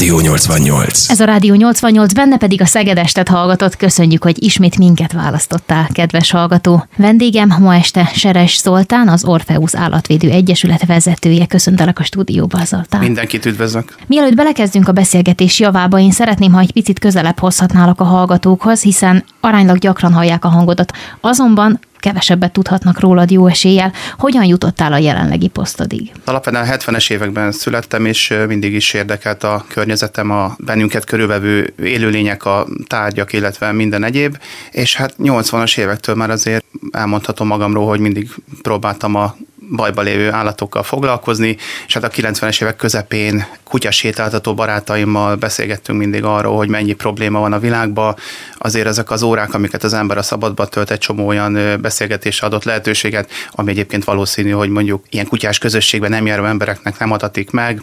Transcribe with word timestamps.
Rádió 0.00 0.20
88. 0.20 1.10
Ez 1.10 1.20
a 1.20 1.24
Rádió 1.24 1.54
88, 1.54 2.12
benne 2.12 2.36
pedig 2.36 2.60
a 2.60 2.64
Szegedestet 2.64 3.28
hallgatott. 3.28 3.76
Köszönjük, 3.76 4.22
hogy 4.22 4.42
ismét 4.42 4.78
minket 4.78 5.12
választottál, 5.12 5.88
kedves 5.92 6.30
hallgató. 6.30 6.86
Vendégem 6.96 7.56
ma 7.60 7.74
este 7.74 8.10
Seres 8.14 8.60
Zoltán, 8.60 9.08
az 9.08 9.24
Orfeusz 9.24 9.74
Állatvédő 9.74 10.30
Egyesület 10.30 10.86
vezetője. 10.86 11.46
Köszöntelek 11.46 11.98
a 11.98 12.02
stúdióba, 12.02 12.64
Zoltán. 12.64 13.00
Mindenkit 13.00 13.46
üdvözlök. 13.46 13.96
Mielőtt 14.06 14.34
belekezdünk 14.34 14.88
a 14.88 14.92
beszélgetés 14.92 15.58
javába, 15.58 15.98
én 15.98 16.12
szeretném, 16.12 16.52
ha 16.52 16.60
egy 16.60 16.72
picit 16.72 16.98
közelebb 16.98 17.38
hozhatnálak 17.38 18.00
a 18.00 18.04
hallgatókhoz, 18.04 18.82
hiszen 18.82 19.24
aránylag 19.40 19.78
gyakran 19.78 20.12
hallják 20.12 20.44
a 20.44 20.48
hangodat. 20.48 20.92
Azonban 21.20 21.80
kevesebbet 22.00 22.52
tudhatnak 22.52 23.00
rólad 23.00 23.30
jó 23.30 23.46
eséllyel. 23.46 23.92
Hogyan 24.18 24.44
jutottál 24.44 24.92
a 24.92 24.98
jelenlegi 24.98 25.48
posztodig? 25.48 26.12
Alapvetően 26.24 26.64
a 26.64 26.76
70-es 26.76 27.10
években 27.10 27.52
születtem, 27.52 28.04
és 28.04 28.34
mindig 28.46 28.72
is 28.74 28.92
érdekelt 28.92 29.44
a 29.44 29.64
környezetem, 29.68 30.30
a 30.30 30.56
bennünket 30.58 31.04
körülvevő 31.04 31.74
élőlények, 31.82 32.44
a 32.44 32.66
tárgyak, 32.86 33.32
illetve 33.32 33.72
minden 33.72 34.04
egyéb. 34.04 34.38
És 34.70 34.96
hát 34.96 35.14
80-as 35.18 35.78
évektől 35.78 36.14
már 36.14 36.30
azért 36.30 36.64
elmondhatom 36.90 37.46
magamról, 37.46 37.86
hogy 37.86 38.00
mindig 38.00 38.30
próbáltam 38.62 39.14
a 39.14 39.36
bajba 39.70 40.02
lévő 40.02 40.32
állatokkal 40.32 40.82
foglalkozni, 40.82 41.56
és 41.86 41.94
hát 41.94 42.04
a 42.04 42.08
90-es 42.08 42.62
évek 42.62 42.76
közepén 42.76 43.46
kutyasétáltató 43.64 44.54
barátaimmal 44.54 45.36
beszélgettünk 45.36 45.98
mindig 45.98 46.24
arról, 46.24 46.56
hogy 46.56 46.68
mennyi 46.68 46.92
probléma 46.92 47.40
van 47.40 47.52
a 47.52 47.58
világban. 47.58 48.16
Azért 48.58 48.86
ezek 48.86 49.10
az 49.10 49.22
órák, 49.22 49.54
amiket 49.54 49.84
az 49.84 49.92
ember 49.92 50.18
a 50.18 50.22
szabadba 50.22 50.66
tölt, 50.66 50.90
egy 50.90 50.98
csomó 50.98 51.26
olyan 51.26 51.78
beszélgetés 51.80 52.40
adott 52.40 52.64
lehetőséget, 52.64 53.30
ami 53.50 53.70
egyébként 53.70 54.04
valószínű, 54.04 54.50
hogy 54.50 54.68
mondjuk 54.68 55.04
ilyen 55.10 55.26
kutyás 55.26 55.58
közösségben 55.58 56.10
nem 56.10 56.26
járó 56.26 56.44
embereknek 56.44 56.98
nem 56.98 57.10
adatik 57.10 57.50
meg, 57.50 57.82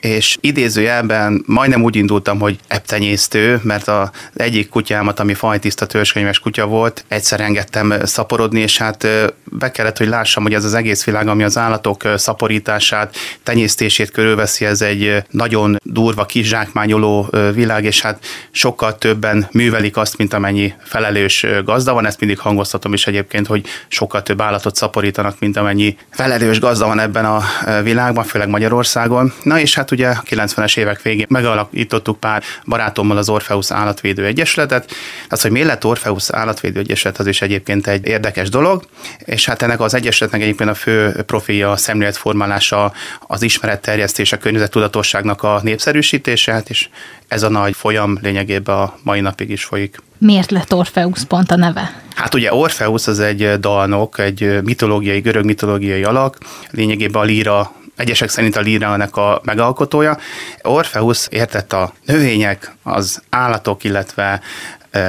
és 0.00 0.36
idézőjelben 0.40 1.42
majdnem 1.46 1.82
úgy 1.82 1.96
indultam, 1.96 2.38
hogy 2.38 2.58
eptenyésztő, 2.68 3.60
mert 3.62 3.88
az 3.88 4.08
egyik 4.34 4.68
kutyámat, 4.68 5.20
ami 5.20 5.34
fajtiszta 5.34 5.86
törzskönyves 5.86 6.38
kutya 6.38 6.66
volt, 6.66 7.04
egyszer 7.08 7.40
engedtem 7.40 7.94
szaporodni, 8.04 8.60
és 8.60 8.78
hát 8.78 9.06
be 9.44 9.70
kellett, 9.70 9.98
hogy 9.98 10.08
lássam, 10.08 10.42
hogy 10.42 10.54
ez 10.54 10.64
az 10.64 10.74
egész 10.74 11.04
világ, 11.04 11.25
ami 11.28 11.42
az 11.42 11.58
állatok 11.58 12.02
szaporítását, 12.16 13.16
tenyésztését 13.42 14.10
körülveszi, 14.10 14.64
ez 14.64 14.80
egy 14.80 15.22
nagyon 15.30 15.76
durva, 15.82 16.26
kizsákmányoló 16.26 17.30
világ, 17.54 17.84
és 17.84 18.00
hát 18.00 18.24
sokkal 18.50 18.98
többen 18.98 19.48
művelik 19.52 19.96
azt, 19.96 20.16
mint 20.16 20.34
amennyi 20.34 20.74
felelős 20.84 21.46
gazda 21.64 21.92
van. 21.92 22.06
Ezt 22.06 22.20
mindig 22.20 22.38
hangoztatom 22.38 22.92
is 22.92 23.06
egyébként, 23.06 23.46
hogy 23.46 23.66
sokkal 23.88 24.22
több 24.22 24.40
állatot 24.40 24.76
szaporítanak, 24.76 25.36
mint 25.38 25.56
amennyi 25.56 25.96
felelős 26.10 26.60
gazda 26.60 26.86
van 26.86 27.00
ebben 27.00 27.24
a 27.24 27.42
világban, 27.82 28.24
főleg 28.24 28.48
Magyarországon. 28.48 29.32
Na 29.42 29.60
és 29.60 29.74
hát 29.74 29.90
ugye 29.90 30.08
a 30.08 30.22
90-es 30.30 30.78
évek 30.78 31.02
végén 31.02 31.26
megalakítottuk 31.28 32.20
pár 32.20 32.42
barátommal 32.64 33.16
az 33.16 33.28
Orfeusz 33.28 33.70
Állatvédő 33.70 34.24
Egyesületet. 34.24 34.90
Az, 35.28 35.42
hogy 35.42 35.50
miért 35.50 35.68
lett 35.68 35.84
Orfeusz 35.84 36.32
Állatvédő 36.32 36.80
Egyesület, 36.80 37.18
az 37.18 37.26
is 37.26 37.42
egyébként 37.42 37.86
egy 37.86 38.06
érdekes 38.06 38.48
dolog, 38.48 38.84
és 39.24 39.46
hát 39.46 39.62
ennek 39.62 39.80
az 39.80 39.94
egyesületnek 39.94 40.42
egyébként 40.42 40.70
a 40.70 40.74
fő 40.74 41.15
profilja 41.26 41.70
a 41.70 41.76
szemléletformálása, 41.76 42.92
az 43.20 43.42
ismeretterjesztés, 43.42 44.32
a 44.32 44.38
környezettudatosságnak 44.38 45.42
a 45.42 45.60
népszerűsítése, 45.62 46.52
hát 46.52 46.70
és 46.70 46.88
ez 47.28 47.42
a 47.42 47.48
nagy 47.48 47.76
folyam 47.76 48.18
lényegében 48.22 48.76
a 48.76 48.94
mai 49.02 49.20
napig 49.20 49.50
is 49.50 49.64
folyik. 49.64 50.02
Miért 50.18 50.50
lett 50.50 50.74
Orfeusz 50.74 51.22
pont 51.22 51.50
a 51.50 51.56
neve? 51.56 52.02
Hát 52.14 52.34
ugye 52.34 52.54
Orfeusz 52.54 53.06
az 53.06 53.20
egy 53.20 53.60
dalnok, 53.60 54.18
egy 54.18 54.62
mitológiai, 54.62 55.20
görög 55.20 55.44
mitológiai 55.44 56.04
alak, 56.04 56.38
lényegében 56.70 57.22
a 57.22 57.24
líra 57.24 57.72
egyesek 57.96 58.28
szerint 58.28 58.56
a 58.56 58.60
lírának 58.60 59.16
a 59.16 59.40
megalkotója. 59.44 60.18
Orfeusz 60.62 61.28
értett 61.30 61.72
a 61.72 61.92
növények, 62.04 62.74
az 62.82 63.22
állatok, 63.30 63.84
illetve 63.84 64.40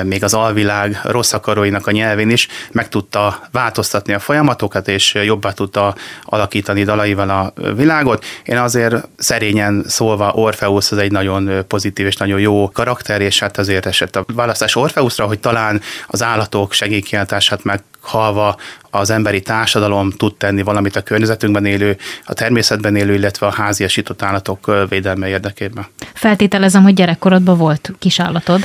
még 0.04 0.24
az 0.24 0.34
alvilág 0.34 1.00
rossz 1.04 1.34
akaróinak 1.34 1.88
a 1.88 1.92
nyelvén 1.92 2.30
is 2.30 2.48
meg 2.72 2.90
tudta 2.90 3.48
változtatni 3.52 4.14
a 4.14 4.20
folyamatokat, 4.20 4.88
és 4.88 5.14
jobbá 5.14 5.52
tudta 5.52 5.96
alakítani 6.24 6.84
dalaival 6.84 7.30
a 7.30 7.54
világot. 7.76 8.26
Én 8.44 8.58
azért 8.58 9.08
szerényen 9.18 9.84
szólva 9.88 10.32
Orfeusz 10.32 10.92
az 10.92 10.98
egy 10.98 11.12
nagyon 11.12 11.66
pozitív 11.68 12.06
és 12.06 12.16
nagyon 12.16 12.40
jó 12.40 12.72
karakter, 12.72 13.22
és 13.22 13.40
hát 13.40 13.58
azért 13.58 13.86
esett 13.86 14.16
a 14.16 14.26
választás 14.34 14.76
Orfeuszra, 14.76 15.26
hogy 15.26 15.40
talán 15.40 15.82
az 16.08 16.24
állatok 16.24 16.74
segélykiáltását 16.74 17.64
meg 17.64 17.84
halva 18.02 18.58
az 18.90 19.10
emberi 19.10 19.42
társadalom 19.42 20.12
tud 20.12 20.36
tenni 20.36 20.62
valamit 20.62 20.96
a 20.96 21.02
környezetünkben 21.02 21.66
élő, 21.66 21.98
a 22.26 22.34
természetben 22.34 22.96
élő, 22.96 23.14
illetve 23.14 23.48
a 23.48 23.52
háziasított 23.52 24.22
állatok 24.22 24.72
védelme 24.90 25.28
érdekében. 25.28 25.86
Feltételezem, 26.14 26.84
hogy 26.84 26.94
gyerekkorodban 26.94 27.58
volt 27.58 27.94
kisállatod 28.00 28.62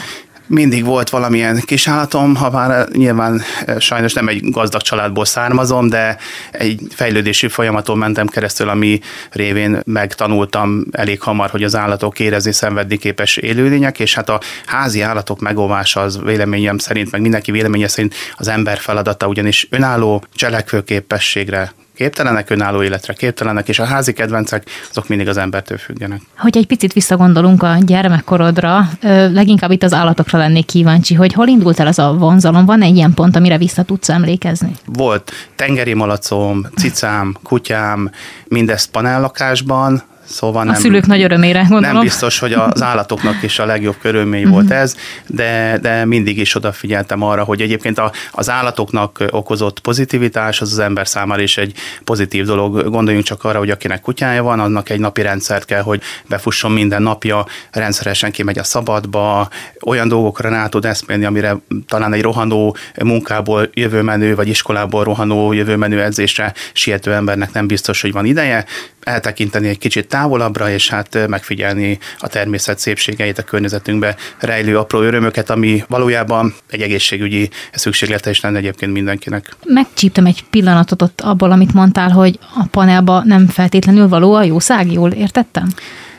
mindig 0.52 0.84
volt 0.84 1.10
valamilyen 1.10 1.60
kisállatom, 1.60 2.34
ha 2.34 2.50
már 2.50 2.88
nyilván 2.88 3.42
eh, 3.64 3.80
sajnos 3.80 4.12
nem 4.12 4.28
egy 4.28 4.50
gazdag 4.50 4.80
családból 4.80 5.24
származom, 5.24 5.88
de 5.88 6.16
egy 6.50 6.80
fejlődési 6.90 7.48
folyamaton 7.48 7.98
mentem 7.98 8.26
keresztül, 8.26 8.68
ami 8.68 9.00
révén 9.30 9.80
megtanultam 9.84 10.84
elég 10.90 11.20
hamar, 11.20 11.50
hogy 11.50 11.62
az 11.62 11.76
állatok 11.76 12.20
érezni, 12.20 12.52
szenvedni 12.52 12.96
képes 12.96 13.36
élőlények, 13.36 14.00
és 14.00 14.14
hát 14.14 14.28
a 14.28 14.40
házi 14.66 15.00
állatok 15.00 15.40
megóvása 15.40 16.00
az 16.00 16.20
véleményem 16.22 16.78
szerint, 16.78 17.10
meg 17.10 17.20
mindenki 17.20 17.50
véleménye 17.50 17.88
szerint 17.88 18.14
az 18.36 18.48
ember 18.48 18.78
feladata, 18.78 19.26
ugyanis 19.26 19.66
önálló 19.70 20.24
cselekvőképességre 20.34 21.72
képtelenek, 21.94 22.50
önálló 22.50 22.82
életre 22.82 23.12
képtelenek, 23.12 23.68
és 23.68 23.78
a 23.78 23.84
házi 23.84 24.12
kedvencek 24.12 24.70
azok 24.90 25.08
mindig 25.08 25.28
az 25.28 25.36
embertől 25.36 25.78
függenek. 25.78 26.20
Hogy 26.36 26.56
egy 26.56 26.66
picit 26.66 26.92
visszagondolunk 26.92 27.62
a 27.62 27.76
gyermekkorodra, 27.80 28.88
leginkább 29.32 29.70
itt 29.70 29.82
az 29.82 29.92
állatokra 29.92 30.38
lennék 30.38 30.66
kíváncsi, 30.66 31.14
hogy 31.14 31.32
hol 31.32 31.48
indult 31.48 31.80
el 31.80 31.86
ez 31.86 31.98
a 31.98 32.12
vonzalom? 32.12 32.64
Van 32.64 32.82
egy 32.82 32.96
ilyen 32.96 33.14
pont, 33.14 33.36
amire 33.36 33.58
vissza 33.58 33.82
tudsz 33.82 34.08
emlékezni? 34.08 34.72
Volt 34.86 35.32
tengeri 35.56 35.94
malacom, 35.94 36.66
cicám, 36.76 37.36
kutyám, 37.42 38.10
mindezt 38.48 38.90
panellakásban, 38.90 40.02
Szóval 40.24 40.64
nem, 40.64 40.74
a 40.74 40.76
szülők 40.76 41.06
nagy 41.06 41.22
örömére, 41.22 41.60
gondolom. 41.60 41.94
Nem 41.94 42.02
biztos, 42.02 42.38
hogy 42.38 42.52
az 42.52 42.82
állatoknak 42.92 43.42
is 43.42 43.58
a 43.58 43.64
legjobb 43.64 43.96
körülmény 44.00 44.48
volt 44.48 44.64
mhm. 44.64 44.72
ez, 44.72 44.96
de, 45.26 45.78
de 45.82 46.04
mindig 46.04 46.38
is 46.38 46.54
odafigyeltem 46.54 47.22
arra, 47.22 47.44
hogy 47.44 47.60
egyébként 47.60 47.98
a, 47.98 48.12
az 48.30 48.50
állatoknak 48.50 49.24
okozott 49.30 49.80
pozitivitás 49.80 50.60
az 50.60 50.72
az 50.72 50.78
ember 50.78 51.08
számára 51.08 51.42
is 51.42 51.56
egy 51.56 51.74
pozitív 52.04 52.44
dolog. 52.44 52.90
Gondoljunk 52.90 53.26
csak 53.26 53.44
arra, 53.44 53.58
hogy 53.58 53.70
akinek 53.70 54.00
kutyája 54.00 54.42
van, 54.42 54.60
annak 54.60 54.88
egy 54.88 55.00
napi 55.00 55.22
rendszert 55.22 55.64
kell, 55.64 55.82
hogy 55.82 56.02
befusson 56.26 56.70
minden 56.72 57.02
napja, 57.02 57.46
rendszeresen 57.70 58.30
kimegy 58.32 58.58
a 58.58 58.64
szabadba, 58.64 59.48
olyan 59.86 60.08
dolgokra 60.08 60.48
rá 60.48 60.66
tud 60.66 60.84
eszmélni, 60.84 61.24
amire 61.24 61.56
talán 61.88 62.12
egy 62.12 62.22
rohanó 62.22 62.76
munkából 63.02 63.70
jövő 63.74 64.02
menő, 64.02 64.34
vagy 64.34 64.48
iskolából 64.48 65.04
rohanó 65.04 65.52
jövő 65.52 65.76
menő 65.76 66.02
edzésre 66.02 66.54
siető 66.72 67.12
embernek 67.12 67.52
nem 67.52 67.66
biztos, 67.66 68.00
hogy 68.00 68.12
van 68.12 68.24
ideje 68.24 68.64
eltekinteni 69.00 69.68
egy 69.68 69.78
kicsit 69.78 70.08
távolabbra, 70.12 70.70
és 70.70 70.88
hát 70.88 71.26
megfigyelni 71.28 71.98
a 72.18 72.28
természet 72.28 72.78
szépségeit, 72.78 73.38
a 73.38 73.42
környezetünkbe 73.42 74.16
rejlő 74.38 74.78
apró 74.78 75.00
örömöket, 75.00 75.50
ami 75.50 75.84
valójában 75.88 76.54
egy 76.70 76.80
egészségügyi 76.80 77.50
szükséglete 77.72 78.30
is 78.30 78.40
lenne 78.40 78.58
egyébként 78.58 78.92
mindenkinek. 78.92 79.56
Megcsíptem 79.64 80.26
egy 80.26 80.44
pillanatot 80.50 81.02
ott 81.02 81.20
abból, 81.20 81.50
amit 81.50 81.72
mondtál, 81.72 82.10
hogy 82.10 82.38
a 82.54 82.64
panelba 82.70 83.22
nem 83.24 83.46
feltétlenül 83.46 84.08
való 84.08 84.34
a 84.34 84.42
jószág, 84.42 84.92
jól 84.92 85.10
értettem? 85.10 85.68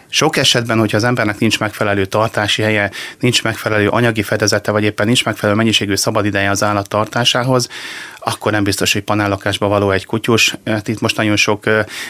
Sok 0.10 0.38
esetben, 0.38 0.80
hogyha 0.80 0.98
az 0.98 1.04
embernek 1.04 1.40
nincs 1.40 1.60
megfelelő 1.60 2.06
tartási 2.06 2.62
helye, 2.62 2.92
nincs 3.20 3.44
megfelelő 3.44 3.88
anyagi 3.88 4.24
fedezete, 4.24 4.72
vagy 4.72 4.84
éppen 4.84 5.06
nincs 5.06 5.26
megfelelő 5.26 5.58
mennyiségű 5.58 5.96
szabadideje 5.96 6.50
az 6.50 6.64
állat 6.64 6.90
tartásához, 6.90 7.70
akkor 8.24 8.52
nem 8.52 8.64
biztos, 8.64 8.94
hogy 8.94 9.02
panellakásba 9.02 9.68
való 9.68 9.92
egy 9.92 10.06
kutyus. 10.06 10.56
Hát 10.66 10.88
itt 10.88 11.00
most 11.00 11.18
nagyon 11.18 11.36
sok 11.36 11.64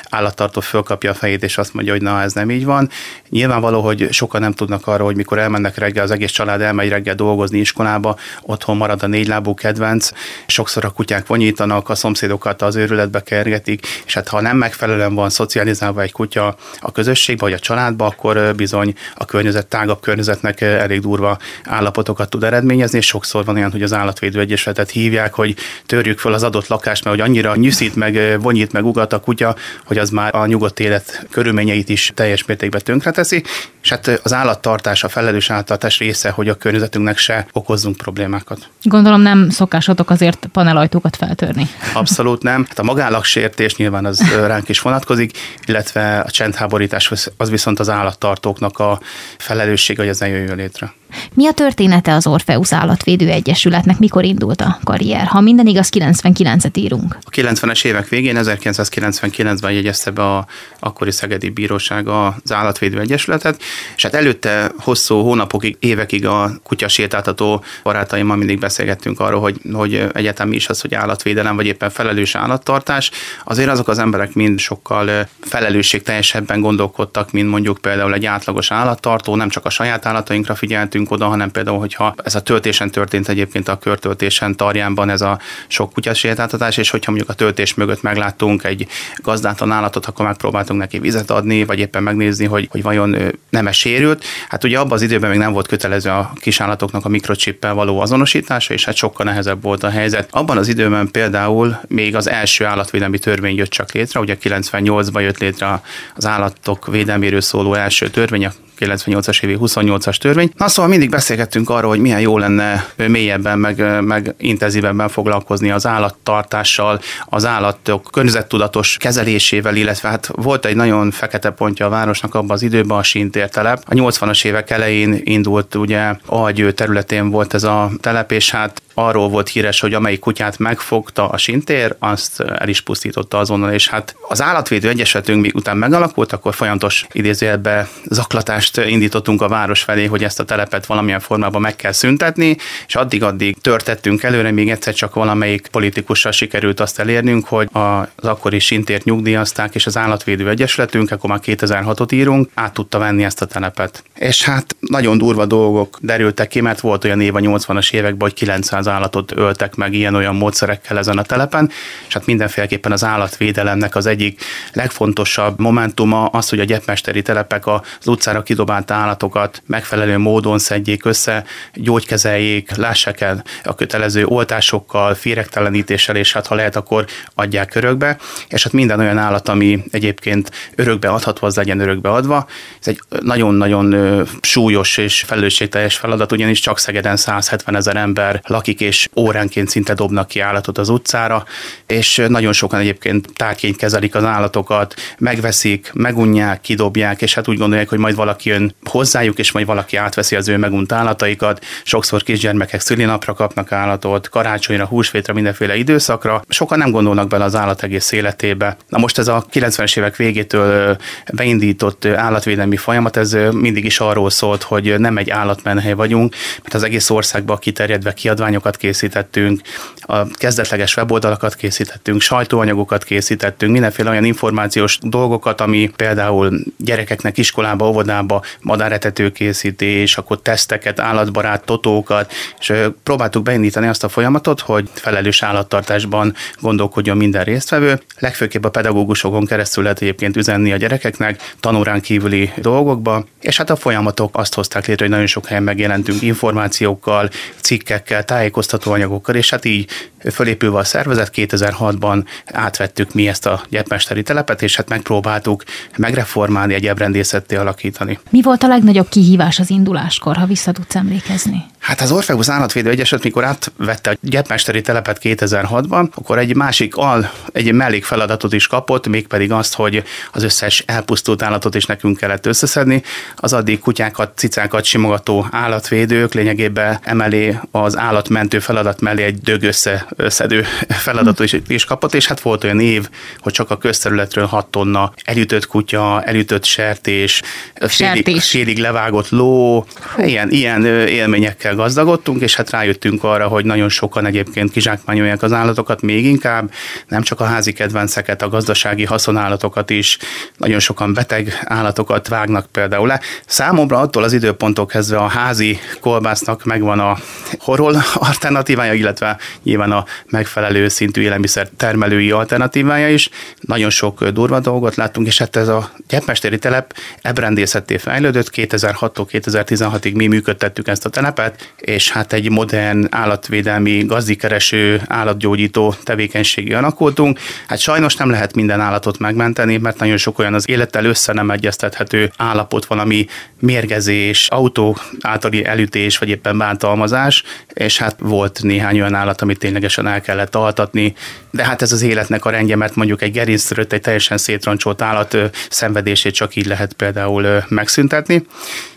állattartó 0.09 0.61
fölkapja 0.61 1.11
a 1.11 1.13
fejét, 1.13 1.43
és 1.43 1.57
azt 1.57 1.73
mondja, 1.73 1.93
hogy 1.93 2.01
na, 2.01 2.21
ez 2.21 2.33
nem 2.33 2.51
így 2.51 2.65
van. 2.65 2.89
Nyilvánvaló, 3.29 3.81
hogy 3.81 4.07
sokan 4.11 4.41
nem 4.41 4.51
tudnak 4.51 4.87
arról, 4.87 5.05
hogy 5.05 5.15
mikor 5.15 5.39
elmennek 5.39 5.77
reggel, 5.77 6.03
az 6.03 6.11
egész 6.11 6.31
család 6.31 6.61
elmegy 6.61 6.89
reggel 6.89 7.15
dolgozni 7.15 7.59
iskolába, 7.59 8.17
otthon 8.41 8.77
marad 8.77 9.03
a 9.03 9.07
négylábú 9.07 9.53
kedvenc, 9.53 10.09
sokszor 10.47 10.85
a 10.85 10.89
kutyák 10.89 11.27
vonyítanak, 11.27 11.89
a 11.89 11.95
szomszédokat 11.95 12.61
az 12.61 12.75
őrületbe 12.75 13.23
kergetik, 13.23 13.87
és 14.05 14.13
hát 14.13 14.27
ha 14.27 14.41
nem 14.41 14.57
megfelelően 14.57 15.15
van 15.15 15.29
szocializálva 15.29 16.01
egy 16.01 16.11
kutya 16.11 16.55
a 16.79 16.91
közösségbe 16.91 17.43
vagy 17.43 17.53
a 17.53 17.59
családba, 17.59 18.05
akkor 18.05 18.55
bizony 18.55 18.93
a 19.15 19.25
környezet, 19.25 19.67
tágabb 19.67 20.01
környezetnek 20.01 20.61
elég 20.61 20.99
durva 20.99 21.37
állapotokat 21.63 22.29
tud 22.29 22.43
eredményezni, 22.43 22.97
és 22.97 23.05
sokszor 23.05 23.45
van 23.45 23.55
olyan, 23.55 23.71
hogy 23.71 23.83
az 23.83 23.93
állatvédő 23.93 24.39
egyesületet 24.39 24.89
hívják, 24.89 25.33
hogy 25.33 25.55
tör 25.85 26.02
törjük 26.03 26.21
föl 26.21 26.33
az 26.33 26.43
adott 26.43 26.67
lakást, 26.67 27.03
mert 27.03 27.15
hogy 27.15 27.25
annyira 27.25 27.55
nyűszít, 27.55 27.95
meg 27.95 28.41
vonyít, 28.41 28.71
meg 28.71 28.85
ugat 28.85 29.13
a 29.13 29.19
kutya, 29.19 29.55
hogy 29.85 29.97
az 29.97 30.09
már 30.09 30.35
a 30.35 30.45
nyugodt 30.45 30.79
élet 30.79 31.25
körülményeit 31.31 31.89
is 31.89 32.11
teljes 32.15 32.45
mértékben 32.45 32.81
tönkreteszi, 32.83 33.43
és 33.81 33.89
hát 33.89 34.19
az 34.23 34.33
állattartás, 34.33 35.03
a 35.03 35.09
felelős 35.09 35.49
állattartás 35.49 35.97
része, 35.97 36.29
hogy 36.29 36.49
a 36.49 36.55
környezetünknek 36.55 37.17
se 37.17 37.47
okozzunk 37.51 37.97
problémákat. 37.97 38.69
Gondolom 38.81 39.21
nem 39.21 39.49
szokásotok 39.49 40.09
azért 40.09 40.49
panelajtókat 40.51 41.15
feltörni. 41.15 41.67
Abszolút 41.93 42.43
nem. 42.43 42.65
Hát 42.67 42.79
a 42.79 42.83
magállagsértés 42.83 43.75
nyilván 43.75 44.05
az 44.05 44.35
ránk 44.35 44.69
is 44.69 44.79
vonatkozik, 44.79 45.37
illetve 45.65 46.19
a 46.19 46.29
csendháborítás 46.29 47.11
az 47.37 47.49
viszont 47.49 47.79
az 47.79 47.89
állattartóknak 47.89 48.79
a 48.79 48.99
felelősség, 49.37 49.97
hogy 49.97 50.07
ez 50.07 50.19
ne 50.19 50.27
jöjjön 50.27 50.57
létre. 50.57 50.93
Mi 51.33 51.47
a 51.47 51.51
története 51.51 52.13
az 52.13 52.27
Orfeusz 52.27 52.73
Állatvédő 52.73 53.29
Egyesületnek? 53.29 53.99
Mikor 53.99 54.23
indult 54.23 54.61
a 54.61 54.79
karrier? 54.83 55.25
Ha 55.25 55.41
minden 55.41 55.67
igaz, 55.67 55.89
99-et 55.97 56.77
írunk. 56.77 57.17
A 57.21 57.29
90-es 57.29 57.85
évek 57.85 58.07
végén, 58.07 58.37
1999-ben 58.39 59.71
jegyezte 59.71 60.11
be 60.11 60.35
a 60.35 60.45
akkori 60.79 61.11
Szegedi 61.11 61.49
Bíróság 61.49 62.07
az 62.07 62.51
Állatvédő 62.51 62.99
Egyesületet, 62.99 63.61
és 63.95 64.03
hát 64.03 64.13
előtte 64.13 64.71
hosszú 64.77 65.21
hónapokig, 65.21 65.77
évekig 65.79 66.25
a 66.25 66.51
kutyasétáltató 66.63 67.63
barátaimmal 67.83 68.35
mindig 68.35 68.59
beszélgettünk 68.59 69.19
arról, 69.19 69.41
hogy, 69.41 69.59
hogy 69.73 70.05
egyetem 70.13 70.53
is 70.53 70.67
az, 70.67 70.81
hogy 70.81 70.93
állatvédelem, 70.93 71.55
vagy 71.55 71.65
éppen 71.65 71.89
felelős 71.89 72.35
állattartás. 72.35 73.11
Azért 73.43 73.69
azok 73.69 73.87
az 73.87 73.99
emberek 73.99 74.33
mind 74.33 74.59
sokkal 74.59 75.27
felelősségteljesebben 75.41 76.61
gondolkodtak, 76.61 77.31
mint 77.31 77.49
mondjuk 77.49 77.77
például 77.77 78.13
egy 78.13 78.25
átlagos 78.25 78.71
állattartó, 78.71 79.35
nem 79.35 79.49
csak 79.49 79.65
a 79.65 79.69
saját 79.69 80.05
állatainkra 80.05 80.55
figyeltünk, 80.55 81.02
figyeltünk 81.03 81.11
oda, 81.11 81.27
hanem 81.27 81.51
például, 81.51 81.79
hogyha 81.79 82.15
ez 82.23 82.35
a 82.35 82.41
töltésen 82.41 82.91
történt 82.91 83.29
egyébként 83.29 83.67
a 83.67 83.77
körtöltésen 83.77 84.55
Tarjánban 84.55 85.09
ez 85.09 85.21
a 85.21 85.39
sok 85.67 85.93
kutyasétáltatás, 85.93 86.77
és 86.77 86.89
hogyha 86.89 87.11
mondjuk 87.11 87.29
a 87.29 87.33
töltés 87.33 87.73
mögött 87.73 88.01
megláttunk 88.01 88.63
egy 88.63 88.87
gazdátlan 89.23 89.71
állatot, 89.71 90.05
akkor 90.05 90.25
megpróbáltunk 90.25 90.79
neki 90.79 90.99
vizet 90.99 91.31
adni, 91.31 91.65
vagy 91.65 91.79
éppen 91.79 92.03
megnézni, 92.03 92.45
hogy, 92.45 92.67
hogy 92.71 92.81
vajon 92.81 93.15
nem 93.49 93.71
sérült. 93.71 94.23
Hát 94.49 94.63
ugye 94.63 94.79
abban 94.79 94.91
az 94.91 95.01
időben 95.01 95.29
még 95.29 95.39
nem 95.39 95.53
volt 95.53 95.67
kötelező 95.67 96.09
a 96.09 96.31
kisállatoknak 96.39 97.05
a 97.05 97.09
mikrocsippel 97.09 97.73
való 97.73 97.99
azonosítása, 97.99 98.73
és 98.73 98.85
hát 98.85 98.95
sokkal 98.95 99.25
nehezebb 99.25 99.61
volt 99.61 99.83
a 99.83 99.89
helyzet. 99.89 100.27
Abban 100.31 100.57
az 100.57 100.67
időben 100.67 101.11
például 101.11 101.79
még 101.87 102.15
az 102.15 102.29
első 102.29 102.65
állatvédelmi 102.65 103.19
törvény 103.19 103.55
jött 103.55 103.69
csak 103.69 103.91
létre, 103.91 104.19
ugye 104.19 104.37
98-ban 104.43 105.21
jött 105.21 105.37
létre 105.37 105.81
az 106.15 106.25
állatok 106.25 106.87
védelméről 106.87 107.41
szóló 107.41 107.73
első 107.73 108.09
törvény, 108.09 108.45
a 108.45 108.51
98-as 108.85 109.43
évi 109.43 109.57
28-as 109.61 110.15
törvény. 110.15 110.51
Na 110.57 110.67
szóval 110.67 110.91
mindig 110.91 111.09
beszélgettünk 111.09 111.69
arról, 111.69 111.89
hogy 111.89 111.99
milyen 111.99 112.19
jó 112.19 112.37
lenne 112.37 112.85
mélyebben, 112.95 113.59
meg, 113.59 114.01
meg 114.01 114.35
intenzívebben 114.37 115.09
foglalkozni 115.09 115.71
az 115.71 115.87
állattartással, 115.87 116.99
az 117.25 117.45
állatok 117.45 118.09
környezettudatos 118.11 118.97
kezelésével, 118.97 119.75
illetve 119.75 120.09
hát 120.09 120.29
volt 120.35 120.65
egy 120.65 120.75
nagyon 120.75 121.11
fekete 121.11 121.49
pontja 121.49 121.85
a 121.85 121.89
városnak 121.89 122.35
abban 122.35 122.51
az 122.51 122.61
időben 122.61 122.97
a 122.97 123.03
sintértelep. 123.03 123.83
A 123.85 123.93
80-as 123.93 124.45
évek 124.45 124.69
elején 124.69 125.21
indult 125.23 125.75
ugye 125.75 126.15
Algyő 126.25 126.71
területén 126.71 127.29
volt 127.29 127.53
ez 127.53 127.63
a 127.63 127.91
telep, 128.01 128.31
és 128.31 128.51
hát 128.51 128.81
arról 128.93 129.29
volt 129.29 129.49
híres, 129.49 129.79
hogy 129.79 129.93
amelyik 129.93 130.19
kutyát 130.19 130.57
megfogta 130.57 131.29
a 131.29 131.37
sintér, 131.37 131.95
azt 131.99 132.39
el 132.39 132.67
is 132.67 132.81
pusztította 132.81 133.37
azonnal, 133.37 133.71
és 133.71 133.89
hát 133.89 134.15
az 134.27 134.41
állatvédő 134.41 134.89
egyesületünk 134.89 135.55
után 135.55 135.77
megalakult, 135.77 136.31
akkor 136.31 136.53
folyamatos 136.53 137.05
idézőjelbe 137.11 137.89
zaklatást 138.05 138.77
indítottunk 138.77 139.41
a 139.41 139.47
város 139.47 139.81
felé, 139.81 140.05
hogy 140.05 140.23
ezt 140.23 140.39
a 140.39 140.43
telepet 140.43 140.85
valamilyen 140.85 141.19
formában 141.19 141.61
meg 141.61 141.75
kell 141.75 141.91
szüntetni, 141.91 142.57
és 142.87 142.95
addig-addig 142.95 143.57
törtettünk 143.61 144.23
előre, 144.23 144.51
még 144.51 144.69
egyszer 144.69 144.93
csak 144.93 145.13
valamelyik 145.13 145.67
politikussal 145.67 146.31
sikerült 146.31 146.79
azt 146.79 146.99
elérnünk, 146.99 147.47
hogy 147.47 147.69
az 147.71 148.27
akkori 148.27 148.59
sintért 148.59 149.03
nyugdíjazták, 149.03 149.75
és 149.75 149.85
az 149.85 149.97
állatvédő 149.97 150.49
egyesületünk, 150.49 151.11
akkor 151.11 151.29
már 151.29 151.39
2006-ot 151.43 152.13
írunk, 152.13 152.49
át 152.53 152.73
tudta 152.73 152.97
venni 152.97 153.23
ezt 153.23 153.41
a 153.41 153.45
telepet. 153.45 154.03
És 154.15 154.43
hát 154.43 154.75
nagyon 154.79 155.17
durva 155.17 155.45
dolgok 155.45 155.97
derültek 156.01 156.47
ki, 156.47 156.61
mert 156.61 156.79
volt 156.79 157.03
olyan 157.03 157.21
év 157.21 157.35
a 157.35 157.39
80-as 157.39 157.93
években, 157.93 158.19
hogy 158.19 158.33
900 158.33 158.82
az 158.83 158.93
állatot 158.93 159.31
öltek 159.31 159.75
meg 159.75 159.93
ilyen-olyan 159.93 160.35
módszerekkel 160.35 160.97
ezen 160.97 161.17
a 161.17 161.21
telepen, 161.21 161.69
és 162.07 162.13
hát 162.13 162.25
mindenféleképpen 162.25 162.91
az 162.91 163.03
állatvédelemnek 163.03 163.95
az 163.95 164.05
egyik 164.05 164.41
legfontosabb 164.73 165.59
momentuma 165.59 166.25
az, 166.25 166.49
hogy 166.49 166.59
a 166.59 166.63
gyepmesteri 166.63 167.21
telepek 167.21 167.67
az 167.67 168.07
utcára 168.07 168.43
kidobált 168.43 168.91
állatokat 168.91 169.63
megfelelő 169.65 170.17
módon 170.17 170.59
szedjék 170.59 171.05
össze, 171.05 171.43
gyógykezeljék, 171.73 172.75
lássák 172.75 173.21
el 173.21 173.43
a 173.63 173.75
kötelező 173.75 174.25
oltásokkal, 174.25 175.13
féregtelenítéssel, 175.13 176.15
és 176.15 176.33
hát 176.33 176.47
ha 176.47 176.55
lehet, 176.55 176.75
akkor 176.75 177.05
adják 177.35 177.69
körökbe, 177.69 178.17
és 178.47 178.63
hát 178.63 178.73
minden 178.73 178.99
olyan 178.99 179.17
állat, 179.17 179.49
ami 179.49 179.83
egyébként 179.91 180.51
örökbe 180.75 181.09
adható, 181.09 181.47
az 181.47 181.55
legyen 181.55 181.79
örökbe 181.79 182.09
adva. 182.09 182.47
Ez 182.79 182.87
egy 182.87 182.99
nagyon-nagyon 183.21 183.95
súlyos 184.41 184.97
és 184.97 185.23
felelősségteljes 185.27 185.95
feladat, 185.95 186.31
ugyanis 186.31 186.59
csak 186.59 186.79
Szegeden 186.79 187.17
170 187.17 187.75
ezer 187.75 187.95
ember 187.95 188.41
lakik 188.45 188.72
lakik, 188.73 188.87
és 188.87 189.09
óránként 189.15 189.69
szinte 189.69 189.93
dobnak 189.93 190.27
ki 190.27 190.39
állatot 190.39 190.77
az 190.77 190.89
utcára, 190.89 191.45
és 191.87 192.21
nagyon 192.27 192.53
sokan 192.53 192.79
egyébként 192.79 193.27
tárként 193.35 193.75
kezelik 193.75 194.15
az 194.15 194.23
állatokat, 194.23 194.93
megveszik, 195.17 195.91
megunják, 195.93 196.61
kidobják, 196.61 197.21
és 197.21 197.33
hát 197.33 197.47
úgy 197.47 197.57
gondolják, 197.57 197.89
hogy 197.89 197.97
majd 197.97 198.15
valaki 198.15 198.49
jön 198.49 198.75
hozzájuk, 198.83 199.39
és 199.39 199.51
majd 199.51 199.65
valaki 199.65 199.95
átveszi 199.95 200.35
az 200.35 200.47
ő 200.47 200.57
megunt 200.57 200.91
állataikat. 200.91 201.65
Sokszor 201.83 202.23
kisgyermekek 202.23 202.79
szülinapra 202.79 203.33
kapnak 203.33 203.71
állatot, 203.71 204.29
karácsonyra, 204.29 204.85
húsvétra, 204.85 205.33
mindenféle 205.33 205.75
időszakra. 205.75 206.41
Sokan 206.49 206.77
nem 206.77 206.91
gondolnak 206.91 207.27
bele 207.27 207.43
az 207.43 207.55
állat 207.55 207.83
egész 207.83 208.11
életébe. 208.11 208.77
Na 208.87 208.97
most 208.97 209.17
ez 209.17 209.27
a 209.27 209.45
90-es 209.51 209.97
évek 209.97 210.15
végétől 210.15 210.97
beindított 211.33 212.05
állatvédelmi 212.05 212.77
folyamat, 212.77 213.17
ez 213.17 213.37
mindig 213.51 213.85
is 213.85 213.99
arról 213.99 214.29
szólt, 214.29 214.63
hogy 214.63 214.99
nem 214.99 215.17
egy 215.17 215.29
állatmenhely 215.29 215.93
vagyunk, 215.93 216.35
mert 216.61 216.73
az 216.73 216.83
egész 216.83 217.09
országban 217.09 217.57
kiterjedve 217.57 218.13
kiadványok 218.13 218.62
anyagokat 218.63 218.77
készítettünk, 218.77 219.61
a 220.01 220.27
kezdetleges 220.27 220.95
weboldalakat 220.95 221.55
készítettünk, 221.55 222.21
sajtóanyagokat 222.21 223.03
készítettünk, 223.03 223.71
mindenféle 223.71 224.09
olyan 224.09 224.23
információs 224.23 224.97
dolgokat, 225.01 225.61
ami 225.61 225.91
például 225.95 226.59
gyerekeknek 226.77 227.37
iskolába, 227.37 227.89
óvodába 227.89 228.43
madáretető 228.61 229.31
készítés, 229.31 230.17
akkor 230.17 230.41
teszteket, 230.41 230.99
állatbarát 230.99 231.65
totókat, 231.65 232.31
és 232.59 232.73
próbáltuk 233.03 233.43
beindítani 233.43 233.87
azt 233.87 234.03
a 234.03 234.09
folyamatot, 234.09 234.59
hogy 234.59 234.89
felelős 234.93 235.43
állattartásban 235.43 236.33
gondolkodjon 236.61 237.17
minden 237.17 237.43
résztvevő. 237.43 238.01
Legfőképp 238.19 238.63
a 238.63 238.69
pedagógusokon 238.69 239.45
keresztül 239.45 239.83
lehet 239.83 240.01
egyébként 240.01 240.37
üzenni 240.37 240.71
a 240.71 240.77
gyerekeknek 240.77 241.53
tanórán 241.59 242.01
kívüli 242.01 242.51
dolgokba, 242.57 243.25
és 243.41 243.57
hát 243.57 243.69
a 243.69 243.75
folyamatok 243.75 244.37
azt 244.37 244.53
hozták 244.53 244.87
létre, 244.87 245.03
hogy 245.03 245.13
nagyon 245.13 245.27
sok 245.27 245.45
helyen 245.45 245.63
megjelentünk 245.63 246.21
információkkal, 246.21 247.29
cikkekkel, 247.61 248.23
tájékoztatásokkal, 248.25 248.52
tájékoztató 248.53 248.91
anyagokkal, 248.91 249.35
és 249.35 249.49
hát 249.49 249.65
így 249.65 249.89
fölépülve 250.31 250.77
a 250.77 250.83
szervezet 250.83 251.31
2006-ban 251.35 252.25
átvettük 252.45 253.13
mi 253.13 253.27
ezt 253.27 253.45
a 253.45 253.61
gyepmesteri 253.69 254.23
telepet, 254.23 254.61
és 254.61 254.75
hát 254.75 254.89
megpróbáltuk 254.89 255.63
megreformálni, 255.97 256.73
egy 256.73 256.87
ebrendészetté 256.87 257.55
alakítani. 257.55 258.19
Mi 258.29 258.41
volt 258.41 258.63
a 258.63 258.67
legnagyobb 258.67 259.09
kihívás 259.09 259.59
az 259.59 259.69
induláskor, 259.69 260.35
ha 260.35 260.45
vissza 260.45 260.71
tudsz 260.71 260.95
emlékezni? 260.95 261.65
Hát 261.79 262.01
az 262.01 262.11
Orfeusz 262.11 262.49
Állatvédő 262.49 262.89
Egyesület, 262.89 263.23
mikor 263.23 263.43
átvette 263.43 264.09
a 264.09 264.15
gyepmesteri 264.21 264.81
telepet 264.81 265.19
2006-ban, 265.23 266.11
akkor 266.13 266.37
egy 266.37 266.55
másik 266.55 266.95
al, 266.95 267.31
egy 267.53 267.73
mellékfeladatot 267.73 268.53
is 268.53 268.67
kapott, 268.67 269.07
mégpedig 269.07 269.51
azt, 269.51 269.73
hogy 269.73 270.03
az 270.31 270.43
összes 270.43 270.83
elpusztult 270.87 271.41
állatot 271.41 271.75
is 271.75 271.85
nekünk 271.85 272.17
kellett 272.17 272.45
összeszedni. 272.45 273.03
Az 273.35 273.53
addig 273.53 273.79
kutyákat, 273.79 274.37
cicákat 274.37 274.83
simogató 274.83 275.47
állatvédők 275.51 276.33
lényegében 276.33 276.99
emelé 277.03 277.59
az 277.71 277.97
állatmentő 278.43 278.59
feladat 278.59 279.01
mellé 279.01 279.23
egy 279.23 279.37
dög 279.37 279.63
összeszedő 279.63 280.65
feladatot 280.87 281.39
is, 281.39 281.55
is 281.67 281.85
kapott, 281.85 282.13
és 282.13 282.27
hát 282.27 282.39
volt 282.39 282.63
olyan 282.63 282.79
év, 282.79 283.09
hogy 283.39 283.53
csak 283.53 283.69
a 283.69 283.77
közterületről 283.77 284.45
6 284.45 284.65
tonna 284.67 285.13
elütött 285.23 285.67
kutya, 285.67 286.21
elütött 286.23 286.63
sertés, 286.63 287.41
félig, 287.75 288.41
félig 288.41 288.77
levágott 288.77 289.29
ló, 289.29 289.85
ilyen, 290.17 290.49
ilyen 290.49 290.85
élményekkel 290.85 291.75
gazdagodtunk, 291.75 292.41
és 292.41 292.55
hát 292.55 292.69
rájöttünk 292.69 293.23
arra, 293.23 293.47
hogy 293.47 293.65
nagyon 293.65 293.89
sokan 293.89 294.25
egyébként 294.25 294.71
kizsákmányolják 294.71 295.41
az 295.41 295.51
állatokat 295.51 296.01
még 296.01 296.25
inkább, 296.25 296.71
nem 297.07 297.21
csak 297.21 297.39
a 297.39 297.43
házi 297.45 297.73
kedvenceket, 297.73 298.41
a 298.41 298.49
gazdasági 298.49 299.05
haszonállatokat 299.05 299.89
is, 299.89 300.17
nagyon 300.57 300.79
sokan 300.79 301.13
beteg 301.13 301.59
állatokat 301.63 302.27
vágnak 302.27 302.65
például 302.71 303.07
le. 303.07 303.19
Számomra 303.45 303.99
attól 303.99 304.23
az 304.23 304.33
időpontok 304.33 304.87
kezdve 304.87 305.17
a 305.17 305.27
házi 305.27 305.79
kolbásznak 305.99 306.63
megvan 306.63 306.99
a 306.99 307.17
horol 307.59 308.03
alternatívája, 308.33 308.93
illetve 308.93 309.37
nyilván 309.63 309.91
a 309.91 310.05
megfelelő 310.29 310.87
szintű 310.87 311.21
élelmiszer 311.21 311.67
termelői 311.77 312.31
alternatívája 312.31 313.09
is. 313.09 313.29
Nagyon 313.59 313.89
sok 313.89 314.27
durva 314.27 314.59
dolgot 314.59 314.95
láttunk, 314.95 315.27
és 315.27 315.37
hát 315.37 315.55
ez 315.55 315.67
a 315.67 315.91
gyepmesteri 316.07 316.57
telep 316.57 316.95
ebrendészetté 317.21 317.97
fejlődött. 317.97 318.49
2006-tól 318.55 319.25
2016-ig 319.31 320.15
mi 320.15 320.27
működtettük 320.27 320.87
ezt 320.87 321.05
a 321.05 321.09
telepet, 321.09 321.73
és 321.77 322.11
hát 322.11 322.33
egy 322.33 322.49
modern 322.49 323.07
állatvédelmi, 323.09 324.05
gazdikereső, 324.05 325.01
állatgyógyító 325.07 325.95
tevékenységi 326.03 326.73
alakultunk. 326.73 327.39
Hát 327.67 327.79
sajnos 327.79 328.15
nem 328.15 328.29
lehet 328.29 328.55
minden 328.55 328.79
állatot 328.79 329.17
megmenteni, 329.17 329.77
mert 329.77 329.99
nagyon 329.99 330.17
sok 330.17 330.39
olyan 330.39 330.53
az 330.53 330.69
élettel 330.69 331.05
össze 331.05 331.33
nem 331.33 331.51
egyeztethető 331.51 332.31
állapot, 332.37 332.85
valami 332.85 333.25
mérgezés, 333.59 334.47
autó 334.49 334.97
általi 335.21 335.65
elütés, 335.65 336.17
vagy 336.17 336.29
éppen 336.29 336.57
bántalmazás, 336.57 337.43
és 337.73 337.97
hát 337.97 338.12
volt 338.19 338.59
néhány 338.63 338.99
olyan 338.99 339.13
állat, 339.13 339.41
amit 339.41 339.59
ténylegesen 339.59 340.07
el 340.07 340.21
kellett 340.21 340.55
altatni, 340.55 341.13
de 341.51 341.63
hát 341.63 341.81
ez 341.81 341.91
az 341.91 342.01
életnek 342.01 342.45
a 342.45 342.49
rendje, 342.49 342.75
mert 342.75 342.95
mondjuk 342.95 343.21
egy 343.21 343.31
gerinctörött, 343.31 343.93
egy 343.93 344.01
teljesen 344.01 344.37
szétroncsolt 344.37 345.01
állat 345.01 345.37
szenvedését 345.69 346.33
csak 346.33 346.55
így 346.55 346.65
lehet 346.65 346.93
például 346.93 347.63
megszüntetni. 347.67 348.45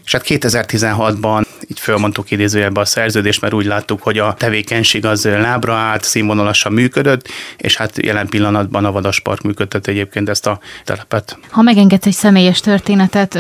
És 0.05 0.13
hát 0.13 0.25
2016-ban 0.27 1.46
így 1.71 1.81
fölmondtuk 1.81 2.31
idézőjelbe 2.31 2.81
a 2.81 2.85
szerződést, 2.85 3.41
mert 3.41 3.55
úgy 3.55 3.67
láttuk, 3.67 4.03
hogy 4.03 4.19
a 4.19 4.35
tevékenység 4.35 5.05
az 5.05 5.25
lábra 5.25 5.75
állt, 5.75 6.05
színvonalasan 6.05 6.73
működött, 6.73 7.29
és 7.57 7.77
hát 7.77 8.05
jelen 8.05 8.27
pillanatban 8.27 8.85
a 8.85 8.93
Vadaspark 8.93 9.43
működtet 9.43 9.87
egyébként 9.87 10.29
ezt 10.29 10.47
a 10.47 10.61
telepet. 10.85 11.39
Ha 11.51 11.63
megengedsz 11.63 12.07
egy 12.07 12.13
személyes 12.13 12.61
történetet, 12.61 13.35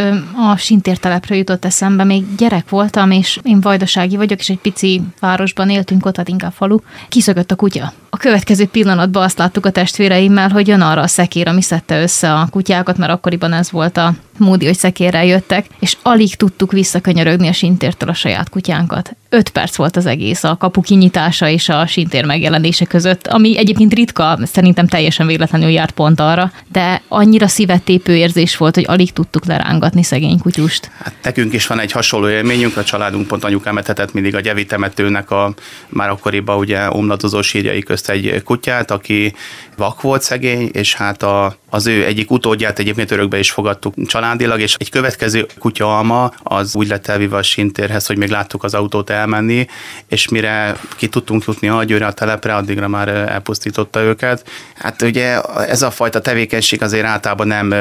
a 0.52 0.56
Sintér 0.56 0.98
telepről 0.98 1.38
jutott 1.38 1.64
eszembe, 1.64 2.04
még 2.04 2.34
gyerek 2.36 2.68
voltam, 2.68 3.10
és 3.10 3.38
én 3.42 3.60
vajdasági 3.60 4.16
vagyok, 4.16 4.38
és 4.38 4.48
egy 4.48 4.58
pici 4.58 5.02
városban 5.20 5.70
éltünk, 5.70 6.06
ott 6.06 6.16
hát 6.16 6.28
inkább 6.28 6.52
falu. 6.52 6.78
Kiszökött 7.08 7.50
a 7.50 7.56
kutya. 7.56 7.92
A 8.10 8.16
következő 8.16 8.66
pillanatban 8.66 9.22
azt 9.22 9.38
láttuk 9.38 9.66
a 9.66 9.70
testvéreimmel, 9.70 10.48
hogy 10.48 10.68
jön 10.68 10.80
arra 10.80 11.00
a 11.00 11.06
szekér, 11.06 11.48
ami 11.48 11.62
szedte 11.62 12.02
össze 12.02 12.32
a 12.32 12.48
kutyákat, 12.50 12.96
mert 12.96 13.12
akkoriban 13.12 13.52
ez 13.52 13.70
volt 13.70 13.96
a 13.96 14.14
módi, 14.38 14.66
hogy 14.66 14.76
szekérrel 14.76 15.24
jöttek, 15.24 15.66
és 15.78 15.96
alig 16.02 16.34
tudtuk 16.34 16.72
visszakönyörögni 16.72 17.48
a 17.48 17.52
sintértől 17.52 18.08
a 18.08 18.14
saját 18.16 18.48
kutyánkat. 18.48 19.16
Öt 19.36 19.48
perc 19.48 19.76
volt 19.76 19.96
az 19.96 20.06
egész, 20.06 20.44
a 20.44 20.56
kapu 20.56 20.80
kinyitása 20.80 21.48
és 21.48 21.68
a 21.68 21.86
sintér 21.86 22.24
megjelenése 22.24 22.84
között, 22.84 23.26
ami 23.26 23.58
egyébként 23.58 23.94
ritka, 23.94 24.38
szerintem 24.42 24.86
teljesen 24.86 25.26
véletlenül 25.26 25.68
járt 25.68 25.90
pont 25.90 26.20
arra, 26.20 26.52
de 26.72 27.02
annyira 27.08 27.48
szívet 27.48 27.82
tépő 27.82 28.16
érzés 28.16 28.56
volt, 28.56 28.74
hogy 28.74 28.84
alig 28.88 29.12
tudtuk 29.12 29.44
lerángatni 29.44 30.02
szegény 30.02 30.38
kutyust. 30.38 30.90
Hát 31.02 31.14
nekünk 31.22 31.52
is 31.52 31.66
van 31.66 31.80
egy 31.80 31.92
hasonló 31.92 32.28
élményünk, 32.28 32.76
a 32.76 32.84
családunk 32.84 33.26
pont 33.26 33.44
anyukám 33.44 33.78
etetett 33.78 34.12
mindig 34.12 34.34
a 34.34 34.40
gyevi 34.40 34.64
temetőnek 34.64 35.30
a 35.30 35.54
már 35.88 36.08
akkoriban 36.08 36.58
ugye 36.58 36.90
omladozó 36.90 37.42
sírjai 37.42 37.82
közt 37.82 38.10
egy 38.10 38.42
kutyát, 38.44 38.90
aki 38.90 39.34
vak 39.76 40.00
volt 40.00 40.22
szegény, 40.22 40.70
és 40.72 40.94
hát 40.94 41.22
a, 41.22 41.56
az 41.70 41.86
ő 41.86 42.04
egyik 42.04 42.30
utódját 42.30 42.78
egyébként 42.78 43.10
örökbe 43.10 43.38
is 43.38 43.50
fogadtuk 43.50 44.06
családilag, 44.06 44.60
és 44.60 44.74
egy 44.78 44.90
következő 44.90 45.46
kutya 45.58 45.96
alma 45.96 46.32
az 46.42 46.76
úgy 46.76 46.88
lett 46.88 47.06
elvive 47.06 47.36
a 47.36 47.42
sintérhez, 47.42 48.06
hogy 48.06 48.16
még 48.16 48.28
láttuk 48.28 48.64
az 48.64 48.74
autót 48.74 49.10
elmenni, 49.26 49.66
és 50.08 50.28
mire 50.28 50.76
ki 50.96 51.08
tudtunk 51.08 51.44
jutni 51.46 51.68
a 51.68 51.84
győre 51.84 52.06
a 52.06 52.12
telepre, 52.12 52.54
addigra 52.54 52.88
már 52.88 53.08
elpusztította 53.08 54.00
őket. 54.00 54.50
Hát 54.74 55.02
ugye 55.02 55.40
ez 55.40 55.82
a 55.82 55.90
fajta 55.90 56.20
tevékenység 56.20 56.82
azért 56.82 57.04
általában 57.04 57.46
nem 57.46 57.74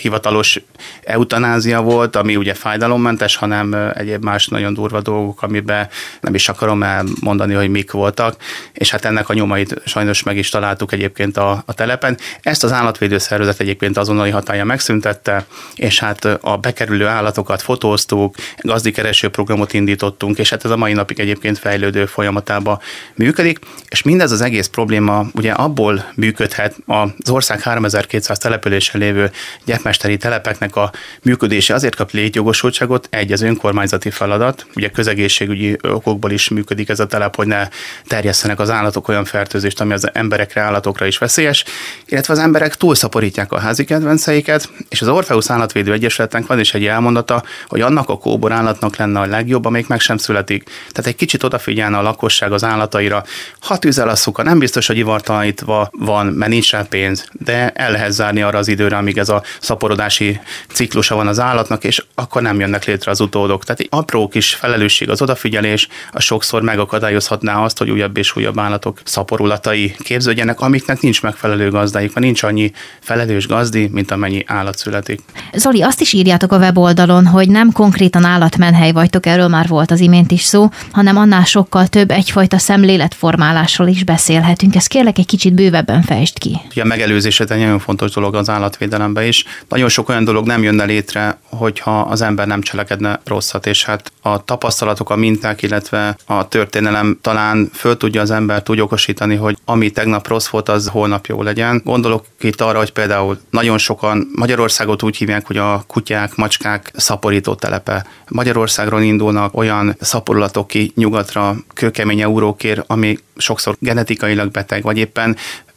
hivatalos 0.00 0.60
eutanázia 1.02 1.80
volt, 1.82 2.16
ami 2.16 2.36
ugye 2.36 2.54
fájdalommentes, 2.54 3.36
hanem 3.36 3.92
egyéb 3.94 4.24
más 4.24 4.46
nagyon 4.46 4.74
durva 4.74 5.00
dolgok, 5.00 5.42
amiben 5.42 5.88
nem 6.20 6.34
is 6.34 6.48
akarom 6.48 6.82
elmondani, 6.82 7.54
hogy 7.54 7.68
mik 7.68 7.90
voltak, 7.90 8.36
és 8.72 8.90
hát 8.90 9.04
ennek 9.04 9.28
a 9.28 9.34
nyomait 9.34 9.80
sajnos 9.84 10.22
meg 10.22 10.36
is 10.36 10.48
találtuk 10.48 10.92
egyébként 10.92 11.36
a, 11.36 11.62
a 11.66 11.72
telepen. 11.72 12.18
Ezt 12.42 12.64
az 12.64 12.72
állatvédő 12.72 13.18
szervezet 13.18 13.60
egyébként 13.60 13.96
azonnali 13.96 14.30
hatája 14.30 14.64
megszüntette, 14.64 15.46
és 15.74 16.00
hát 16.00 16.24
a 16.24 16.56
bekerülő 16.56 17.06
állatokat 17.06 17.62
fotóztuk, 17.62 18.34
gazdikereső 18.56 19.28
programot 19.28 19.72
indítottunk, 19.72 20.38
és 20.38 20.50
hát 20.50 20.64
ez 20.64 20.70
a 20.70 20.76
mai 20.76 20.92
napig 20.92 21.20
egyébként 21.20 21.58
fejlődő 21.58 22.06
folyamatában 22.06 22.80
működik, 23.14 23.58
és 23.88 24.02
mindez 24.02 24.32
az 24.32 24.40
egész 24.40 24.66
probléma 24.66 25.26
ugye 25.34 25.52
abból 25.52 26.04
működhet 26.14 26.76
az 26.86 27.30
ország 27.30 27.60
3200 27.60 28.38
településen 28.38 29.00
lévő 29.00 29.30
gyepmesteri 29.68 30.16
telepeknek 30.16 30.76
a 30.76 30.92
működése 31.22 31.74
azért 31.74 31.94
kap 31.94 32.10
létjogosultságot, 32.10 33.08
egy 33.10 33.32
az 33.32 33.42
önkormányzati 33.42 34.10
feladat, 34.10 34.66
ugye 34.74 34.88
közegészségügyi 34.88 35.76
okokból 35.82 36.30
is 36.30 36.48
működik 36.48 36.88
ez 36.88 37.00
a 37.00 37.06
telep, 37.06 37.36
hogy 37.36 37.46
ne 37.46 37.68
terjesztenek 38.06 38.60
az 38.60 38.70
állatok 38.70 39.08
olyan 39.08 39.24
fertőzést, 39.24 39.80
ami 39.80 39.92
az 39.92 40.08
emberekre, 40.12 40.60
állatokra 40.60 41.06
is 41.06 41.18
veszélyes, 41.18 41.64
illetve 42.06 42.32
az 42.32 42.38
emberek 42.38 42.74
túlszaporítják 42.74 43.52
a 43.52 43.58
házi 43.58 43.84
kedvenceiket, 43.84 44.68
és 44.88 45.00
az 45.02 45.08
Orpheus 45.08 45.50
Állatvédő 45.50 45.92
Egyesületnek 45.92 46.46
van 46.46 46.58
is 46.58 46.74
egy 46.74 46.86
elmondata, 46.86 47.42
hogy 47.66 47.80
annak 47.80 48.08
a 48.08 48.18
kóbor 48.18 48.52
állatnak 48.52 48.96
lenne 48.96 49.20
a 49.20 49.26
legjobb, 49.26 49.64
amelyik 49.64 49.86
meg 49.86 50.00
sem 50.00 50.16
születik. 50.16 50.64
Tehát 50.64 51.06
egy 51.06 51.16
kicsit 51.16 51.42
odafigyelne 51.42 51.96
a 51.96 52.02
lakosság 52.02 52.52
az 52.52 52.64
állataira. 52.64 53.24
Ha 53.60 53.78
tűzel 53.78 54.08
a 54.08 54.16
szuka, 54.16 54.42
nem 54.42 54.58
biztos, 54.58 54.86
hogy 54.86 54.96
ivartalanítva 54.96 55.88
van, 55.92 56.26
mert 56.26 56.50
nincs 56.50 56.70
rá 56.70 56.82
pénz, 56.88 57.28
de 57.32 57.70
el 57.70 57.92
lehet 57.92 58.12
zárni 58.12 58.42
arra 58.42 58.58
az 58.58 58.68
időre, 58.68 58.96
amíg 58.96 59.18
ez 59.18 59.28
a 59.28 59.42
szaporodási 59.60 60.40
ciklusa 60.72 61.14
van 61.14 61.26
az 61.26 61.40
állatnak, 61.40 61.84
és 61.84 62.04
akkor 62.14 62.42
nem 62.42 62.60
jönnek 62.60 62.84
létre 62.84 63.10
az 63.10 63.20
utódok. 63.20 63.64
Tehát 63.64 63.80
egy 63.80 63.88
apró 63.90 64.28
kis 64.28 64.54
felelősség 64.54 65.10
az 65.10 65.22
odafigyelés, 65.22 65.88
a 66.12 66.20
sokszor 66.20 66.62
megakadályozhatná 66.62 67.62
azt, 67.62 67.78
hogy 67.78 67.90
újabb 67.90 68.16
és 68.16 68.36
újabb 68.36 68.58
állatok 68.58 69.00
szaporulatai 69.04 69.94
képződjenek, 69.98 70.60
amiknek 70.60 71.00
nincs 71.00 71.22
megfelelő 71.22 71.70
gazdájuk, 71.70 72.14
mert 72.14 72.26
nincs 72.26 72.42
annyi 72.42 72.72
felelős 73.00 73.46
gazdi, 73.46 73.88
mint 73.92 74.10
amennyi 74.10 74.44
állat 74.46 74.78
születik. 74.78 75.20
Zoli, 75.52 75.82
azt 75.82 76.00
is 76.00 76.12
írjátok 76.12 76.52
a 76.52 76.58
weboldalon, 76.58 77.26
hogy 77.26 77.48
nem 77.48 77.72
konkrétan 77.72 78.24
állatmenhely 78.24 78.92
vagytok, 78.92 79.26
erről 79.26 79.48
már 79.48 79.68
volt 79.68 79.90
az 79.90 80.00
imént 80.00 80.30
is 80.30 80.42
szó, 80.42 80.68
hanem 80.92 81.16
annál 81.16 81.44
sokkal 81.44 81.86
több 81.86 82.10
egyfajta 82.10 82.58
szemléletformálásról 82.58 83.88
is 83.88 84.04
beszélhetünk. 84.04 84.74
Ezt 84.74 84.88
kérlek 84.88 85.18
egy 85.18 85.26
kicsit 85.26 85.54
bővebben 85.54 86.02
fejtsd 86.02 86.38
ki. 86.38 86.58
Ugye 86.70 86.82
a 86.82 86.84
megelőzés 86.84 87.40
egy 87.40 87.48
nagyon 87.48 87.78
fontos 87.78 88.10
dolog 88.10 88.34
az 88.34 88.48
állatvédelemben 88.48 89.24
is. 89.24 89.44
Nagyon 89.68 89.88
sok 89.88 90.08
olyan 90.08 90.24
dolog 90.24 90.46
nem 90.46 90.62
jönne 90.62 90.84
létre, 90.84 91.38
hogyha 91.42 92.00
az 92.00 92.22
ember 92.22 92.46
nem 92.46 92.60
cselekedne 92.60 93.20
rosszat, 93.24 93.66
és 93.66 93.84
hát 93.84 94.12
a 94.22 94.44
tapasztalatok, 94.44 95.10
a 95.10 95.16
minták, 95.16 95.62
illetve 95.62 96.16
a 96.26 96.48
történelem 96.48 97.18
talán 97.22 97.70
föl 97.72 97.96
tudja 97.96 98.20
az 98.20 98.30
embert 98.30 98.68
úgy 98.68 98.80
okosítani, 98.80 99.36
hogy 99.36 99.56
ami 99.64 99.90
tegnap 99.90 100.28
rossz 100.28 100.48
volt, 100.48 100.68
az 100.68 100.86
holnap 100.86 101.26
jó 101.26 101.42
legyen. 101.42 101.82
Gondolok 101.84 102.24
itt 102.40 102.60
arra, 102.60 102.78
hogy 102.78 102.92
például 102.92 103.40
nagyon 103.50 103.78
sokan 103.78 104.30
Magyarországot 104.34 105.02
úgy 105.02 105.16
hívják, 105.16 105.46
hogy 105.46 105.56
a 105.56 105.84
kutyák, 105.86 106.34
macskák 106.34 106.90
szaporító 106.94 107.54
telepe. 107.54 108.06
Magyarországról 108.28 109.02
indulnak 109.02 109.56
olyan 109.56 109.96
szaporulatok 110.00 110.66
ki 110.66 110.92
nyugatra, 110.94 111.56
kőkemény 111.74 112.20
eurókér, 112.20 112.84
ami 112.86 113.18
sokszor 113.36 113.76
genetikailag 113.78 114.50
beteg, 114.50 114.82
vagy 114.82 114.98
éppen 114.98 115.36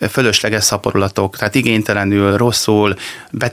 fölösleges 0.10 0.64
szaporulatok, 0.64 1.38
tehát 1.38 1.56
igénytelenül, 1.56 2.38
rosszul, 2.38 2.96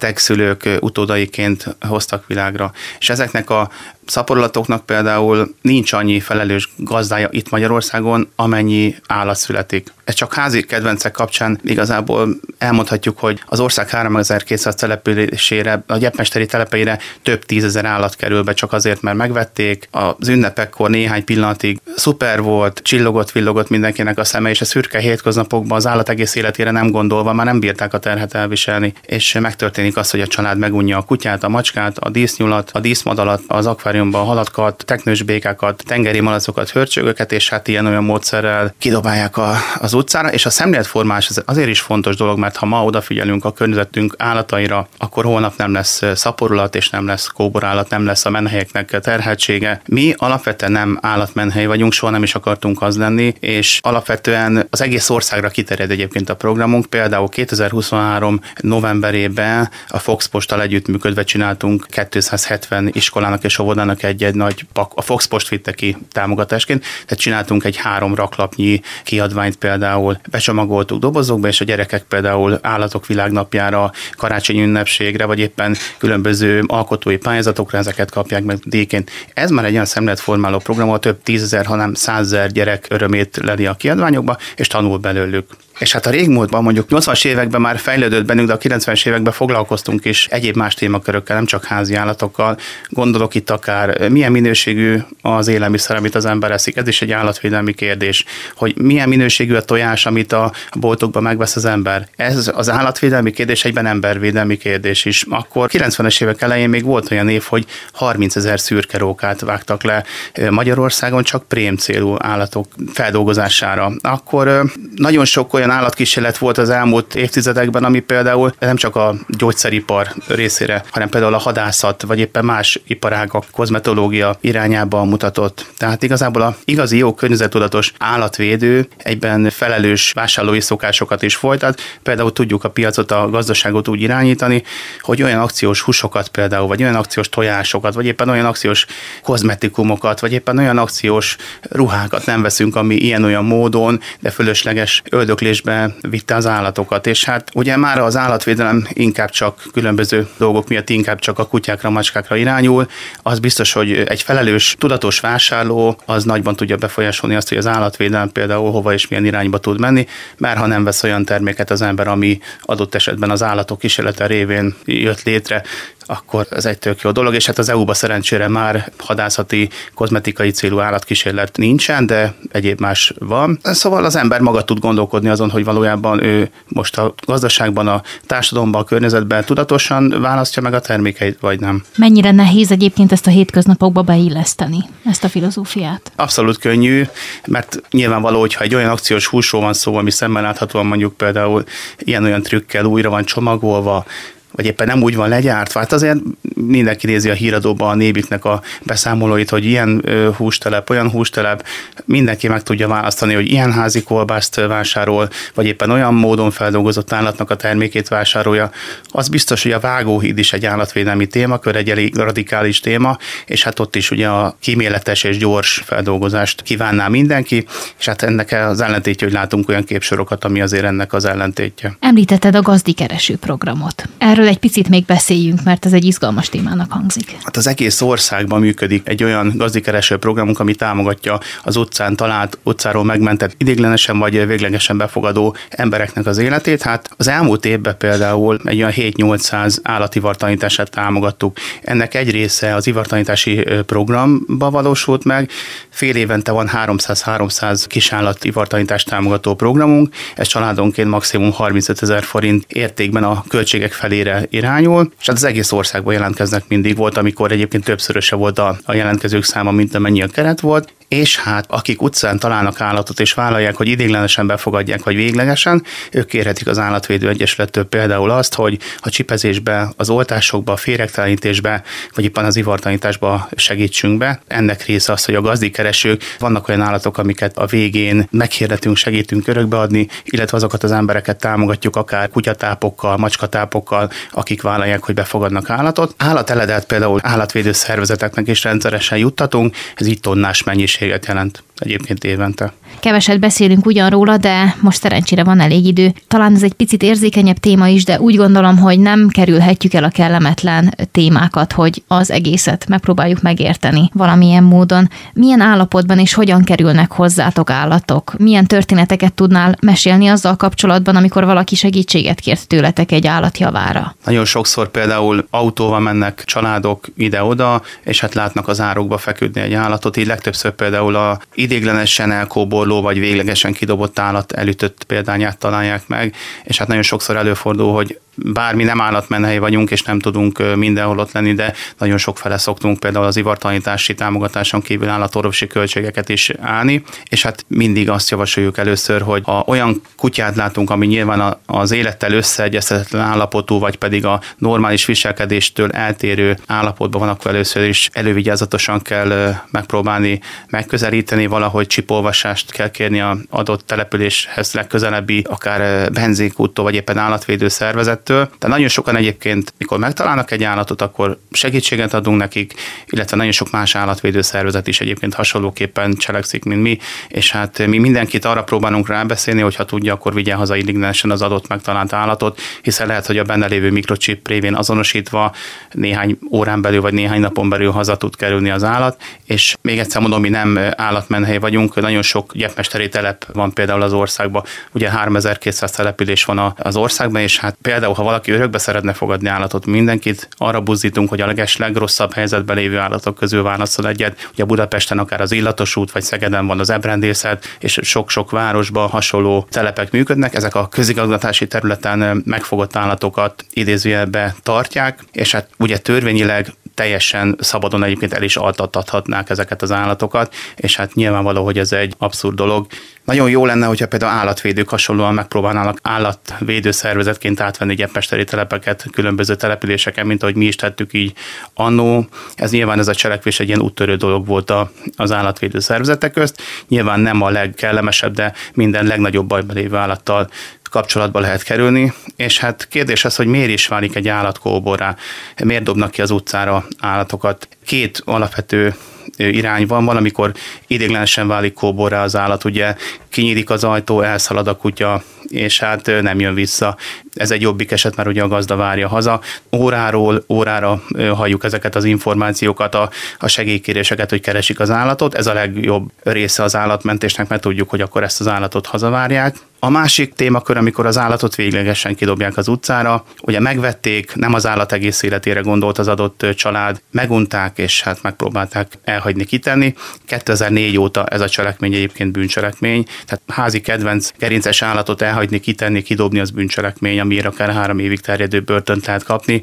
betegszülők 0.09 0.69
utódaiként 0.81 1.77
hoztak 1.81 2.27
világra. 2.27 2.73
És 2.99 3.11
ezeknek 3.11 3.51
a 3.51 3.71
szaporulatoknak 4.11 4.87
például 4.87 5.55
nincs 5.63 5.93
annyi 5.93 6.21
felelős 6.21 6.71
gazdája 6.77 7.29
itt 7.31 7.51
Magyarországon, 7.51 8.29
amennyi 8.37 8.97
állat 9.07 9.37
születik. 9.37 9.93
Ez 10.05 10.15
csak 10.15 10.35
házi 10.35 10.63
kedvencek 10.63 11.13
kapcsán 11.13 11.61
igazából 11.63 12.29
elmondhatjuk, 12.59 13.19
hogy 13.19 13.43
az 13.47 13.61
ország 13.61 13.89
3200 13.89 14.75
településére, 14.75 15.83
a 15.87 15.97
gyepmesteri 15.97 16.47
telepeire 16.47 16.99
több 17.23 17.45
tízezer 17.45 17.85
állat 17.85 18.17
kerül 18.17 18.43
be 18.43 18.53
csak 18.53 18.73
azért, 18.73 19.03
mert 19.03 19.17
megvették. 19.17 19.89
Az 19.91 20.29
ünnepekkor 20.29 20.91
néhány 20.91 21.25
pillanatig 21.25 21.81
szuper 21.97 22.43
volt, 22.43 22.81
csillogott, 22.83 23.33
villogott 23.33 23.69
mindenkinek 23.69 24.19
a 24.19 24.25
szeme, 24.25 24.51
és 24.51 24.61
a 24.61 24.65
szürke 24.65 24.99
hétköznapokban 24.99 25.77
az 25.77 25.87
állat 25.87 26.09
egész 26.09 26.35
életére 26.35 26.71
nem 26.71 26.91
gondolva 26.91 27.33
már 27.33 27.47
nem 27.47 27.61
bírták 27.61 27.95
a 27.95 27.99
terhet 27.99 28.35
elviselni, 28.35 28.93
és 29.07 29.33
megtörténik 29.41 29.97
az, 29.97 30.11
hogy 30.11 30.21
a 30.21 30.27
család 30.27 30.59
megunja 30.59 30.99
a 30.99 31.03
kutyát, 31.03 31.45
a 31.45 31.49
macskát, 31.49 31.99
a 31.99 32.11
dísznyulat, 32.11 32.71
a 32.73 32.81
díszmadalat, 32.81 33.43
az 33.47 33.67
akváriumban 33.99 34.21
a 34.21 34.25
halakat, 34.25 34.85
teknős 34.85 35.23
békákat, 35.23 35.83
tengeri 35.87 36.21
malacokat, 36.21 36.71
hörcsögöket, 36.71 37.33
és 37.33 37.49
hát 37.49 37.69
ilyen 37.69 37.87
olyan 37.87 38.05
módszerrel 38.05 38.75
kidobálják 38.79 39.37
a, 39.37 39.55
az 39.81 39.95
utcára, 39.95 40.33
és 40.33 40.47
a 40.47 40.51
szemléletformás 40.51 41.31
azért 41.45 41.69
is 41.69 41.81
fontos 41.81 42.17
dolog, 42.17 42.39
mert 42.39 42.57
ha 42.57 42.67
ma 42.67 42.85
odafigyelünk 42.85 43.45
a 43.45 43.53
környezetünk 43.53 44.15
állataira, 44.19 44.89
akkor 44.99 45.25
holnap 45.25 45.57
nem 45.57 45.73
lesz 45.73 46.03
szaporulat, 46.15 46.75
és 46.75 46.91
nem 46.91 47.07
lesz 47.07 47.27
kóborállat, 47.27 47.91
nem 47.91 48.05
lesz 48.05 48.25
a 48.25 48.31
menhelyeknek 48.31 49.01
terheltsége. 49.01 49.81
Mi 49.87 50.15
alapvetően 50.17 50.73
nem 50.73 50.99
állatmenhely 51.03 51.67
vagyunk, 51.67 51.93
soha 51.93 52.13
nem 52.13 52.23
is 52.23 52.35
akartunk 52.35 52.83
az 52.83 52.97
lenni, 52.97 53.35
és 53.41 53.79
alapvetően 53.83 54.67
az 54.71 54.81
egész 54.81 55.11
országra 55.11 55.49
kiterjed 55.49 55.91
egyébként 55.91 56.31
a 56.31 56.37
programunk. 56.37 56.87
Például 56.87 57.29
2023 57.29 58.41
novemberében 58.61 59.71
a 59.89 59.99
Fox 59.99 60.27
Postal 60.27 60.63
együttműködve 60.63 61.25
csináltunk 61.25 61.87
270 62.11 62.91
iskolának 62.93 63.45
és 63.45 63.59
óvodának 63.59 63.88
csinálnak 63.97 64.03
egy-egy 64.03 64.35
nagy, 64.35 64.67
a 64.95 65.03
Fox 65.03 65.27
Post 65.27 65.49
vitte 65.49 65.73
ki 65.73 65.97
támogatásként, 66.13 66.81
tehát 66.81 67.23
csináltunk 67.23 67.65
egy 67.65 67.77
három 67.77 68.15
raklapnyi 68.15 68.81
kiadványt 69.05 69.57
például, 69.57 70.21
becsomagoltuk 70.31 70.99
dobozokba, 70.99 71.49
és 71.49 71.61
a 71.61 71.65
gyerekek 71.65 72.03
például 72.03 72.59
állatok 72.63 73.07
világnapjára, 73.07 73.93
karácsonyi 74.17 74.63
ünnepségre, 74.63 75.25
vagy 75.25 75.39
éppen 75.39 75.77
különböző 75.99 76.65
alkotói 76.67 77.17
pályázatokra 77.17 77.79
ezeket 77.79 78.11
kapják 78.11 78.45
meg 78.45 78.59
díjként. 78.65 79.11
Ez 79.35 79.51
már 79.51 79.65
egy 79.65 79.73
olyan 79.73 79.85
szemléletformáló 79.85 80.59
program, 80.59 80.87
ahol 80.87 80.99
több 80.99 81.23
tízezer, 81.23 81.67
hanem 81.67 81.95
százezer 81.95 82.53
gyerek 82.53 82.87
örömét 82.89 83.37
leli 83.43 83.67
a 83.67 83.75
kiadványokba, 83.75 84.37
és 84.57 84.67
tanul 84.67 84.99
belőlük. 84.99 85.47
És 85.79 85.93
hát 85.93 86.07
a 86.07 86.11
régmúltban, 86.11 86.63
mondjuk 86.63 86.87
80-as 86.91 87.25
években 87.25 87.61
már 87.61 87.79
fejlődött 87.79 88.25
bennünk, 88.25 88.49
de 88.49 88.55
a 88.55 88.59
90-es 88.59 89.07
években 89.07 89.33
foglalkoztunk 89.33 90.05
is 90.05 90.27
egyéb 90.31 90.57
más 90.57 90.75
témakörökkel, 90.75 91.37
nem 91.37 91.47
csak 91.47 91.65
házi 91.65 91.95
állatokkal. 91.95 92.59
Gondolok 92.89 93.35
itt 93.35 93.51
akár 93.51 94.11
milyen 94.11 94.33
minőségű 94.33 94.99
az 95.23 95.49
élelmiszer, 95.49 95.97
amit 95.97 96.15
az 96.15 96.25
ember 96.25 96.51
eszik. 96.51 96.77
Ez 96.77 96.89
is 96.89 97.03
egy 97.03 97.13
állatvédelmi 97.13 97.73
kérdés, 97.73 98.25
hogy 98.55 98.77
milyen 98.77 99.09
minőségű 99.09 99.55
a 99.55 99.61
tojás, 99.61 100.07
amit 100.07 100.33
a 100.33 100.53
boltokban 100.75 101.23
megvesz 101.23 101.57
az 101.57 101.65
ember. 101.65 102.09
Ez 102.17 102.51
az 102.55 102.71
állatvédelmi 102.71 103.31
kérdés 103.31 103.65
egyben 103.65 103.87
embervédelmi 103.87 104.57
kérdés 104.57 105.05
is. 105.05 105.25
Akkor 105.29 105.69
90-es 105.73 106.23
évek 106.23 106.43
elején 106.43 106.69
még 106.69 106.85
volt 106.85 107.11
olyan 107.11 107.29
év, 107.29 107.43
hogy 107.43 107.67
30 107.93 108.37
ezer 108.37 108.61
szürkerókát 108.61 109.41
vágtak 109.41 109.83
le 109.83 110.05
Magyarországon 110.51 111.23
csak 111.23 111.49
prém 111.49 111.77
célú 111.77 112.15
állatok 112.19 112.67
feldolgozására. 112.93 113.93
Akkor 114.01 114.73
nagyon 114.97 115.25
sok 115.25 115.53
olyan 115.53 115.68
olyan 115.69 115.81
állatkísérlet 115.81 116.39
volt 116.39 116.59
az 116.59 116.71
elmúlt 116.71 117.15
évtizedekben, 117.15 117.85
ami 117.85 118.01
például 118.01 118.53
nem 118.59 118.77
csak 118.77 118.97
a 118.97 119.15
gyógyszeripar 119.29 120.09
részére, 120.27 120.85
hanem 120.91 121.09
például 121.09 121.35
a 121.35 121.39
hadászat, 121.39 122.03
vagy 122.03 122.19
éppen 122.19 122.45
más 122.45 122.81
iparágak, 122.87 123.45
kozmetológia 123.51 124.37
irányába 124.41 125.05
mutatott. 125.05 125.67
Tehát 125.79 126.03
igazából 126.03 126.43
a 126.43 126.57
igazi 126.65 126.97
jó 126.97 127.15
környezetudatos 127.15 127.93
állatvédő 127.99 128.89
egyben 128.97 129.51
felelős 129.51 130.13
vásárlói 130.13 130.61
szokásokat 130.61 131.23
is 131.23 131.35
folytat. 131.35 131.81
Például 132.03 132.33
tudjuk 132.33 132.65
a 132.65 132.71
piacot, 132.71 133.11
a 133.11 133.29
gazdaságot 133.31 133.89
úgy 133.89 134.01
irányítani, 134.01 134.63
hogy 135.01 135.23
olyan 135.23 135.41
akciós 135.41 135.81
húsokat 135.81 136.29
például, 136.29 136.67
vagy 136.67 136.83
olyan 136.83 136.95
akciós 136.95 137.29
tojásokat, 137.29 137.95
vagy 137.95 138.07
éppen 138.07 138.29
olyan 138.29 138.47
akciós 138.47 138.87
kozmetikumokat, 139.23 140.21
vagy 140.21 140.33
éppen 140.33 140.59
olyan 140.59 140.79
akciós 140.79 141.37
ruhákat 141.61 142.27
nem 142.27 142.43
veszünk, 142.43 142.77
ami 142.77 142.95
ilyen-olyan 142.95 143.45
módon, 143.45 144.01
de 144.21 144.31
fölösleges 144.31 145.03
öldöklés 145.11 145.58
temetésbe 145.61 146.09
vitte 146.11 146.35
az 146.35 146.47
állatokat, 146.47 147.07
és 147.07 147.25
hát 147.25 147.51
ugye 147.55 147.77
már 147.77 147.99
az 147.99 148.17
állatvédelem 148.17 148.87
inkább 148.93 149.31
csak 149.31 149.63
különböző 149.73 150.29
dolgok 150.39 150.69
miatt 150.69 150.91
inkább 150.91 151.19
csak 151.19 151.39
a 151.39 151.47
kutyákra, 151.47 151.91
macskákra 151.91 152.37
irányul, 152.37 152.87
az 153.23 153.39
biztos, 153.39 153.73
hogy 153.73 153.93
egy 153.93 154.23
felelős, 154.23 154.77
tudatos 154.79 155.21
vásárló 155.21 156.01
az 156.05 156.25
nagyban 156.25 156.57
tudja 156.57 156.77
befolyásolni 156.77 157.35
azt, 157.37 157.49
hogy 157.49 157.59
az 157.59 157.67
állatvédelem 157.67 158.33
például 158.33 158.71
hova 158.71 158.93
és 158.93 159.09
milyen 159.09 159.25
irányba 159.25 159.59
tud 159.59 159.81
menni, 159.81 160.07
mert 160.37 160.59
ha 160.59 160.67
nem 160.67 160.85
vesz 160.85 161.03
olyan 161.03 161.25
terméket 161.25 161.71
az 161.71 161.83
ember, 161.83 162.09
ami 162.09 162.39
adott 162.63 162.95
esetben 162.95 163.31
az 163.31 163.43
állatok 163.43 163.79
kísérlete 163.79 164.27
révén 164.27 164.75
jött 164.85 165.23
létre, 165.23 165.63
akkor 166.11 166.47
ez 166.51 166.67
egy 166.67 166.79
tök 166.79 167.01
jó 167.01 167.11
dolog, 167.11 167.35
és 167.35 167.47
hát 167.47 167.59
az 167.59 167.69
EU-ba 167.69 167.95
szerencsére 167.95 168.49
már 168.49 168.93
hadászati, 168.99 169.69
kozmetikai 169.95 170.51
célú 170.51 170.79
állatkísérlet 170.79 171.57
nincsen, 171.57 172.07
de 172.07 172.35
egyéb 172.53 172.81
más 172.81 173.13
van. 173.19 173.59
Szóval 173.63 174.05
az 174.05 174.17
ember 174.17 174.41
maga 174.41 174.65
tud 174.65 174.79
gondolkodni 174.79 175.29
azon, 175.29 175.48
hogy 175.51 175.65
valójában 175.65 176.25
ő 176.25 176.51
most 176.69 176.99
a 176.99 177.15
gazdaságban, 177.27 177.89
a 177.89 178.03
társadalomban, 178.27 178.81
a 178.81 178.85
környezetben 178.85 179.45
tudatosan 179.45 180.15
választja 180.21 180.63
meg 180.63 180.75
a 180.75 180.81
termékeit, 180.81 181.41
vagy 181.41 181.61
nem. 181.61 181.85
Mennyire 181.97 182.31
nehéz 182.31 182.71
egyébként 182.71 183.13
ezt 183.13 183.27
a 183.27 183.31
hétköznapokba 183.31 184.03
beilleszteni, 184.03 184.79
ezt 185.05 185.25
a 185.25 185.29
filozófiát? 185.29 186.13
Abszolút 186.17 186.59
könnyű, 186.59 187.05
mert 187.47 187.83
nyilvánvaló, 187.91 188.41
hogyha 188.41 188.65
egy 188.65 188.75
olyan 188.75 188.91
akciós 188.91 189.27
húsról 189.27 189.61
van 189.61 189.73
szó, 189.73 189.97
ami 189.97 190.11
szemmel 190.11 190.43
láthatóan 190.43 190.87
mondjuk 190.87 191.17
például 191.17 191.65
ilyen-olyan 191.99 192.43
trükkel 192.43 192.85
újra 192.85 193.11
van 193.11 193.25
csomagolva, 193.25 194.05
vagy 194.53 194.67
éppen 194.67 194.87
nem 194.87 195.03
úgy 195.03 195.17
van 195.17 195.29
legyártva. 195.29 195.81
Hát 195.81 195.93
azért 195.93 196.19
mindenki 196.55 197.07
nézi 197.07 197.31
a 197.31 197.35
híradóban 197.35 197.91
a 197.91 197.95
nébiknek 197.95 198.45
a 198.45 198.63
beszámolóit, 198.83 199.51
hogy 199.51 199.65
ilyen 199.65 200.05
hústelep, 200.37 200.91
olyan 200.91 201.11
hústelep, 201.11 201.67
mindenki 202.05 202.49
meg 202.49 202.63
tudja 202.63 202.89
választani, 202.89 203.35
hogy 203.35 203.51
ilyen 203.51 203.73
házi 203.73 204.03
kolbászt 204.03 204.55
vásárol, 204.55 205.29
vagy 205.55 205.67
éppen 205.67 205.91
olyan 205.91 206.15
módon 206.15 206.51
feldolgozott 206.51 207.13
állatnak 207.13 207.51
a 207.51 207.55
termékét 207.55 208.09
vásárolja. 208.09 208.71
Az 209.11 209.29
biztos, 209.29 209.63
hogy 209.63 209.73
a 209.73 209.81
vágóhíd 209.81 210.39
is 210.39 210.53
egy 210.53 210.67
állatvédelmi 210.67 211.27
témakör, 211.27 211.77
egy 211.77 211.91
elég 211.91 212.17
radikális 212.17 212.81
téma, 212.81 213.19
és 213.47 213.65
hát 213.65 213.79
ott 213.79 213.97
is 213.97 214.11
ugye 214.11 214.29
a 214.29 214.57
kíméletes 214.61 215.25
és 215.25 215.37
gyors 215.37 215.83
feldolgozást 215.87 216.63
kívánná 216.63 217.09
mindenki, 217.09 217.67
és 217.99 218.07
hát 218.07 218.23
ennek 218.23 218.53
az 218.53 218.81
ellentétje, 218.81 219.27
hogy 219.27 219.37
látunk 219.37 219.69
olyan 219.69 219.85
képsorokat, 219.85 220.45
ami 220.45 220.61
azért 220.61 220.85
ennek 220.85 221.13
az 221.13 221.25
ellentétje. 221.25 221.97
Említetted 222.01 222.55
a 222.55 222.63
gazdikereső 222.63 223.37
programot. 223.37 224.09
Erről 224.19 224.38
egy 224.47 224.59
picit 224.59 224.89
még 224.89 225.05
beszéljünk, 225.05 225.63
mert 225.65 225.87
ez 225.87 225.93
egy 225.93 226.05
izgalmas 226.05 226.49
témának 226.49 226.93
hangzik. 226.93 227.37
Hát 227.43 227.57
az 227.57 227.67
egész 227.67 228.01
országban 228.01 228.61
működik 228.61 229.09
egy 229.09 229.25
olyan 229.25 229.53
gazdikereső 229.57 230.17
programunk, 230.17 230.59
ami 230.59 230.75
támogatja 230.75 231.39
az 231.63 231.77
utcán 231.77 232.17
talált, 232.17 232.59
utcáról 232.63 233.05
megmentett 233.05 233.55
idéglenesen 233.57 234.19
vagy 234.19 234.47
véglegesen 234.47 234.97
befogadó 234.97 235.57
embereknek 235.69 236.27
az 236.27 236.39
életét. 236.39 236.83
Hát 236.83 237.11
az 237.17 237.29
elmúlt 237.29 237.65
évben 237.65 237.97
például 237.99 238.61
egy 238.65 238.77
olyan 238.77 238.93
7-800 238.95 239.77
állativartanítását 239.83 240.91
támogattuk. 240.91 241.57
Ennek 241.83 242.15
egy 242.15 242.31
része 242.31 242.75
az 242.75 242.87
ivartanítási 242.87 243.67
programba 243.87 244.71
valósult 244.71 245.25
meg. 245.25 245.51
Fél 245.89 246.17
évente 246.17 246.53
van 246.53 246.71
300-300 246.73 247.85
kisállat 247.87 248.45
ivartanítást 248.45 249.09
támogató 249.09 249.55
programunk. 249.55 250.15
Ez 250.37 250.47
családonként 250.47 251.09
maximum 251.09 251.53
35 251.53 252.03
ezer 252.03 252.23
forint 252.23 252.65
értékben 252.69 253.25
a 253.25 253.45
költségek 253.49 253.93
felére 253.93 254.28
mire 254.29 254.47
irányul, 254.51 255.13
és 255.21 255.27
hát 255.27 255.37
az 255.37 255.45
egész 255.45 255.73
országban 255.73 256.13
jelentkeznek 256.13 256.65
mindig. 256.69 256.97
Volt, 256.97 257.17
amikor 257.17 257.53
egyébként 257.53 257.85
többszöröse 257.85 258.37
volt 258.37 258.59
a, 258.59 258.79
a 258.85 258.95
jelentkezők 258.95 259.45
száma, 259.45 259.71
mint 259.71 259.95
amennyi 259.95 260.23
a 260.23 260.27
keret 260.27 260.61
volt, 260.61 260.93
és 261.09 261.39
hát 261.39 261.65
akik 261.69 262.03
utcán 262.03 262.39
találnak 262.39 262.81
állatot 262.81 263.21
és 263.21 263.33
vállalják, 263.33 263.77
hogy 263.77 263.89
idéglenesen 263.89 264.47
befogadják, 264.47 265.03
vagy 265.03 265.15
véglegesen, 265.15 265.85
ők 266.11 266.27
kérhetik 266.27 266.67
az 266.67 266.79
állatvédő 266.79 267.29
egyesülettől 267.29 267.85
például 267.85 268.31
azt, 268.31 268.55
hogy 268.55 268.79
a 268.99 269.11
csipezésbe, 269.11 269.93
az 269.97 270.11
oltásokba, 270.11 270.73
a 270.73 270.77
féregtelenítésbe, 270.77 271.83
vagy 272.15 272.25
éppen 272.25 272.45
az 272.45 272.57
ivartanításba 272.57 273.49
segítsünk 273.57 274.19
be. 274.19 274.41
Ennek 274.47 274.85
része 274.85 275.13
az, 275.13 275.25
hogy 275.25 275.35
a 275.35 275.41
gazdikeresők 275.41 276.23
vannak 276.39 276.69
olyan 276.69 276.81
állatok, 276.81 277.19
amiket 277.19 277.59
a 277.59 277.67
végén 277.67 278.29
meghirdetünk, 278.31 278.97
segítünk 278.97 279.49
örökbeadni, 279.49 280.09
illetve 280.25 280.57
azokat 280.57 280.83
az 280.83 280.93
embereket 280.93 281.37
támogatjuk 281.37 281.97
akár 281.97 282.29
kutyatápokkal, 282.29 283.17
macskatápokkal, 283.17 284.11
akik 284.31 284.63
vállalják, 284.63 285.05
hogy 285.05 285.15
befogadnak 285.15 285.71
állatot. 285.71 286.15
Állateledet 286.17 286.87
például 286.87 287.21
állatvédő 287.23 287.73
szervezeteknek 287.73 288.49
is 288.49 288.65
rendszeresen 288.65 289.19
juttatunk, 289.19 289.77
ez 289.95 290.07
itt 290.07 290.23
tonnás 290.23 290.63
mennyiség 290.63 290.98
mennyiséget 290.99 291.27
jelent 291.27 291.63
egyébként 291.79 292.25
évente. 292.25 292.73
Keveset 293.01 293.41
beszélünk 293.41 293.87
ugyan 293.87 294.11
róla, 294.11 294.37
de 294.37 294.77
most 294.81 295.01
szerencsére 295.01 295.45
van 295.45 295.61
elég 295.61 295.87
idő. 295.87 296.13
Talán 296.29 296.55
ez 296.55 296.63
egy 296.63 296.73
picit 296.73 297.03
érzékenyebb 297.03 297.59
téma 297.59 297.89
is, 297.89 298.05
de 298.05 298.21
úgy 298.21 298.37
gondolom, 298.37 298.79
hogy 298.79 298.99
nem 298.99 299.29
kerülhetjük 299.29 299.95
el 299.95 300.05
a 300.05 300.09
kellemetlen 300.09 300.95
témákat, 301.13 301.73
hogy 301.73 302.03
az 302.07 302.31
egészet 302.31 302.89
megpróbáljuk 302.89 303.43
megérteni 303.43 304.11
valamilyen 304.13 304.63
módon. 304.63 305.11
Milyen 305.33 305.61
állapotban 305.61 306.19
és 306.19 306.35
hogyan 306.35 306.65
kerülnek 306.65 307.13
hozzátok 307.13 307.71
állatok? 307.71 308.35
Milyen 308.39 308.67
történeteket 308.67 309.33
tudnál 309.33 309.77
mesélni 309.81 310.29
azzal 310.29 310.57
kapcsolatban, 310.57 311.17
amikor 311.17 311.45
valaki 311.45 311.75
segítséget 311.75 312.41
kért 312.41 312.67
tőletek 312.67 313.13
egy 313.13 313.27
állatjavára? 313.27 314.17
Nagyon 314.25 314.45
sokszor 314.45 314.91
például 314.91 315.47
autóval 315.51 316.01
mennek 316.01 316.43
családok 316.45 317.07
ide-oda, 317.17 317.83
és 318.05 318.21
hát 318.21 318.35
látnak 318.35 318.69
az 318.69 318.81
árokba 318.81 319.19
feküdni 319.19 319.61
egy 319.61 319.73
állatot, 319.73 320.17
így 320.17 320.27
legtöbbször 320.27 320.71
például 320.71 321.15
a 321.15 321.41
idéglenesen 321.69 322.33
elkóborló 322.33 323.01
vagy 323.01 323.19
véglegesen 323.19 323.73
kidobott 323.73 324.19
állat 324.19 324.53
elütött 324.53 325.05
példányát 325.05 325.59
találják 325.59 326.07
meg, 326.07 326.35
és 326.65 326.79
hát 326.79 326.89
nagyon 326.89 327.03
sokszor 327.03 327.37
előfordul, 327.37 327.93
hogy 327.93 328.19
bármi 328.45 328.85
nem 328.85 329.01
állatmenhely 329.01 329.59
vagyunk, 329.59 329.91
és 329.91 330.03
nem 330.03 330.19
tudunk 330.19 330.77
mindenhol 330.77 331.19
ott 331.19 331.33
lenni, 331.33 331.55
de 331.55 331.75
nagyon 331.99 332.19
sok 332.19 332.39
fele 332.39 332.59
szoktunk 332.59 333.01
például 333.01 333.25
az 333.25 333.37
ivartanítási 333.37 334.15
támogatáson 334.15 334.81
kívül 334.81 335.09
állatorvosi 335.09 335.67
költségeket 335.67 336.29
is 336.29 336.51
állni, 336.61 337.03
és 337.29 337.43
hát 337.43 337.65
mindig 337.69 338.11
azt 338.11 338.31
javasoljuk 338.31 338.79
először, 338.79 339.23
hogy 339.23 339.43
ha 339.45 339.65
olyan 339.67 340.01
kutyát 340.17 340.57
látunk, 340.57 340.91
ami 340.91 341.07
nyilván 341.07 341.57
az 341.67 341.91
élettel 341.91 342.33
összeegyezhetetlen 342.33 343.23
állapotú, 343.23 343.79
vagy 343.79 343.97
pedig 343.97 344.25
a 344.25 344.41
normális 344.57 345.07
viselkedéstől 345.07 345.91
eltérő 345.91 346.59
állapotban 346.67 347.21
van, 347.21 347.29
akkor 347.29 347.51
először 347.51 347.89
is 347.89 348.11
elővigyázatosan 348.13 349.03
kell 349.03 349.55
megpróbálni 349.71 350.41
megközelíteni, 350.71 351.47
valahogy 351.47 351.87
csipolvasást 351.87 352.71
kell 352.71 352.91
kérni 352.91 353.21
a 353.21 353.37
adott 353.51 353.87
településhez 353.87 354.73
legközelebbi, 354.73 355.45
akár 355.49 356.11
benzinkúttól, 356.13 356.85
vagy 356.85 356.95
éppen 356.95 357.19
állatvédő 357.19 357.69
szervezet 357.69 358.28
ettől. 358.29 358.47
Tehát 358.59 358.77
nagyon 358.77 358.89
sokan 358.89 359.17
egyébként, 359.17 359.73
mikor 359.79 359.99
megtalálnak 359.99 360.51
egy 360.51 360.65
állatot, 360.65 361.03
akkor 361.03 361.39
segítséget 361.51 362.15
adunk 362.15 362.39
nekik, 362.39 362.75
illetve 363.07 363.37
nagyon 363.37 363.53
sok 363.53 363.71
más 363.71 363.95
állatvédő 363.95 364.41
szervezet 364.41 364.87
is 364.87 365.01
egyébként 365.01 365.35
hasonlóképpen 365.35 366.15
cselekszik, 366.15 366.65
mint 366.65 366.83
mi, 366.83 366.99
és 367.29 367.51
hát 367.51 367.87
mi 367.87 367.99
mindenkit 367.99 368.45
arra 368.45 368.63
próbálunk 368.63 369.09
rábeszélni, 369.09 369.61
hogy 369.61 369.75
ha 369.75 369.85
tudja, 369.85 370.13
akkor 370.13 370.35
vigye 370.35 370.55
haza 370.55 370.77
ideiglenesen 370.77 371.31
az 371.31 371.43
adott 371.43 371.69
megtalált 371.69 372.13
állatot, 372.13 372.61
hiszen 372.83 373.07
lehet, 373.07 373.27
hogy 373.27 373.39
a 373.39 373.45
benne 373.45 373.67
lévő 373.67 373.91
mikrochip 373.91 374.49
révén 374.49 374.75
azonosítva 374.75 375.55
néhány 375.93 376.39
órán 376.53 376.83
belül 376.83 377.01
vagy 377.01 377.13
néhány 377.13 377.41
napon 377.41 377.69
belül 377.69 377.91
haza 377.91 378.17
tud 378.17 378.37
kerülni 378.37 378.71
az 378.71 378.85
állat, 378.85 379.23
és 379.45 379.77
még 379.81 379.99
egyszer 379.99 380.21
mondom, 380.21 380.41
mi 380.41 380.49
nem 380.49 380.79
állatmenhely 380.97 381.59
vagyunk, 381.59 382.01
nagyon 382.01 382.23
sok 382.23 382.55
gyepmesteri 382.55 383.09
telep 383.09 383.47
van 383.53 383.73
például 383.73 384.03
az 384.03 384.13
országban, 384.13 384.63
ugye 384.93 385.11
3200 385.11 385.91
település 385.91 386.45
van 386.45 386.75
az 386.79 386.97
országban, 386.97 387.43
és 387.43 387.59
hát 387.59 387.77
például, 387.83 388.15
ha 388.19 388.25
valaki 388.25 388.51
örökbe 388.51 388.79
szeretne 388.79 389.13
fogadni 389.13 389.49
állatot, 389.49 389.87
mindenkit 389.87 390.49
arra 390.57 390.81
buzdítunk, 390.81 391.29
hogy 391.29 391.41
a 391.41 391.47
leges 391.47 391.77
legrosszabb 391.77 392.33
helyzetben 392.33 392.77
lévő 392.77 392.99
állatok 392.99 393.35
közül 393.35 393.63
válaszol 393.63 394.09
egyet. 394.09 394.49
Ugye 394.53 394.65
Budapesten 394.65 395.19
akár 395.19 395.41
az 395.41 395.53
Illatos 395.53 395.97
út, 395.97 396.11
vagy 396.11 396.23
Szegeden 396.23 396.67
van 396.67 396.81
az 396.81 396.91
Ebrendészet, 396.91 397.77
és 397.79 397.99
sok-sok 398.03 398.51
városban 398.51 399.09
hasonló 399.09 399.67
telepek 399.71 400.11
működnek. 400.11 400.55
Ezek 400.55 400.75
a 400.75 400.89
közigazgatási 400.89 401.67
területen 401.67 402.43
megfogott 402.45 402.97
állatokat 402.97 403.65
idézőjelbe 403.71 404.55
tartják, 404.63 405.25
és 405.33 405.53
hát 405.53 405.69
ugye 405.77 405.99
törvényileg 405.99 406.73
teljesen 406.99 407.57
szabadon 407.61 408.05
egyébként 408.05 408.33
el 408.33 408.43
is 408.43 408.57
altathatnák 408.57 409.51
ezeket 409.51 409.83
az 409.83 409.93
állatokat, 409.93 410.55
és 410.77 410.97
hát 410.97 411.15
nyilvánvaló, 411.15 411.65
hogy 411.65 411.79
ez 411.79 411.93
egy 411.93 412.15
abszurd 412.19 412.57
dolog. 412.57 412.87
Nagyon 413.25 413.51
jó 413.51 413.67
lenne, 413.67 413.87
hogyha 413.87 414.09
például 414.09 414.39
állatvédők 414.39 414.89
hasonlóan 414.89 415.35
megpróbálnának 415.35 415.99
állatvédő 416.03 416.91
szervezetként 416.91 417.61
átvenni 417.61 417.95
gyepmesteri 417.99 418.45
telepeket 418.45 419.07
különböző 419.13 419.55
településeken, 419.55 420.27
mint 420.27 420.43
ahogy 420.43 420.55
mi 420.55 420.65
is 420.65 420.77
tettük 420.77 421.13
így 421.13 421.33
annó. 421.75 422.29
Ez 422.55 422.71
nyilván 422.71 422.99
ez 422.99 423.09
a 423.09 423.15
cselekvés 423.15 423.61
egy 423.61 423.69
ilyen 423.69 423.81
úttörő 423.81 424.17
dolog 424.17 424.47
volt 424.47 424.73
az 425.17 425.33
állatvédő 425.33 425.79
szervezetek 425.79 426.33
közt. 426.33 426.63
Nyilván 426.89 427.21
nem 427.21 427.43
a 427.43 427.51
legkellemesebb, 427.51 428.35
de 428.35 428.53
minden 428.75 429.07
legnagyobb 429.07 429.47
bajban 429.47 429.77
lévő 429.77 429.97
állattal 429.97 430.51
kapcsolatba 430.91 431.41
lehet 431.41 431.63
kerülni, 431.63 432.13
és 432.37 432.59
hát 432.59 432.89
kérdés 432.89 433.25
az, 433.25 433.37
hogy 433.37 433.47
miért 433.47 433.71
is 433.71 433.87
válik 433.87 434.15
egy 434.15 434.29
állat 434.29 434.59
kóborrá, 434.59 435.17
miért 435.65 435.83
dobnak 435.83 436.11
ki 436.11 436.23
az 436.23 436.31
utcára 436.31 436.87
állatokat. 436.99 437.69
Két 437.85 438.23
alapvető 438.25 438.95
irány 439.37 439.87
van, 439.87 440.05
van, 440.05 440.17
amikor 440.17 440.53
idéglenesen 440.87 441.49
válik 441.49 441.75
kóborrá 441.75 442.23
az 442.23 442.37
állat, 442.37 442.65
ugye 442.65 442.95
kinyílik 443.29 443.71
az 443.71 443.85
ajtó, 443.85 444.21
elszalad 444.21 444.69
a 444.69 444.77
kutya, 444.77 445.23
és 445.49 445.81
hát 445.81 446.07
nem 446.23 446.41
jön 446.41 446.55
vissza. 446.55 446.97
Ez 447.35 447.51
egy 447.51 447.61
jobbik 447.61 447.91
eset, 447.91 448.17
mert 448.17 448.29
ugye 448.29 448.43
a 448.43 448.49
gazda 448.49 448.77
várja 448.77 449.09
haza. 449.09 449.41
Óráról 449.77 450.45
órára 450.49 451.03
halljuk 451.35 451.65
ezeket 451.65 451.95
az 451.95 452.05
információkat, 452.05 452.95
a, 452.95 453.11
a 453.39 453.49
segélykéréseket, 453.49 454.31
hogy 454.31 454.41
keresik 454.41 454.81
az 454.81 454.91
állatot. 454.91 455.35
Ez 455.35 455.47
a 455.47 455.53
legjobb 455.53 456.11
része 456.23 456.63
az 456.63 456.77
állatmentésnek, 456.77 457.49
mert 457.49 457.63
tudjuk, 457.63 457.91
hogy 457.91 458.01
akkor 458.01 458.23
ezt 458.23 458.41
az 458.41 458.49
állatot 458.49 458.87
hazavárják. 458.87 459.57
A 459.81 459.89
másik 459.91 460.35
témakör, 460.35 460.77
amikor 460.77 461.07
az 461.07 461.19
állatot 461.19 461.55
véglegesen 461.55 462.15
kidobják 462.15 462.57
az 462.57 462.69
utcára, 462.69 463.25
ugye 463.43 463.61
megvették, 463.61 464.35
nem 464.35 464.55
az 464.55 464.67
állat 464.67 464.93
egész 464.93 465.23
életére 465.23 465.61
gondolt 465.61 465.99
az 465.99 466.09
adott 466.09 466.47
család, 466.55 467.01
megunták, 467.11 467.79
és 467.79 468.03
hát 468.03 468.23
megpróbálták 468.23 468.99
elhagyni, 469.05 469.45
kitenni. 469.45 469.95
2004 470.27 470.99
óta 470.99 471.27
ez 471.27 471.41
a 471.41 471.49
cselekmény 471.49 471.95
egyébként 471.95 472.33
bűncselekmény, 472.33 473.05
tehát 473.27 473.43
házi 473.47 473.81
kedvenc 473.81 474.31
gerinces 474.39 474.83
állatot 474.83 475.23
elhagyni, 475.23 475.61
kitenni, 475.61 476.03
kidobni 476.03 476.41
az 476.41 476.51
bűncselekmény, 476.51 477.21
amire 477.21 477.49
akár 477.49 477.73
három 477.73 477.99
évig 477.99 478.21
terjedő 478.21 478.61
börtönt 478.61 479.07
lehet 479.07 479.25
kapni 479.25 479.63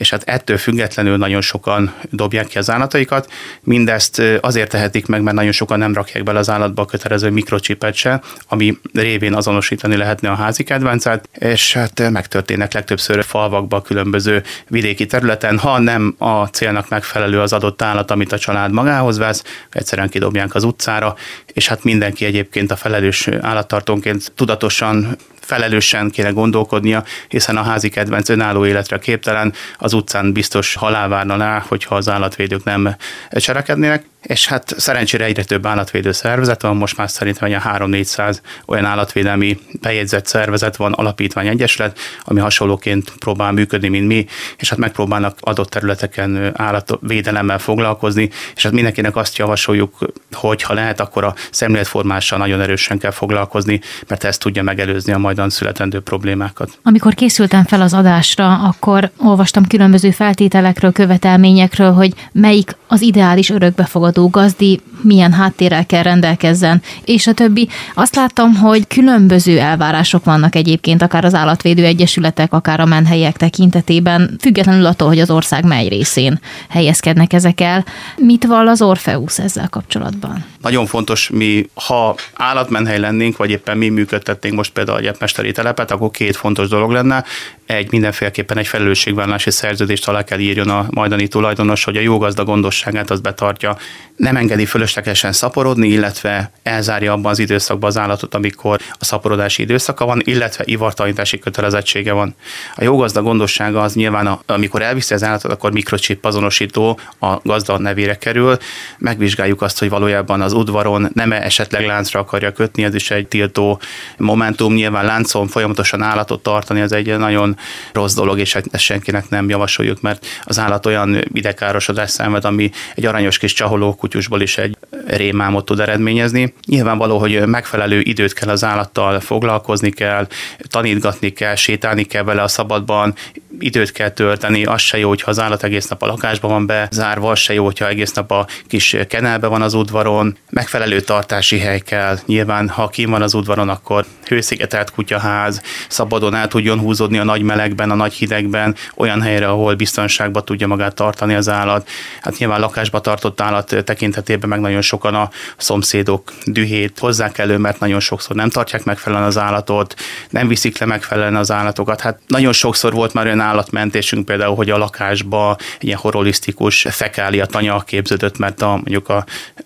és 0.00 0.10
hát 0.10 0.22
ettől 0.22 0.58
függetlenül 0.58 1.16
nagyon 1.16 1.40
sokan 1.40 1.94
dobják 2.10 2.46
ki 2.46 2.58
az 2.58 2.70
állataikat. 2.70 3.32
Mindezt 3.62 4.22
azért 4.40 4.70
tehetik 4.70 5.06
meg, 5.06 5.22
mert 5.22 5.36
nagyon 5.36 5.52
sokan 5.52 5.78
nem 5.78 5.94
rakják 5.94 6.24
bele 6.24 6.38
az 6.38 6.50
állatba 6.50 6.82
a 6.82 6.84
kötelező 6.84 7.30
mikrocsipet 7.30 7.94
se, 7.94 8.20
ami 8.48 8.78
révén 8.92 9.34
azonosítani 9.34 9.96
lehetne 9.96 10.30
a 10.30 10.34
házi 10.34 10.62
kedvencet, 10.62 11.28
és 11.38 11.72
hát 11.72 12.10
megtörténnek 12.10 12.72
legtöbbször 12.72 13.24
falvakba, 13.24 13.82
különböző 13.82 14.42
vidéki 14.68 15.06
területen, 15.06 15.58
ha 15.58 15.78
nem 15.78 16.14
a 16.18 16.46
célnak 16.46 16.88
megfelelő 16.88 17.40
az 17.40 17.52
adott 17.52 17.82
állat, 17.82 18.10
amit 18.10 18.32
a 18.32 18.38
család 18.38 18.72
magához 18.72 19.18
vesz, 19.18 19.44
egyszerűen 19.70 20.08
kidobják 20.08 20.54
az 20.54 20.64
utcára, 20.64 21.14
és 21.46 21.68
hát 21.68 21.84
mindenki 21.84 22.24
egyébként 22.24 22.70
a 22.70 22.76
felelős 22.76 23.28
állattartónként 23.40 24.32
tudatosan 24.34 25.16
felelősen 25.50 26.10
kéne 26.10 26.30
gondolkodnia, 26.30 27.04
hiszen 27.28 27.56
a 27.56 27.62
házi 27.62 27.88
kedvenc 27.88 28.28
önálló 28.28 28.66
életre 28.66 28.98
képtelen, 28.98 29.52
az 29.78 29.92
utcán 29.92 30.32
biztos 30.32 30.74
halál 30.74 31.08
várna 31.08 31.36
rá, 31.36 31.64
hogyha 31.68 31.94
az 31.94 32.08
állatvédők 32.08 32.64
nem 32.64 32.96
cselekednének 33.30 34.04
és 34.22 34.46
hát 34.46 34.74
szerencsére 34.76 35.24
egyre 35.24 35.44
több 35.44 35.66
állatvédő 35.66 36.12
szervezet 36.12 36.62
van, 36.62 36.76
most 36.76 36.96
már 36.96 37.10
szerintem 37.10 37.48
olyan 37.48 37.62
3-400 37.64 38.38
olyan 38.66 38.84
állatvédelmi 38.84 39.58
bejegyzett 39.80 40.26
szervezet 40.26 40.76
van, 40.76 40.92
alapítvány 40.92 41.46
egyesület, 41.46 41.98
ami 42.24 42.40
hasonlóként 42.40 43.12
próbál 43.18 43.52
működni, 43.52 43.88
mint 43.88 44.06
mi, 44.06 44.26
és 44.56 44.68
hát 44.70 44.78
megpróbálnak 44.78 45.38
adott 45.40 45.70
területeken 45.70 46.52
állatvédelemmel 46.56 47.58
foglalkozni, 47.58 48.30
és 48.54 48.62
hát 48.62 48.72
mindenkinek 48.72 49.16
azt 49.16 49.36
javasoljuk, 49.36 50.12
hogy 50.32 50.62
ha 50.62 50.74
lehet, 50.74 51.00
akkor 51.00 51.24
a 51.24 51.34
szemléletformással 51.50 52.38
nagyon 52.38 52.60
erősen 52.60 52.98
kell 52.98 53.10
foglalkozni, 53.10 53.80
mert 54.08 54.24
ez 54.24 54.38
tudja 54.38 54.62
megelőzni 54.62 55.12
a 55.12 55.18
majdan 55.18 55.50
születendő 55.50 56.00
problémákat. 56.00 56.78
Amikor 56.82 57.14
készültem 57.14 57.64
fel 57.64 57.80
az 57.80 57.94
adásra, 57.94 58.58
akkor 58.58 59.10
olvastam 59.16 59.66
különböző 59.66 60.10
feltételekről, 60.10 60.92
követelményekről, 60.92 61.92
hogy 61.92 62.14
melyik 62.32 62.76
az 62.86 63.00
ideális 63.00 63.50
örökbefogadó 63.50 64.09
befogadó 64.10 64.28
gazdi 64.28 64.80
milyen 65.02 65.32
háttérrel 65.32 65.86
kell 65.86 66.02
rendelkezzen, 66.02 66.82
és 67.04 67.26
a 67.26 67.32
többi. 67.32 67.68
Azt 67.94 68.14
láttam, 68.14 68.54
hogy 68.54 68.86
különböző 68.86 69.58
elvárások 69.58 70.24
vannak 70.24 70.54
egyébként, 70.54 71.02
akár 71.02 71.24
az 71.24 71.34
állatvédő 71.34 71.84
egyesületek, 71.84 72.52
akár 72.52 72.80
a 72.80 72.84
menhelyek 72.84 73.36
tekintetében, 73.36 74.36
függetlenül 74.40 74.86
attól, 74.86 75.08
hogy 75.08 75.20
az 75.20 75.30
ország 75.30 75.64
mely 75.64 75.88
részén 75.88 76.40
helyezkednek 76.68 77.32
ezek 77.32 77.60
el. 77.60 77.84
Mit 78.16 78.46
vall 78.46 78.68
az 78.68 78.82
Orfeusz 78.82 79.38
ezzel 79.38 79.68
kapcsolatban? 79.68 80.44
Nagyon 80.62 80.86
fontos, 80.86 81.30
mi, 81.30 81.68
ha 81.74 82.14
állatmenhely 82.34 82.98
lennénk, 82.98 83.36
vagy 83.36 83.50
éppen 83.50 83.78
mi 83.78 83.88
működtetnénk 83.88 84.54
most 84.54 84.72
például 84.72 84.98
a 84.98 85.00
gyepmesteri 85.00 85.52
telepet, 85.52 85.90
akkor 85.90 86.10
két 86.10 86.36
fontos 86.36 86.68
dolog 86.68 86.90
lenne. 86.90 87.24
Egy 87.66 87.90
mindenféleképpen 87.90 88.58
egy 88.58 88.66
felelősségvállalási 88.66 89.50
szerződést 89.50 90.08
alá 90.08 90.22
kell 90.22 90.38
írjon 90.38 90.68
a 90.68 90.86
majdani 90.90 91.28
tulajdonos, 91.28 91.84
hogy 91.84 91.96
a 91.96 92.00
jó 92.00 92.18
gazda 92.18 92.44
gondosságát 92.44 93.10
az 93.10 93.20
betartja, 93.20 93.76
nem 94.16 94.36
engedi 94.36 94.66
fölöslegesen 94.90 95.32
szaporodni, 95.32 95.88
illetve 95.88 96.50
elzárja 96.62 97.12
abban 97.12 97.30
az 97.30 97.38
időszakban 97.38 97.88
az 97.88 97.98
állatot, 97.98 98.34
amikor 98.34 98.80
a 98.98 99.04
szaporodási 99.04 99.62
időszaka 99.62 100.04
van, 100.04 100.20
illetve 100.24 100.64
ivartalanítási 100.66 101.38
kötelezettsége 101.38 102.12
van. 102.12 102.34
A 102.74 102.84
jó 102.84 102.96
gazda 102.96 103.22
gondossága 103.22 103.80
az 103.80 103.94
nyilván, 103.94 104.26
a, 104.26 104.40
amikor 104.46 104.82
elviszi 104.82 105.14
az 105.14 105.22
állatot, 105.22 105.52
akkor 105.52 105.72
mikrochip 105.72 106.24
azonosító 106.24 106.98
a 107.20 107.36
gazda 107.42 107.78
nevére 107.78 108.14
kerül. 108.14 108.56
Megvizsgáljuk 108.98 109.62
azt, 109.62 109.78
hogy 109.78 109.88
valójában 109.88 110.40
az 110.40 110.52
udvaron 110.52 111.10
nem 111.14 111.32
esetleg 111.32 111.86
láncra 111.86 112.20
akarja 112.20 112.52
kötni, 112.52 112.84
ez 112.84 112.94
is 112.94 113.10
egy 113.10 113.26
tiltó 113.26 113.80
momentum. 114.16 114.74
Nyilván 114.74 115.04
láncon 115.04 115.48
folyamatosan 115.48 116.02
állatot 116.02 116.42
tartani, 116.42 116.80
az 116.80 116.92
egy 116.92 117.18
nagyon 117.18 117.56
rossz 117.92 118.14
dolog, 118.14 118.38
és 118.38 118.54
ezt 118.54 118.78
senkinek 118.78 119.28
nem 119.28 119.48
javasoljuk, 119.48 120.00
mert 120.00 120.26
az 120.44 120.58
állat 120.58 120.86
olyan 120.86 121.24
idegkárosodás 121.32 122.10
szenved, 122.10 122.44
ami 122.44 122.70
egy 122.94 123.06
aranyos 123.06 123.38
kis 123.38 123.52
csaholó 123.52 123.94
kutyusból 123.94 124.40
is 124.40 124.58
egy 124.58 124.76
rémámot 125.06 125.64
tud 125.64 125.80
eredményezni. 125.80 126.54
Nyilvánvaló, 126.66 127.18
hogy 127.18 127.46
megfelelő 127.46 128.00
időt 128.00 128.32
kell 128.32 128.48
az 128.48 128.64
állattal 128.64 129.20
foglalkozni 129.20 129.90
kell, 129.90 130.26
tanítgatni 130.70 131.30
kell, 131.30 131.54
sétálni 131.54 132.04
kell 132.04 132.22
vele 132.22 132.42
a 132.42 132.48
szabadban, 132.48 133.14
időt 133.58 133.92
kell 133.92 134.10
tölteni, 134.10 134.64
az 134.64 134.80
se 134.80 134.98
jó, 134.98 135.08
hogyha 135.08 135.30
az 135.30 135.38
állat 135.38 135.62
egész 135.62 135.88
nap 135.88 136.02
a 136.02 136.06
lakásban 136.06 136.50
van 136.50 136.66
bezárva, 136.66 137.30
az 137.30 137.38
se 137.38 137.52
jó, 137.52 137.64
hogyha 137.64 137.88
egész 137.88 138.12
nap 138.12 138.30
a 138.30 138.46
kis 138.66 138.96
kenelbe 139.08 139.46
van 139.46 139.62
az 139.62 139.74
udvaron, 139.74 140.36
megfelelő 140.50 141.00
tartási 141.00 141.58
hely 141.58 141.80
kell. 141.80 142.18
Nyilván, 142.26 142.68
ha 142.68 142.88
kim 142.88 143.10
van 143.10 143.22
az 143.22 143.34
udvaron, 143.34 143.68
akkor 143.68 144.04
hőszigetelt 144.24 144.90
kutyaház, 144.90 145.62
szabadon 145.88 146.34
el 146.34 146.48
tudjon 146.48 146.78
húzódni 146.78 147.18
a 147.18 147.24
nagy 147.24 147.42
melegben, 147.42 147.90
a 147.90 147.94
nagy 147.94 148.12
hidegben, 148.12 148.74
olyan 148.96 149.22
helyre, 149.22 149.48
ahol 149.48 149.74
biztonságban 149.74 150.44
tudja 150.44 150.66
magát 150.66 150.94
tartani 150.94 151.34
az 151.34 151.48
állat. 151.48 151.88
Hát 152.20 152.38
nyilván 152.38 152.60
lakásba 152.60 153.00
tartott 153.00 153.40
állat 153.40 153.84
tekintetében 153.84 154.48
meg 154.48 154.60
nagyon 154.70 154.82
sokan 154.82 155.14
a 155.14 155.30
szomszédok 155.56 156.32
dühét 156.44 156.98
hozzák 156.98 157.38
elő, 157.38 157.56
mert 157.56 157.80
nagyon 157.80 158.00
sokszor 158.00 158.36
nem 158.36 158.50
tartják 158.50 158.84
megfelelően 158.84 159.28
az 159.28 159.38
állatot, 159.38 159.94
nem 160.30 160.48
viszik 160.48 160.78
le 160.78 160.86
megfelelően 160.86 161.36
az 161.36 161.50
állatokat. 161.50 162.00
Hát 162.00 162.18
nagyon 162.26 162.52
sokszor 162.52 162.92
volt 162.92 163.12
már 163.12 163.26
olyan 163.26 163.40
állatmentésünk 163.40 164.26
például, 164.26 164.54
hogy 164.54 164.70
a 164.70 164.78
lakásba 164.78 165.56
ilyen 165.80 165.98
holisztikus 165.98 166.86
fekália 166.90 167.46
tanya 167.46 167.80
képződött, 167.80 168.38
mert 168.38 168.62
a, 168.62 168.68
mondjuk 168.68 169.08
a 169.08 169.24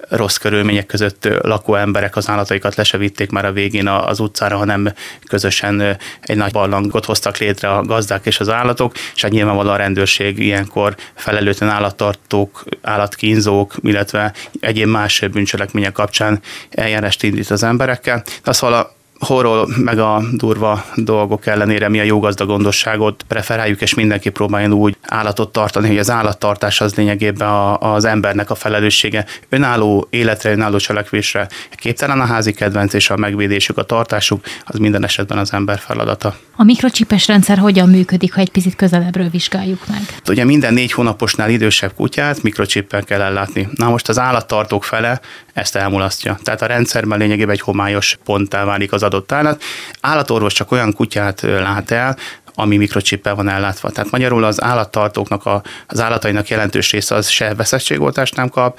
rossz 0.08 0.36
körülmények 0.36 0.86
között 0.86 1.28
lakó 1.42 1.74
emberek 1.74 2.16
az 2.16 2.28
állataikat 2.28 2.74
le 2.74 2.84
se 2.84 2.98
vitték 2.98 3.30
már 3.30 3.44
a 3.44 3.52
végén 3.52 3.88
az 3.88 4.20
utcára, 4.20 4.56
hanem 4.56 4.92
közösen 5.26 5.98
egy 6.20 6.36
nagy 6.36 6.52
barlangot 6.52 7.04
hoztak 7.04 7.36
létre 7.36 7.68
a 7.70 7.82
gazdák 7.82 8.26
és 8.26 8.40
az 8.40 8.48
állatok, 8.48 8.92
és 9.14 9.22
hát 9.22 9.30
nyilvánvalóan 9.30 9.74
a 9.74 9.78
rendőrség 9.78 10.38
ilyenkor 10.38 10.94
felelőtlen 11.14 11.70
állattartók, 11.70 12.64
állatkínzók, 12.82 13.74
illetve 13.82 14.32
egyéb 14.60 14.88
más 14.94 15.28
bűncselekmények 15.32 15.92
kapcsán 15.92 16.40
eljárást 16.70 17.22
indít 17.22 17.50
az 17.50 17.62
emberekkel. 17.62 18.22
De 18.44 18.52
szóval 18.52 18.93
horror 19.18 19.66
meg 19.76 19.98
a 19.98 20.22
durva 20.32 20.84
dolgok 20.94 21.46
ellenére 21.46 21.88
mi 21.88 22.00
a 22.00 22.02
jó 22.02 22.20
gazdagondosságot 22.20 23.24
preferáljuk, 23.28 23.80
és 23.80 23.94
mindenki 23.94 24.30
próbáljon 24.30 24.72
úgy 24.72 24.96
állatot 25.02 25.52
tartani, 25.52 25.88
hogy 25.88 25.98
az 25.98 26.10
állattartás 26.10 26.80
az 26.80 26.94
lényegében 26.94 27.48
a, 27.48 27.78
az 27.94 28.04
embernek 28.04 28.50
a 28.50 28.54
felelőssége. 28.54 29.24
Önálló 29.48 30.06
életre, 30.10 30.50
önálló 30.50 30.76
cselekvésre 30.76 31.48
képtelen 31.70 32.20
a 32.20 32.24
házi 32.24 32.52
kedvenc, 32.52 32.92
és 32.92 33.10
a 33.10 33.16
megvédésük, 33.16 33.78
a 33.78 33.82
tartásuk, 33.82 34.44
az 34.64 34.78
minden 34.78 35.04
esetben 35.04 35.38
az 35.38 35.52
ember 35.52 35.78
feladata. 35.78 36.36
A 36.56 36.64
mikrocsipes 36.64 37.26
rendszer 37.26 37.58
hogyan 37.58 37.88
működik, 37.88 38.34
ha 38.34 38.40
egy 38.40 38.50
picit 38.50 38.76
közelebbről 38.76 39.28
vizsgáljuk 39.28 39.86
meg? 39.88 40.00
Ugye 40.28 40.44
minden 40.44 40.74
négy 40.74 40.92
hónaposnál 40.92 41.50
idősebb 41.50 41.94
kutyát 41.94 42.42
mikrocsippel 42.42 43.04
kell 43.04 43.20
ellátni. 43.20 43.68
Na 43.74 43.88
most 43.88 44.08
az 44.08 44.18
állattartók 44.18 44.84
fele 44.84 45.20
ezt 45.54 45.76
elmulasztja. 45.76 46.38
Tehát 46.42 46.62
a 46.62 46.66
rendszerben 46.66 47.18
lényegében 47.18 47.54
egy 47.54 47.60
homályos 47.60 48.18
ponttá 48.24 48.64
válik 48.64 48.92
az 48.92 49.02
adott 49.02 49.32
állat. 49.32 49.62
Állatorvos 50.00 50.52
csak 50.52 50.72
olyan 50.72 50.92
kutyát 50.92 51.40
lát 51.40 51.90
el, 51.90 52.16
ami 52.54 52.76
mikrocsippel 52.76 53.34
van 53.34 53.48
ellátva. 53.48 53.90
Tehát 53.90 54.10
magyarul 54.10 54.44
az 54.44 54.62
állattartóknak, 54.62 55.46
a, 55.46 55.62
az 55.86 56.00
állatainak 56.00 56.48
jelentős 56.48 56.92
része 56.92 57.14
az 57.14 57.28
se 57.28 57.54
veszettségoltást 57.54 58.36
nem 58.36 58.48
kap, 58.48 58.78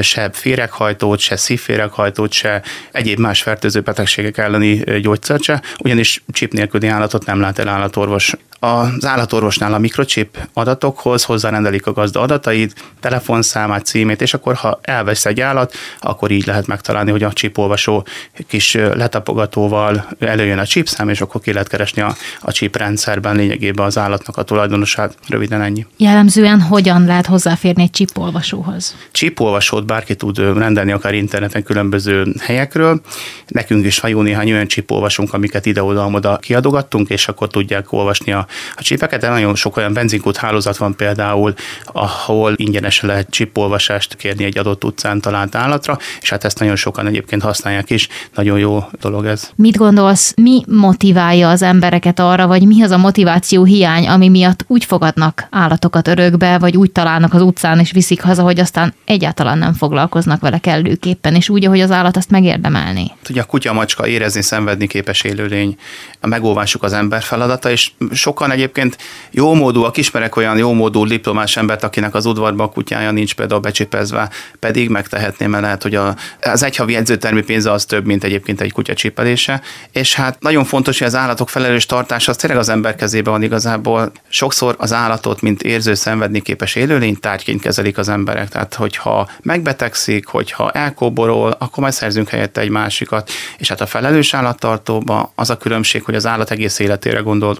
se 0.00 0.30
féreghajtót, 0.32 1.18
se 1.18 1.36
szívféreghajtót, 1.36 2.32
se 2.32 2.62
egyéb 2.92 3.18
más 3.18 3.42
fertőző 3.42 3.80
betegségek 3.80 4.38
elleni 4.38 5.00
gyógyszert 5.00 5.42
se, 5.42 5.62
ugyanis 5.78 6.22
csip 6.32 6.52
nélküli 6.52 6.86
állatot 6.86 7.26
nem 7.26 7.40
lát 7.40 7.58
el 7.58 7.68
állatorvos 7.68 8.34
az 8.62 9.04
állatorvosnál 9.04 9.74
a 9.74 9.78
mikrochip 9.78 10.38
adatokhoz 10.52 11.24
hozzárendelik 11.24 11.86
a 11.86 11.92
gazda 11.92 12.20
adatait, 12.20 12.84
telefonszámát, 13.00 13.84
címét, 13.84 14.20
és 14.20 14.34
akkor 14.34 14.54
ha 14.54 14.78
elvesz 14.82 15.26
egy 15.26 15.40
állat, 15.40 15.74
akkor 16.00 16.30
így 16.30 16.46
lehet 16.46 16.66
megtalálni, 16.66 17.10
hogy 17.10 17.22
a 17.22 17.32
csipolvasó 17.32 18.06
kis 18.48 18.74
letapogatóval 18.74 20.08
előjön 20.18 20.58
a 20.58 20.66
csipszám, 20.66 21.08
és 21.08 21.20
akkor 21.20 21.40
ki 21.40 21.52
lehet 21.52 21.68
keresni 21.68 22.02
a, 22.02 22.14
a 22.40 22.52
chip 22.52 22.76
rendszerben 23.12 23.36
lényegében 23.36 23.86
az 23.86 23.98
állatnak 23.98 24.36
a 24.36 24.42
tulajdonosát. 24.42 25.16
Röviden 25.28 25.62
ennyi. 25.62 25.86
Jellemzően 25.96 26.60
hogyan 26.60 27.04
lehet 27.04 27.26
hozzáférni 27.26 27.82
egy 27.82 27.90
csipolvasóhoz? 27.90 28.96
Csipolvasót 29.10 29.86
bárki 29.86 30.16
tud 30.16 30.38
rendelni 30.38 30.92
akár 30.92 31.14
interneten 31.14 31.62
különböző 31.62 32.34
helyekről. 32.40 33.00
Nekünk 33.46 33.86
is 33.86 33.98
van 33.98 34.10
jó 34.10 34.20
néhány 34.20 34.52
olyan 34.52 34.66
csipolvasónk, 34.66 35.32
amiket 35.32 35.66
ide-oda 35.66 36.38
kiadogattunk, 36.40 37.08
és 37.08 37.28
akkor 37.28 37.48
tudják 37.48 37.92
olvasni 37.92 38.32
a 38.32 38.46
a 38.76 38.82
csipeket, 38.82 39.20
de 39.20 39.28
nagyon 39.28 39.54
sok 39.54 39.76
olyan 39.76 39.92
benzinkút 39.92 40.36
hálózat 40.36 40.76
van 40.76 40.96
például, 40.96 41.54
ahol 41.84 42.52
ingyenesen 42.56 43.08
lehet 43.08 43.30
csipolvasást 43.30 44.16
kérni 44.16 44.44
egy 44.44 44.58
adott 44.58 44.84
utcán 44.84 45.20
talált 45.20 45.54
állatra, 45.54 45.98
és 46.20 46.30
hát 46.30 46.44
ezt 46.44 46.58
nagyon 46.58 46.76
sokan 46.76 47.06
egyébként 47.06 47.42
használják 47.42 47.90
is. 47.90 48.08
Nagyon 48.34 48.58
jó 48.58 48.84
dolog 49.00 49.26
ez. 49.26 49.50
Mit 49.56 49.76
gondolsz, 49.76 50.34
mi 50.36 50.62
motiválja 50.68 51.48
az 51.48 51.62
embereket 51.62 52.18
arra, 52.18 52.46
vagy 52.46 52.66
mi 52.66 52.82
az 52.82 52.90
a 52.90 52.98
motiváció 53.02 53.64
hiány, 53.64 54.08
ami 54.08 54.28
miatt 54.28 54.64
úgy 54.66 54.84
fogadnak 54.84 55.46
állatokat 55.50 56.08
örökbe, 56.08 56.58
vagy 56.58 56.76
úgy 56.76 56.92
találnak 56.92 57.34
az 57.34 57.42
utcán 57.42 57.78
és 57.78 57.92
viszik 57.92 58.22
haza, 58.22 58.42
hogy 58.42 58.60
aztán 58.60 58.94
egyáltalán 59.04 59.58
nem 59.58 59.72
foglalkoznak 59.72 60.40
vele 60.40 60.58
kellőképpen, 60.58 61.34
és 61.34 61.48
úgy, 61.48 61.64
ahogy 61.64 61.80
az 61.80 61.90
állat 61.90 62.16
azt 62.16 62.30
megérdemelni. 62.30 63.10
Ugye 63.30 63.40
a 63.40 63.44
kutya, 63.44 63.72
macska 63.72 64.06
érezni, 64.06 64.42
szenvedni 64.42 64.86
képes 64.86 65.22
élőlény, 65.22 65.76
a 66.20 66.26
megóvásuk 66.26 66.82
az 66.82 66.92
ember 66.92 67.22
feladata, 67.22 67.70
és 67.70 67.90
sok 68.12 68.32
sokan 68.32 68.50
egyébként 68.50 68.96
jó 69.30 69.54
módúak, 69.54 69.96
ismerek 69.96 70.36
olyan 70.36 70.56
jó 70.56 70.72
módú 70.72 71.04
diplomás 71.04 71.56
embert, 71.56 71.84
akinek 71.84 72.14
az 72.14 72.26
udvarban 72.26 72.66
a 72.66 72.70
kutyája 72.70 73.10
nincs 73.10 73.34
például 73.34 73.60
becsipezve, 73.60 74.30
pedig 74.58 74.88
megtehetném, 74.88 75.50
mert 75.50 75.62
lehet, 75.62 75.82
hogy 75.82 75.94
a, 75.94 76.16
az 76.40 76.62
egyhavi 76.62 76.94
edzőtermi 76.94 77.42
pénze 77.42 77.72
az 77.72 77.84
több, 77.84 78.06
mint 78.06 78.24
egyébként 78.24 78.60
egy 78.60 78.72
kutya 78.72 78.94
csipelése. 78.94 79.60
És 79.92 80.14
hát 80.14 80.40
nagyon 80.40 80.64
fontos, 80.64 80.98
hogy 80.98 81.06
az 81.06 81.14
állatok 81.14 81.48
felelős 81.48 81.86
tartása 81.86 82.30
az 82.30 82.36
tényleg 82.36 82.58
az 82.58 82.68
ember 82.68 82.91
kezében 82.94 83.32
van 83.32 83.42
igazából. 83.42 84.12
Sokszor 84.28 84.74
az 84.78 84.92
állatot, 84.92 85.40
mint 85.40 85.62
érző, 85.62 85.94
szenvedni 85.94 86.40
képes 86.40 86.74
élőlény 86.74 87.18
tárgyként 87.20 87.60
kezelik 87.60 87.98
az 87.98 88.08
emberek. 88.08 88.48
Tehát, 88.48 88.74
hogyha 88.74 89.30
megbetegszik, 89.42 90.26
hogyha 90.26 90.70
elkóborol, 90.70 91.56
akkor 91.58 91.78
majd 91.78 91.92
szerzünk 91.92 92.28
helyette 92.28 92.60
egy 92.60 92.68
másikat. 92.68 93.30
És 93.58 93.68
hát 93.68 93.80
a 93.80 93.86
felelős 93.86 94.34
állattartóban 94.34 95.30
az 95.34 95.50
a 95.50 95.56
különbség, 95.56 96.02
hogy 96.02 96.14
az 96.14 96.26
állat 96.26 96.50
egész 96.50 96.78
életére 96.78 97.20
gondol, 97.20 97.56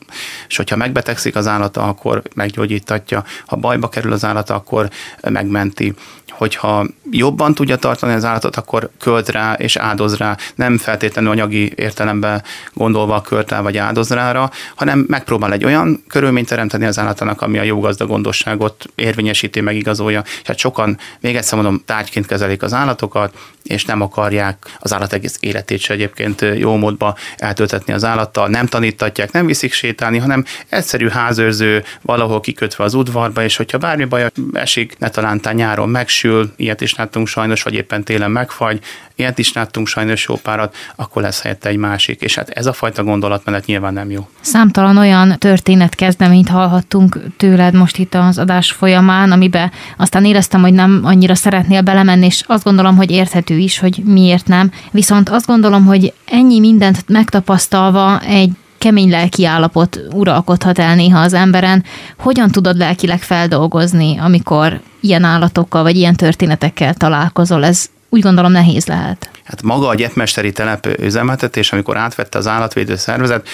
és 0.48 0.56
hogyha 0.56 0.76
megbetegszik 0.76 1.36
az 1.36 1.46
állata, 1.46 1.82
akkor 1.82 2.22
meggyógyítatja, 2.34 3.24
ha 3.46 3.56
bajba 3.56 3.88
kerül 3.88 4.12
az 4.12 4.24
állata, 4.24 4.54
akkor 4.54 4.88
megmenti 5.20 5.94
hogyha 6.42 6.86
jobban 7.10 7.54
tudja 7.54 7.76
tartani 7.76 8.12
az 8.12 8.24
állatot, 8.24 8.56
akkor 8.56 8.90
költ 8.98 9.28
rá 9.28 9.52
és 9.52 9.76
áldoz 9.76 10.16
rá, 10.16 10.36
nem 10.54 10.78
feltétlenül 10.78 11.30
anyagi 11.30 11.72
értelemben 11.76 12.42
gondolva 12.72 13.20
költ 13.20 13.50
rá 13.50 13.60
vagy 13.60 13.76
áldoz 13.76 14.10
rára, 14.10 14.50
hanem 14.74 15.04
megpróbál 15.22 15.52
egy 15.52 15.64
olyan 15.64 16.04
körülményt 16.08 16.48
teremteni 16.48 16.84
az 16.84 16.98
állatának, 16.98 17.42
ami 17.42 17.58
a 17.58 17.62
jó 17.62 17.80
gazdagondosságot 17.80 18.84
érvényesíti, 18.94 19.60
megigazolja. 19.60 20.22
És 20.24 20.46
hát 20.46 20.58
sokan, 20.58 20.98
még 21.20 21.36
egyszer 21.36 21.54
mondom, 21.54 21.82
tárgyként 21.86 22.26
kezelik 22.26 22.62
az 22.62 22.72
állatokat, 22.72 23.34
és 23.62 23.84
nem 23.84 24.00
akarják 24.00 24.76
az 24.78 24.92
állat 24.92 25.12
egész 25.12 25.36
életét 25.40 25.80
se 25.80 25.92
egyébként 25.92 26.44
jó 26.56 26.76
módba 26.76 27.16
eltöltetni 27.36 27.92
az 27.92 28.04
állattal, 28.04 28.48
nem 28.48 28.66
tanítatják, 28.66 29.32
nem 29.32 29.46
viszik 29.46 29.72
sétálni, 29.72 30.18
hanem 30.18 30.44
egyszerű 30.68 31.08
házőrző, 31.08 31.84
valahol 32.00 32.40
kikötve 32.40 32.84
az 32.84 32.94
udvarba, 32.94 33.42
és 33.42 33.56
hogyha 33.56 33.78
bármi 33.78 34.04
baj 34.04 34.26
esik, 34.52 34.98
ne 34.98 35.08
talántán 35.08 35.54
nyáron 35.54 35.88
megsül, 35.88 36.52
ilyet 36.56 36.80
is 36.80 36.94
láttunk 36.94 37.26
sajnos, 37.26 37.62
vagy 37.62 37.74
éppen 37.74 38.04
télen 38.04 38.30
megfagy, 38.30 38.80
ilyet 39.14 39.38
is 39.38 39.52
láttunk 39.52 39.86
sajnos 39.86 40.26
jó 40.28 40.34
párat, 40.34 40.74
akkor 40.96 41.22
lesz 41.22 41.42
helyette 41.42 41.68
egy 41.68 41.76
másik. 41.76 42.20
És 42.20 42.34
hát 42.34 42.48
ez 42.48 42.66
a 42.66 42.72
fajta 42.72 43.04
gondolatmenet 43.04 43.66
nyilván 43.66 43.92
nem 43.92 44.10
jó. 44.10 44.28
Számtalan 44.40 44.96
olyan 44.96 45.38
történet 45.38 45.94
kezdeményt 45.94 46.48
hallhattunk 46.48 47.20
tőled 47.36 47.74
most 47.74 47.96
itt 47.98 48.14
az 48.14 48.38
adás 48.38 48.72
folyamán, 48.72 49.32
amiben 49.32 49.70
aztán 49.96 50.24
éreztem, 50.24 50.60
hogy 50.60 50.72
nem 50.72 51.00
annyira 51.04 51.34
szeretnél 51.34 51.82
belemenni, 51.82 52.26
és 52.26 52.44
azt 52.46 52.64
gondolom, 52.64 52.96
hogy 52.96 53.10
érthető 53.10 53.58
is, 53.58 53.78
hogy 53.78 54.02
miért 54.04 54.46
nem. 54.46 54.70
Viszont 54.90 55.28
azt 55.28 55.46
gondolom, 55.46 55.84
hogy 55.84 56.12
ennyi 56.24 56.60
mindent 56.60 57.04
megtapasztalva 57.08 58.20
egy 58.20 58.50
kemény 58.82 59.10
lelki 59.10 59.44
állapot 59.44 60.00
uralkodhat 60.12 60.78
el 60.78 60.94
néha 60.94 61.20
az 61.20 61.32
emberen. 61.32 61.84
Hogyan 62.18 62.50
tudod 62.50 62.76
lelkileg 62.76 63.20
feldolgozni, 63.20 64.18
amikor 64.18 64.80
ilyen 65.00 65.24
állatokkal 65.24 65.82
vagy 65.82 65.96
ilyen 65.96 66.14
történetekkel 66.14 66.94
találkozol? 66.94 67.64
Ez 67.64 67.90
úgy 68.12 68.20
gondolom 68.20 68.52
nehéz 68.52 68.86
lehet. 68.86 69.30
Hát 69.44 69.62
maga 69.62 69.88
a 69.88 69.94
gyepmesteri 69.94 70.52
telep 70.52 70.86
üzemeltetés, 70.86 71.72
amikor 71.72 71.96
átvette 71.96 72.38
az 72.38 72.46
állatvédő 72.46 72.96
szervezet, 72.96 73.48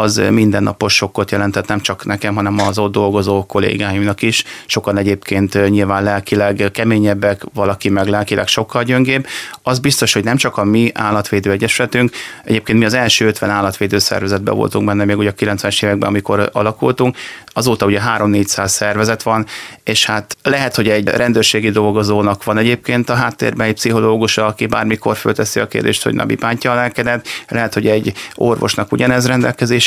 az 0.00 0.22
mindennapos 0.30 0.94
sokkot 0.94 1.30
jelentett 1.30 1.66
nem 1.66 1.80
csak 1.80 2.04
nekem, 2.04 2.34
hanem 2.34 2.58
az 2.60 2.78
ott 2.78 2.92
dolgozó 2.92 3.46
kollégáimnak 3.46 4.22
is. 4.22 4.44
Sokan 4.66 4.96
egyébként 4.96 5.68
nyilván 5.70 6.02
lelkileg 6.02 6.68
keményebbek, 6.72 7.42
valaki 7.54 7.88
meg 7.88 8.06
lelkileg 8.08 8.46
sokkal 8.46 8.82
gyöngébb. 8.82 9.26
Az 9.62 9.78
biztos, 9.78 10.12
hogy 10.12 10.24
nem 10.24 10.36
csak 10.36 10.56
a 10.56 10.64
mi 10.64 10.90
állatvédő 10.94 11.50
egyesületünk, 11.50 12.10
egyébként 12.44 12.78
mi 12.78 12.84
az 12.84 12.94
első 12.94 13.26
50 13.26 13.50
állatvédő 13.50 13.98
szervezetben 13.98 14.54
voltunk 14.54 14.86
benne 14.86 15.04
még 15.04 15.18
ugye 15.18 15.30
a 15.30 15.34
90-es 15.34 15.84
években, 15.84 16.08
amikor 16.08 16.50
alakultunk, 16.52 17.16
azóta 17.52 17.86
ugye 17.86 18.00
3-400 18.18 18.66
szervezet 18.66 19.22
van, 19.22 19.46
és 19.84 20.06
hát 20.06 20.36
lehet, 20.42 20.76
hogy 20.76 20.88
egy 20.88 21.08
rendőrségi 21.08 21.70
dolgozónak 21.70 22.44
van 22.44 22.58
egyébként 22.58 23.10
a 23.10 23.14
háttérben 23.14 23.66
egy 23.66 23.74
pszichológus, 23.74 24.38
aki 24.38 24.66
bármikor 24.66 25.16
fölteszi 25.16 25.60
a 25.60 25.68
kérdést, 25.68 26.02
hogy 26.02 26.14
na 26.14 26.24
mi 26.24 26.34
bántja 26.34 26.72
a 26.72 26.74
lelkedet, 26.74 27.26
lehet, 27.48 27.74
hogy 27.74 27.86
egy 27.86 28.12
orvosnak 28.34 28.92
ugyanez 28.92 29.26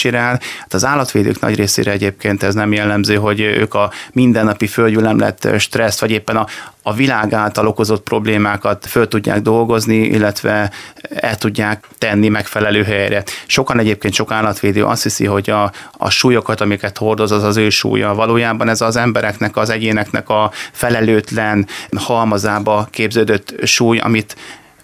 rendelkezésére 0.09 0.19
áll. 0.19 0.39
Hát 0.59 0.73
az 0.73 0.85
állatvédők 0.85 1.39
nagy 1.39 1.55
részére 1.55 1.91
egyébként 1.91 2.43
ez 2.43 2.53
nem 2.53 2.73
jellemző, 2.73 3.15
hogy 3.15 3.39
ők 3.39 3.73
a 3.73 3.91
mindennapi 4.11 4.67
földgyűlemlet 4.67 5.47
stressz, 5.57 5.99
vagy 5.99 6.11
éppen 6.11 6.37
a, 6.37 6.47
a 6.81 6.93
világ 6.93 7.33
által 7.33 7.67
okozott 7.67 8.03
problémákat 8.03 8.85
föl 8.85 9.07
tudják 9.07 9.41
dolgozni, 9.41 9.95
illetve 9.95 10.71
el 11.09 11.37
tudják 11.37 11.87
tenni 11.97 12.27
megfelelő 12.29 12.83
helyre. 12.83 13.23
Sokan 13.45 13.79
egyébként, 13.79 14.13
sok 14.13 14.31
állatvédő 14.31 14.85
azt 14.85 15.03
hiszi, 15.03 15.25
hogy 15.25 15.49
a, 15.49 15.71
a 15.97 16.09
súlyokat, 16.09 16.61
amiket 16.61 16.97
hordoz, 16.97 17.31
az 17.31 17.43
az 17.43 17.57
ő 17.57 17.69
súlya. 17.69 18.13
Valójában 18.13 18.69
ez 18.69 18.81
az 18.81 18.95
embereknek, 18.95 19.57
az 19.57 19.69
egyéneknek 19.69 20.29
a 20.29 20.51
felelőtlen 20.71 21.67
halmazába 21.95 22.87
képződött 22.91 23.53
súly, 23.63 23.97
amit 23.97 24.35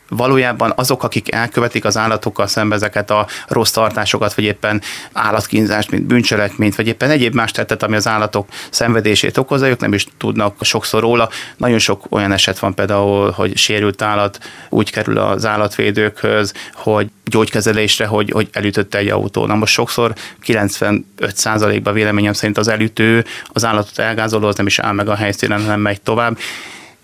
valójában 0.09 0.73
azok, 0.75 1.03
akik 1.03 1.33
elkövetik 1.33 1.85
az 1.85 1.97
állatokkal 1.97 2.47
szembe 2.47 2.75
ezeket 2.75 3.09
a 3.09 3.27
rossz 3.47 3.71
tartásokat, 3.71 4.33
vagy 4.33 4.43
éppen 4.43 4.81
állatkínzást, 5.13 5.91
mint 5.91 6.03
bűncselekményt, 6.03 6.75
vagy 6.75 6.87
éppen 6.87 7.09
egyéb 7.09 7.33
más 7.33 7.51
tettet, 7.51 7.83
ami 7.83 7.95
az 7.95 8.07
állatok 8.07 8.47
szenvedését 8.69 9.37
okozza, 9.37 9.67
ők 9.67 9.79
nem 9.79 9.93
is 9.93 10.07
tudnak 10.17 10.55
sokszor 10.61 11.01
róla. 11.01 11.29
Nagyon 11.57 11.79
sok 11.79 12.05
olyan 12.09 12.31
eset 12.31 12.59
van 12.59 12.73
például, 12.73 13.31
hogy 13.31 13.57
sérült 13.57 14.01
állat 14.01 14.39
úgy 14.69 14.91
kerül 14.91 15.17
az 15.17 15.45
állatvédőkhöz, 15.45 16.53
hogy 16.73 17.09
gyógykezelésre, 17.25 18.05
hogy, 18.05 18.29
hogy 18.31 18.49
elütötte 18.51 18.97
egy 18.97 19.07
autó. 19.07 19.45
Na 19.45 19.55
most 19.55 19.73
sokszor 19.73 20.13
95%-ban 20.45 21.93
véleményem 21.93 22.33
szerint 22.33 22.57
az 22.57 22.67
elütő 22.67 23.25
az 23.47 23.65
állatot 23.65 23.99
elgázoló, 23.99 24.47
az 24.47 24.55
nem 24.55 24.65
is 24.65 24.79
áll 24.79 24.93
meg 24.93 25.09
a 25.09 25.15
helyszínen, 25.15 25.61
hanem 25.61 25.79
megy 25.79 26.01
tovább 26.01 26.37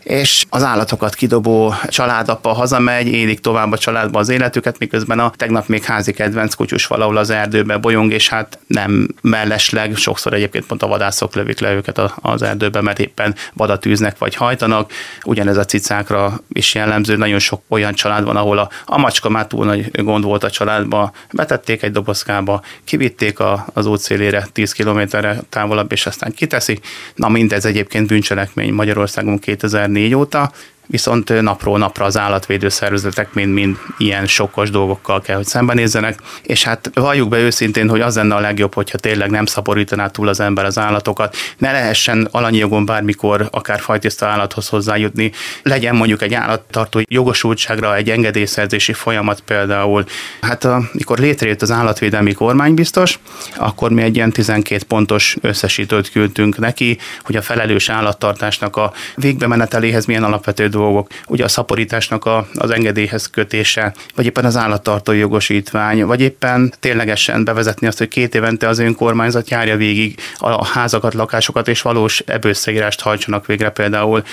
és 0.06 0.46
az 0.50 0.64
állatokat 0.64 1.16
kidobó 1.16 1.74
családapa 1.88 2.54
hazamegy, 2.54 3.08
élik 3.08 3.40
tovább 3.40 3.72
a 3.72 3.78
családba 3.78 4.20
az 4.20 4.30
életüket, 4.30 4.80
miközben 4.80 5.20
a 5.20 5.32
tegnap 5.36 5.68
még 5.68 5.84
házi 5.84 6.14
kedvenc 6.14 6.54
kutyus 6.54 6.88
valahol 6.88 7.18
az 7.18 7.30
erdőbe 7.30 7.78
bolyong, 7.78 8.12
és 8.12 8.30
hát 8.30 8.60
nem 8.68 9.08
mellesleg, 9.22 9.96
sokszor 9.96 10.34
egyébként 10.34 10.66
pont 10.66 10.84
a 10.84 10.88
vadászok 10.88 11.36
lövik 11.36 11.60
le 11.60 11.74
őket 11.74 12.02
az 12.22 12.42
erdőbe, 12.42 12.82
mert 12.82 13.00
éppen 13.00 13.36
vadat 13.54 13.86
űznek 13.86 14.18
vagy 14.18 14.36
hajtanak. 14.36 14.92
Ugyanez 15.24 15.58
a 15.58 15.66
cicákra 15.66 16.40
is 16.50 16.74
jellemző, 16.74 17.16
nagyon 17.16 17.40
sok 17.40 17.62
olyan 17.68 17.94
család 17.94 18.24
van, 18.24 18.36
ahol 18.36 18.58
a, 18.58 18.70
a 18.86 18.98
macska 18.98 19.30
már 19.30 19.48
túl 19.48 19.66
nagy 19.66 20.04
gond 20.04 20.24
volt 20.24 20.44
a 20.44 20.50
családba, 20.50 21.12
betették 21.32 21.84
egy 21.84 21.92
dobozkába, 21.92 22.62
kivitték 22.84 23.40
a, 23.40 23.66
az 23.74 23.86
útszélére 23.86 24.48
10 24.52 24.72
kilométerre 24.72 25.42
távolabb, 25.50 25.92
és 25.92 26.06
aztán 26.06 26.32
kiteszik. 26.32 26.86
Na 27.16 27.30
mindez 27.30 27.66
egyébként 27.66 28.08
bűncselekmény 28.08 28.74
Magyarországon 28.74 29.40
2000 29.40 29.94
2004 29.96 30.16
óta, 30.18 30.52
viszont 30.88 31.42
napról 31.42 31.78
napra 31.78 32.06
az 32.06 32.18
állatvédő 32.18 32.70
szervezetek 32.70 33.34
mind-mind 33.34 33.78
ilyen 33.98 34.28
sokkos 34.28 34.70
dolgokkal 34.70 35.22
kell, 35.22 35.36
hogy 35.36 35.46
szembenézzenek, 35.46 36.20
és 36.44 36.64
hát 36.64 36.92
valljuk 36.94 37.30
be 37.30 37.38
őszintén, 37.38 37.90
hogy 37.90 38.02
az 38.02 38.16
lenne 38.16 38.36
a 38.36 38.40
legjobb, 38.40 38.74
hogyha 38.74 38.98
tényleg 38.98 39.30
nem 39.30 39.46
szaporítaná 39.46 40.08
túl 40.08 40.28
az 40.28 40.40
ember 40.40 40.66
az 40.66 40.78
állatokat, 40.78 41.36
ne 41.58 41.72
lehessen 41.72 42.28
alanyi 42.32 42.58
jogon 42.58 42.86
bármikor 42.86 43.48
akár 43.52 43.80
fajtiszta 43.80 44.26
állathoz 44.26 44.68
hozzájutni, 44.68 45.32
legyen 45.64 45.96
mondjuk 45.96 46.22
egy 46.22 46.34
állattartó 46.34 47.02
jogosultságra 47.08 47.96
egy 47.96 48.10
engedélyszerzési 48.10 48.94
folyamat 48.94 49.40
például. 49.40 50.06
Hát 50.42 50.64
amikor 50.64 51.18
létrejött 51.18 51.62
az 51.62 51.72
állatvédelmi 51.72 52.34
kormánybiztos, 52.34 53.20
akkor 53.56 53.92
mi 53.92 54.02
egy 54.02 54.16
ilyen 54.16 54.32
12 54.32 54.84
pontos 54.88 55.36
összesítőt 55.42 56.12
küldtünk 56.12 56.58
neki, 56.58 56.98
hogy 57.24 57.36
a 57.36 57.42
felelős 57.42 57.90
állattartásnak 57.90 58.76
a 58.76 58.94
végbemeneteléhez 59.16 60.06
milyen 60.06 60.24
alapvető 60.24 60.68
dolgok, 60.78 61.08
ugye 61.28 61.44
a 61.44 61.48
szaporításnak 61.48 62.26
a, 62.26 62.48
az 62.54 62.70
engedélyhez 62.70 63.30
kötése, 63.30 63.94
vagy 64.16 64.26
éppen 64.26 64.46
az 64.46 64.58
állattartói 64.58 65.18
jogosítvány, 65.18 66.06
vagy 66.06 66.22
éppen 66.22 66.74
ténylegesen 66.80 67.44
bevezetni 67.44 67.88
azt, 67.88 67.98
hogy 67.98 68.08
két 68.08 68.36
évente 68.36 68.68
az 68.68 68.80
önkormányzat 68.80 69.50
járja 69.50 69.78
végig 69.78 70.20
a 70.38 70.66
házakat, 70.66 71.14
lakásokat, 71.14 71.68
és 71.68 71.82
valós 71.82 72.20
ebőszeírást 72.26 73.02
hajtsanak 73.02 73.46
végre 73.46 73.70
például 73.70 74.24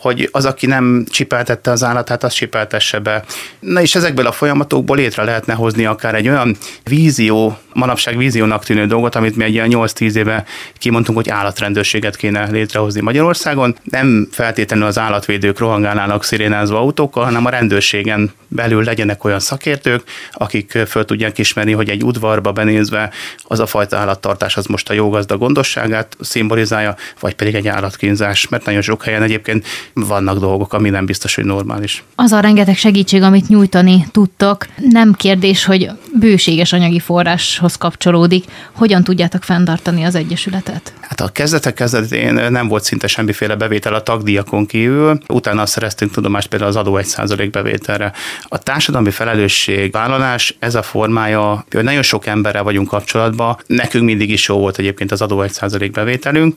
hogy 0.00 0.28
az, 0.32 0.44
aki 0.44 0.66
nem 0.66 1.04
csipeltette 1.10 1.70
az 1.70 1.84
állatát, 1.84 2.24
az 2.24 2.32
csipeltesse 2.32 2.98
be. 2.98 3.24
Na 3.60 3.80
és 3.80 3.94
ezekből 3.94 4.26
a 4.26 4.32
folyamatokból 4.32 4.96
létre 4.96 5.24
lehetne 5.24 5.54
hozni 5.54 5.84
akár 5.84 6.14
egy 6.14 6.28
olyan 6.28 6.56
vízió, 6.84 7.58
manapság 7.72 8.16
víziónak 8.16 8.64
tűnő 8.64 8.86
dolgot, 8.86 9.14
amit 9.14 9.36
mi 9.36 9.44
egy 9.44 9.52
ilyen 9.52 9.68
8-10 9.72 10.14
éve 10.14 10.44
kimondtunk, 10.78 11.18
hogy 11.18 11.28
állatrendőrséget 11.28 12.16
kéne 12.16 12.50
létrehozni 12.50 13.00
Magyarországon. 13.00 13.76
Nem 13.84 14.28
feltétlenül 14.30 14.86
az 14.86 14.98
állatvédők 14.98 15.58
rohangálnának 15.58 16.24
szirénázva 16.24 16.78
autókkal, 16.78 17.24
hanem 17.24 17.46
a 17.46 17.50
rendőrségen 17.50 18.32
belül 18.48 18.84
legyenek 18.84 19.24
olyan 19.24 19.40
szakértők, 19.40 20.02
akik 20.32 20.78
föl 20.86 21.04
tudják 21.04 21.38
ismerni, 21.38 21.72
hogy 21.72 21.88
egy 21.88 22.04
udvarba 22.04 22.52
benézve 22.52 23.10
az 23.42 23.60
a 23.60 23.66
fajta 23.66 23.96
állattartás 23.96 24.56
az 24.56 24.66
most 24.66 24.90
a 24.90 24.92
jó 24.92 25.08
gazda 25.08 25.36
gondosságát 25.36 26.16
szimbolizálja, 26.20 26.96
vagy 27.20 27.34
pedig 27.34 27.54
egy 27.54 27.68
állatkínzás, 27.68 28.48
mert 28.48 28.64
nagyon 28.64 28.82
sok 28.82 29.04
helyen 29.04 29.22
egyébként 29.22 29.66
vannak 29.94 30.38
dolgok, 30.38 30.72
ami 30.72 30.90
nem 30.90 31.06
biztos, 31.06 31.34
hogy 31.34 31.44
normális. 31.44 32.04
Az 32.14 32.32
a 32.32 32.40
rengeteg 32.40 32.76
segítség, 32.76 33.22
amit 33.22 33.48
nyújtani 33.48 34.06
tudtok, 34.10 34.66
nem 34.90 35.12
kérdés, 35.12 35.64
hogy 35.64 35.90
bőséges 36.14 36.72
anyagi 36.72 36.98
forráshoz 36.98 37.76
kapcsolódik. 37.76 38.44
Hogyan 38.72 39.04
tudjátok 39.04 39.42
fenntartani 39.42 40.04
az 40.04 40.14
Egyesületet? 40.14 40.92
Hát 41.00 41.20
a 41.20 41.28
kezdetek 41.28 41.74
kezdetén 41.74 42.34
nem 42.34 42.68
volt 42.68 42.84
szinte 42.84 43.06
semmiféle 43.06 43.54
bevétel 43.54 43.94
a 43.94 44.02
tagdíjakon 44.02 44.66
kívül, 44.66 45.20
utána 45.28 45.66
szereztünk 45.66 46.12
tudomást 46.12 46.48
például 46.48 46.70
az 46.70 46.76
adó 46.76 46.98
1% 47.02 47.48
bevételre. 47.52 48.12
A 48.42 48.58
társadalmi 48.58 49.10
felelősség 49.10 49.92
vállalás, 49.92 50.56
ez 50.58 50.74
a 50.74 50.82
formája, 50.82 51.64
hogy 51.70 51.84
nagyon 51.84 52.02
sok 52.02 52.26
emberrel 52.26 52.62
vagyunk 52.62 52.88
kapcsolatban, 52.88 53.58
nekünk 53.66 54.04
mindig 54.04 54.30
is 54.30 54.48
jó 54.48 54.58
volt 54.58 54.78
egyébként 54.78 55.12
az 55.12 55.22
adó 55.22 55.44
1% 55.46 55.90
bevételünk, 55.92 56.54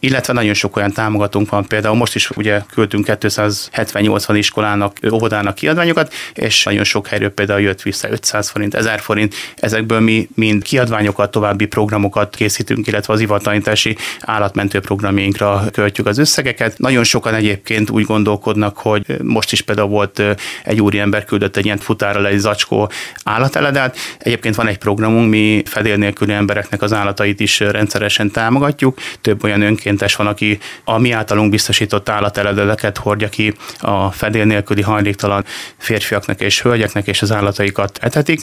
illetve 0.00 0.32
nagyon 0.32 0.54
sok 0.54 0.76
olyan 0.76 0.92
támogatónk 0.92 1.50
van, 1.50 1.66
például 1.66 1.96
most 1.96 2.14
is 2.14 2.30
ugye 2.30 2.62
küldtünk 2.74 3.06
270-80 3.08 4.34
iskolának, 4.36 4.96
óvodának 5.12 5.54
kiadványokat, 5.54 6.12
és 6.34 6.64
nagyon 6.64 6.84
sok 6.84 7.06
helyről 7.06 7.30
például 7.30 7.60
jött 7.60 7.82
vissza 7.82 8.10
500 8.10 8.48
forint, 8.48 8.74
1000 8.74 9.00
forint, 9.00 9.34
ezekből 9.56 10.00
mi 10.00 10.28
mind 10.34 10.62
kiadványokat, 10.62 11.30
további 11.30 11.66
programokat 11.66 12.34
készítünk, 12.34 12.86
illetve 12.86 13.12
az 13.12 13.20
ivatanítási 13.20 13.96
állatmentő 14.20 14.80
programjainkra 14.80 15.64
költjük 15.72 16.06
az 16.06 16.18
összegeket. 16.18 16.78
Nagyon 16.78 17.04
sokan 17.04 17.34
egyébként 17.34 17.90
úgy 17.90 18.04
gondolkodnak, 18.04 18.76
hogy 18.76 19.22
most 19.22 19.52
is 19.52 19.60
például 19.60 19.88
volt 19.88 20.22
egy 20.64 20.80
úriember 20.80 21.24
küldött 21.24 21.56
egy 21.56 21.64
ilyen 21.64 21.78
futára 21.78 22.26
egy 22.26 22.38
zacskó 22.38 22.90
állateledát. 23.24 23.96
Egyébként 24.18 24.54
van 24.54 24.66
egy 24.66 24.78
programunk, 24.78 25.30
mi 25.30 25.62
fedél 25.64 25.96
nélküli 25.96 26.32
embereknek 26.32 26.82
az 26.82 26.92
állatait 26.92 27.40
is 27.40 27.60
rendszeresen 27.60 28.30
támogatjuk. 28.30 28.98
Több 29.20 29.44
olyan 29.44 29.62
önkéntes 29.62 30.16
van, 30.16 30.26
aki 30.26 30.58
a 30.84 30.98
mi 30.98 31.10
általunk 31.10 31.50
biztosított 31.50 32.08
állateledeket 32.62 32.98
hordja 32.98 33.28
ki 33.28 33.54
a 33.80 34.10
fedél 34.10 34.44
nélküli 34.44 34.82
hajléktalan 34.82 35.44
férfiaknak 35.76 36.40
és 36.40 36.62
hölgyeknek, 36.62 37.06
és 37.06 37.22
az 37.22 37.32
állataikat 37.32 37.98
etetik 38.02 38.42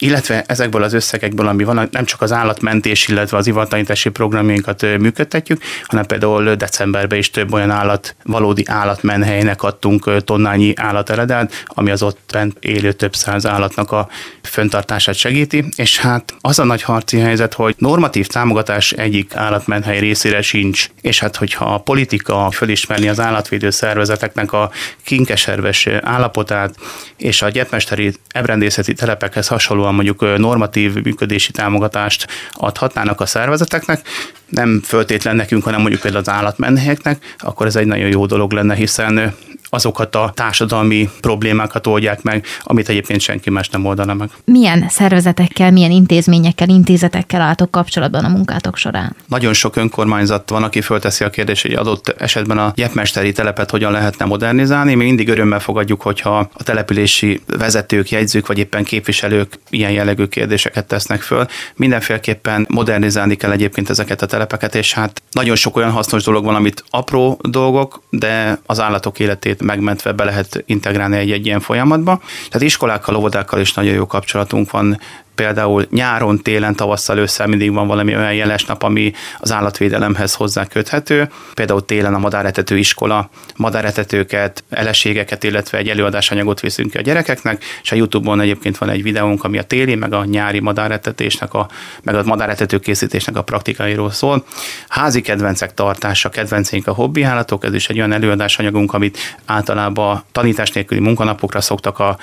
illetve 0.00 0.44
ezekből 0.46 0.82
az 0.82 0.92
összegekből, 0.92 1.46
ami 1.46 1.64
van, 1.64 1.88
nem 1.90 2.04
csak 2.04 2.22
az 2.22 2.32
állatmentés, 2.32 3.08
illetve 3.08 3.36
az 3.36 3.46
ivatlanítási 3.46 4.08
programjainkat 4.08 4.82
működtetjük, 4.82 5.62
hanem 5.84 6.06
például 6.06 6.54
decemberben 6.54 7.18
is 7.18 7.30
több 7.30 7.52
olyan 7.52 7.70
állat, 7.70 8.14
valódi 8.24 8.62
állatmenhelynek 8.66 9.62
adtunk 9.62 10.24
tonnányi 10.24 10.72
állateledelt, 10.76 11.64
ami 11.66 11.90
az 11.90 12.02
ott 12.02 12.38
élő 12.60 12.92
több 12.92 13.14
száz 13.14 13.46
állatnak 13.46 13.92
a 13.92 14.08
föntartását 14.42 15.14
segíti, 15.14 15.64
és 15.76 15.98
hát 15.98 16.34
az 16.40 16.58
a 16.58 16.64
nagy 16.64 16.82
harci 16.82 17.18
helyzet, 17.18 17.54
hogy 17.54 17.74
normatív 17.78 18.26
támogatás 18.26 18.92
egyik 18.92 19.34
állatmenhely 19.34 19.98
részére 19.98 20.42
sincs, 20.42 20.88
és 21.00 21.20
hát 21.20 21.36
hogyha 21.36 21.64
a 21.64 21.78
politika 21.78 22.50
fölismerni 22.50 23.08
az 23.08 23.20
állatvédő 23.20 23.70
szervezeteknek 23.70 24.52
a 24.52 24.70
kinkeserves 25.04 25.86
állapotát, 25.86 26.74
és 27.16 27.42
a 27.42 27.48
gyepmesteri 27.48 28.14
ebrendészeti 28.28 28.92
telepekhez 28.92 29.46
hasonlóan 29.46 29.89
mondjuk 29.94 30.38
normatív 30.38 30.94
működési 30.94 31.52
támogatást 31.52 32.26
adhatnának 32.52 33.20
a 33.20 33.26
szervezeteknek, 33.26 34.08
nem 34.48 34.80
föltétlen 34.84 35.36
nekünk, 35.36 35.64
hanem 35.64 35.80
mondjuk 35.80 36.00
például 36.00 36.22
az 36.22 36.32
állatmenhelyeknek, 36.32 37.36
akkor 37.38 37.66
ez 37.66 37.76
egy 37.76 37.86
nagyon 37.86 38.08
jó 38.08 38.26
dolog 38.26 38.52
lenne, 38.52 38.74
hiszen 38.74 39.34
azokat 39.70 40.14
a 40.14 40.32
társadalmi 40.34 41.10
problémákat 41.20 41.86
oldják 41.86 42.22
meg, 42.22 42.46
amit 42.62 42.88
egyébként 42.88 43.20
senki 43.20 43.50
más 43.50 43.68
nem 43.68 43.84
oldana 43.84 44.14
meg. 44.14 44.30
Milyen 44.44 44.88
szervezetekkel, 44.88 45.70
milyen 45.70 45.90
intézményekkel, 45.90 46.68
intézetekkel 46.68 47.40
álltok 47.40 47.70
kapcsolatban 47.70 48.24
a 48.24 48.28
munkátok 48.28 48.76
során? 48.76 49.16
Nagyon 49.28 49.52
sok 49.52 49.76
önkormányzat 49.76 50.50
van, 50.50 50.62
aki 50.62 50.80
fölteszi 50.80 51.24
a 51.24 51.30
kérdést, 51.30 51.62
hogy 51.62 51.72
adott 51.72 52.08
esetben 52.08 52.58
a 52.58 52.72
gyepmesteri 52.74 53.32
telepet 53.32 53.70
hogyan 53.70 53.92
lehetne 53.92 54.24
modernizálni. 54.24 54.94
Mi 54.94 55.04
mindig 55.04 55.28
örömmel 55.28 55.60
fogadjuk, 55.60 56.02
hogyha 56.02 56.38
a 56.38 56.62
települési 56.62 57.40
vezetők, 57.46 58.10
jegyzők 58.10 58.46
vagy 58.46 58.58
éppen 58.58 58.84
képviselők 58.84 59.58
ilyen 59.70 59.90
jellegű 59.90 60.24
kérdéseket 60.24 60.86
tesznek 60.86 61.20
föl. 61.20 61.46
Mindenféleképpen 61.76 62.66
modernizálni 62.68 63.34
kell 63.34 63.50
egyébként 63.50 63.90
ezeket 63.90 64.22
a 64.22 64.26
telepeket, 64.26 64.74
és 64.74 64.92
hát 64.92 65.22
nagyon 65.30 65.56
sok 65.56 65.76
olyan 65.76 65.90
hasznos 65.90 66.22
dolog 66.22 66.44
van, 66.44 66.54
amit 66.54 66.84
apró 66.90 67.40
dolgok, 67.42 68.02
de 68.10 68.58
az 68.66 68.80
állatok 68.80 69.18
életét 69.18 69.59
megmentve 69.60 70.12
be 70.12 70.24
lehet 70.24 70.62
integrálni 70.66 71.16
egy, 71.16 71.30
egy 71.30 71.46
ilyen 71.46 71.60
folyamatba. 71.60 72.20
Tehát 72.48 72.66
iskolákkal, 72.66 73.16
óvodákkal 73.16 73.60
is 73.60 73.74
nagyon 73.74 73.94
jó 73.94 74.06
kapcsolatunk 74.06 74.70
van, 74.70 75.00
például 75.40 75.86
nyáron, 75.90 76.38
télen, 76.38 76.74
tavasszal, 76.74 77.18
ősszel 77.18 77.46
mindig 77.46 77.72
van 77.72 77.86
valami 77.86 78.16
olyan 78.16 78.34
jeles 78.34 78.64
nap, 78.64 78.82
ami 78.82 79.12
az 79.38 79.52
állatvédelemhez 79.52 80.34
hozzá 80.34 80.66
köthető. 80.66 81.30
Például 81.54 81.84
télen 81.84 82.14
a 82.14 82.18
madáretető 82.18 82.78
iskola, 82.78 83.30
madáretetőket, 83.56 84.64
eleségeket, 84.70 85.44
illetve 85.44 85.78
egy 85.78 85.88
előadásanyagot 85.88 86.60
viszünk 86.60 86.90
ki 86.90 86.98
a 86.98 87.00
gyerekeknek, 87.00 87.64
és 87.82 87.92
a 87.92 87.94
YouTube-on 87.94 88.40
egyébként 88.40 88.78
van 88.78 88.88
egy 88.88 89.02
videónk, 89.02 89.44
ami 89.44 89.58
a 89.58 89.62
téli, 89.62 89.94
meg 89.94 90.12
a 90.12 90.24
nyári 90.24 90.60
madáretetésnek, 90.60 91.54
a, 91.54 91.68
meg 92.02 92.14
a 92.14 92.22
madáretető 92.24 92.78
készítésnek 92.78 93.36
a 93.36 93.42
praktikairól 93.42 94.10
szól. 94.10 94.44
Házi 94.88 95.20
kedvencek 95.20 95.74
tartása, 95.74 96.28
kedvenceink 96.28 96.86
a 96.86 96.92
hobbi 96.92 97.22
állatok, 97.22 97.64
ez 97.64 97.74
is 97.74 97.88
egy 97.88 97.98
olyan 97.98 98.12
előadásanyagunk, 98.12 98.92
amit 98.92 99.18
általában 99.44 100.22
tanítás 100.32 100.70
nélküli 100.70 101.00
munkanapokra 101.00 101.60
szoktak 101.60 101.98
a 101.98 102.18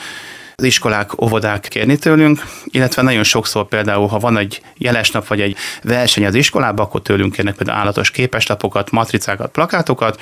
az 0.62 0.66
iskolák, 0.66 1.22
óvodák 1.22 1.68
kérni 1.68 1.98
tőlünk, 1.98 2.44
illetve 2.66 3.02
nagyon 3.02 3.24
sokszor 3.24 3.68
például, 3.68 4.08
ha 4.08 4.20
van 4.20 4.38
egy 4.38 4.62
jeles 4.78 5.12
nap 5.12 5.28
vagy 5.28 5.42
egy 5.42 5.56
verseny 5.84 6.26
az 6.26 6.36
iskolában, 6.36 6.86
akkor 6.86 7.02
tőlünk 7.02 7.34
kérnek 7.34 7.56
például 7.56 7.80
állatos 7.80 8.12
képeslapokat, 8.12 8.92
matricákat, 8.92 9.52
plakátokat, 9.52 10.22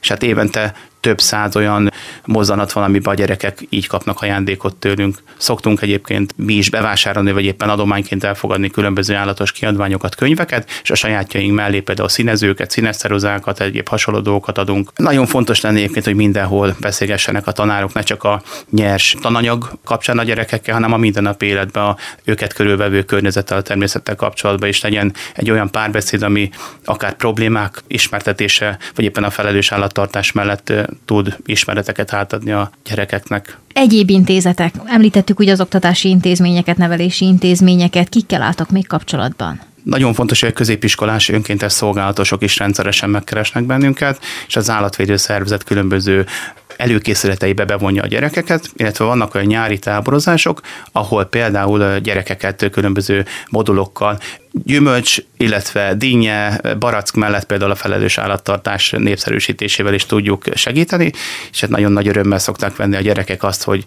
és 0.00 0.08
hát 0.08 0.22
évente 0.22 0.74
több 1.04 1.20
száz 1.20 1.56
olyan 1.56 1.92
mozzanat 2.24 2.72
van, 2.72 2.84
amiben 2.84 3.12
a 3.12 3.16
gyerekek 3.16 3.58
így 3.68 3.86
kapnak 3.86 4.20
ajándékot 4.20 4.76
tőlünk. 4.76 5.18
Szoktunk 5.36 5.82
egyébként 5.82 6.34
mi 6.36 6.52
is 6.54 6.70
bevásárolni, 6.70 7.32
vagy 7.32 7.44
éppen 7.44 7.68
adományként 7.68 8.24
elfogadni 8.24 8.70
különböző 8.70 9.14
állatos 9.14 9.52
kiadványokat, 9.52 10.14
könyveket, 10.14 10.70
és 10.82 10.90
a 10.90 10.94
sajátjaink 10.94 11.54
mellé 11.54 11.80
például 11.80 12.08
színezőket, 12.08 12.70
színesszerozákat, 12.70 13.60
egyéb 13.60 13.88
hasonló 13.88 14.20
dolgokat 14.20 14.58
adunk. 14.58 14.90
Nagyon 14.96 15.26
fontos 15.26 15.60
lenne 15.60 15.76
egyébként, 15.76 16.04
hogy 16.04 16.14
mindenhol 16.14 16.76
beszélgessenek 16.80 17.46
a 17.46 17.52
tanárok, 17.52 17.92
ne 17.92 18.02
csak 18.02 18.24
a 18.24 18.42
nyers 18.70 19.16
tananyag 19.20 19.72
kapcsán 19.84 20.18
a 20.18 20.22
gyerekekkel, 20.22 20.74
hanem 20.74 20.92
a 20.92 20.96
mindennapi 20.96 21.46
életben 21.46 21.84
a 21.84 21.96
őket 22.24 22.52
körülvevő 22.52 23.02
környezettel, 23.02 23.58
a 23.58 23.62
természettel 23.62 24.16
kapcsolatban 24.16 24.68
is 24.68 24.80
legyen 24.80 25.14
egy 25.34 25.50
olyan 25.50 25.70
párbeszéd, 25.70 26.22
ami 26.22 26.50
akár 26.84 27.14
problémák 27.14 27.82
ismertetése, 27.86 28.78
vagy 28.94 29.04
éppen 29.04 29.24
a 29.24 29.30
felelős 29.30 29.72
állattartás 29.72 30.32
mellett 30.32 30.72
tud 31.04 31.36
ismereteket 31.46 32.12
átadni 32.12 32.52
a 32.52 32.70
gyerekeknek. 32.84 33.58
Egyéb 33.72 34.10
intézetek. 34.10 34.74
Említettük 34.84 35.38
ugye 35.38 35.52
az 35.52 35.60
oktatási 35.60 36.08
intézményeket, 36.08 36.76
nevelési 36.76 37.24
intézményeket. 37.24 38.08
Kikkel 38.08 38.42
álltak 38.42 38.70
még 38.70 38.86
kapcsolatban? 38.86 39.60
Nagyon 39.82 40.14
fontos, 40.14 40.40
hogy 40.40 40.48
a 40.48 40.52
középiskolás 40.52 41.28
önkéntes 41.28 41.72
szolgálatosok 41.72 42.42
is 42.42 42.58
rendszeresen 42.58 43.10
megkeresnek 43.10 43.64
bennünket, 43.64 44.20
és 44.46 44.56
az 44.56 44.70
állatvédő 44.70 45.16
szervezet 45.16 45.64
különböző 45.64 46.26
előkészületeibe 46.76 47.64
bevonja 47.64 48.02
a 48.02 48.06
gyerekeket, 48.06 48.70
illetve 48.76 49.04
vannak 49.04 49.34
olyan 49.34 49.46
nyári 49.46 49.78
táborozások, 49.78 50.60
ahol 50.92 51.24
például 51.24 51.98
gyerekeket 51.98 52.68
különböző 52.70 53.24
modulokkal 53.50 54.18
gyümölcs, 54.62 55.18
illetve 55.36 55.94
dinnye, 55.94 56.60
barack 56.78 57.14
mellett 57.14 57.44
például 57.44 57.70
a 57.70 57.74
felelős 57.74 58.18
állattartás 58.18 58.90
népszerűsítésével 58.90 59.94
is 59.94 60.06
tudjuk 60.06 60.44
segíteni, 60.54 61.12
és 61.50 61.60
hát 61.60 61.70
nagyon 61.70 61.92
nagy 61.92 62.08
örömmel 62.08 62.38
szokták 62.38 62.76
venni 62.76 62.96
a 62.96 63.00
gyerekek 63.00 63.42
azt, 63.42 63.62
hogy 63.62 63.84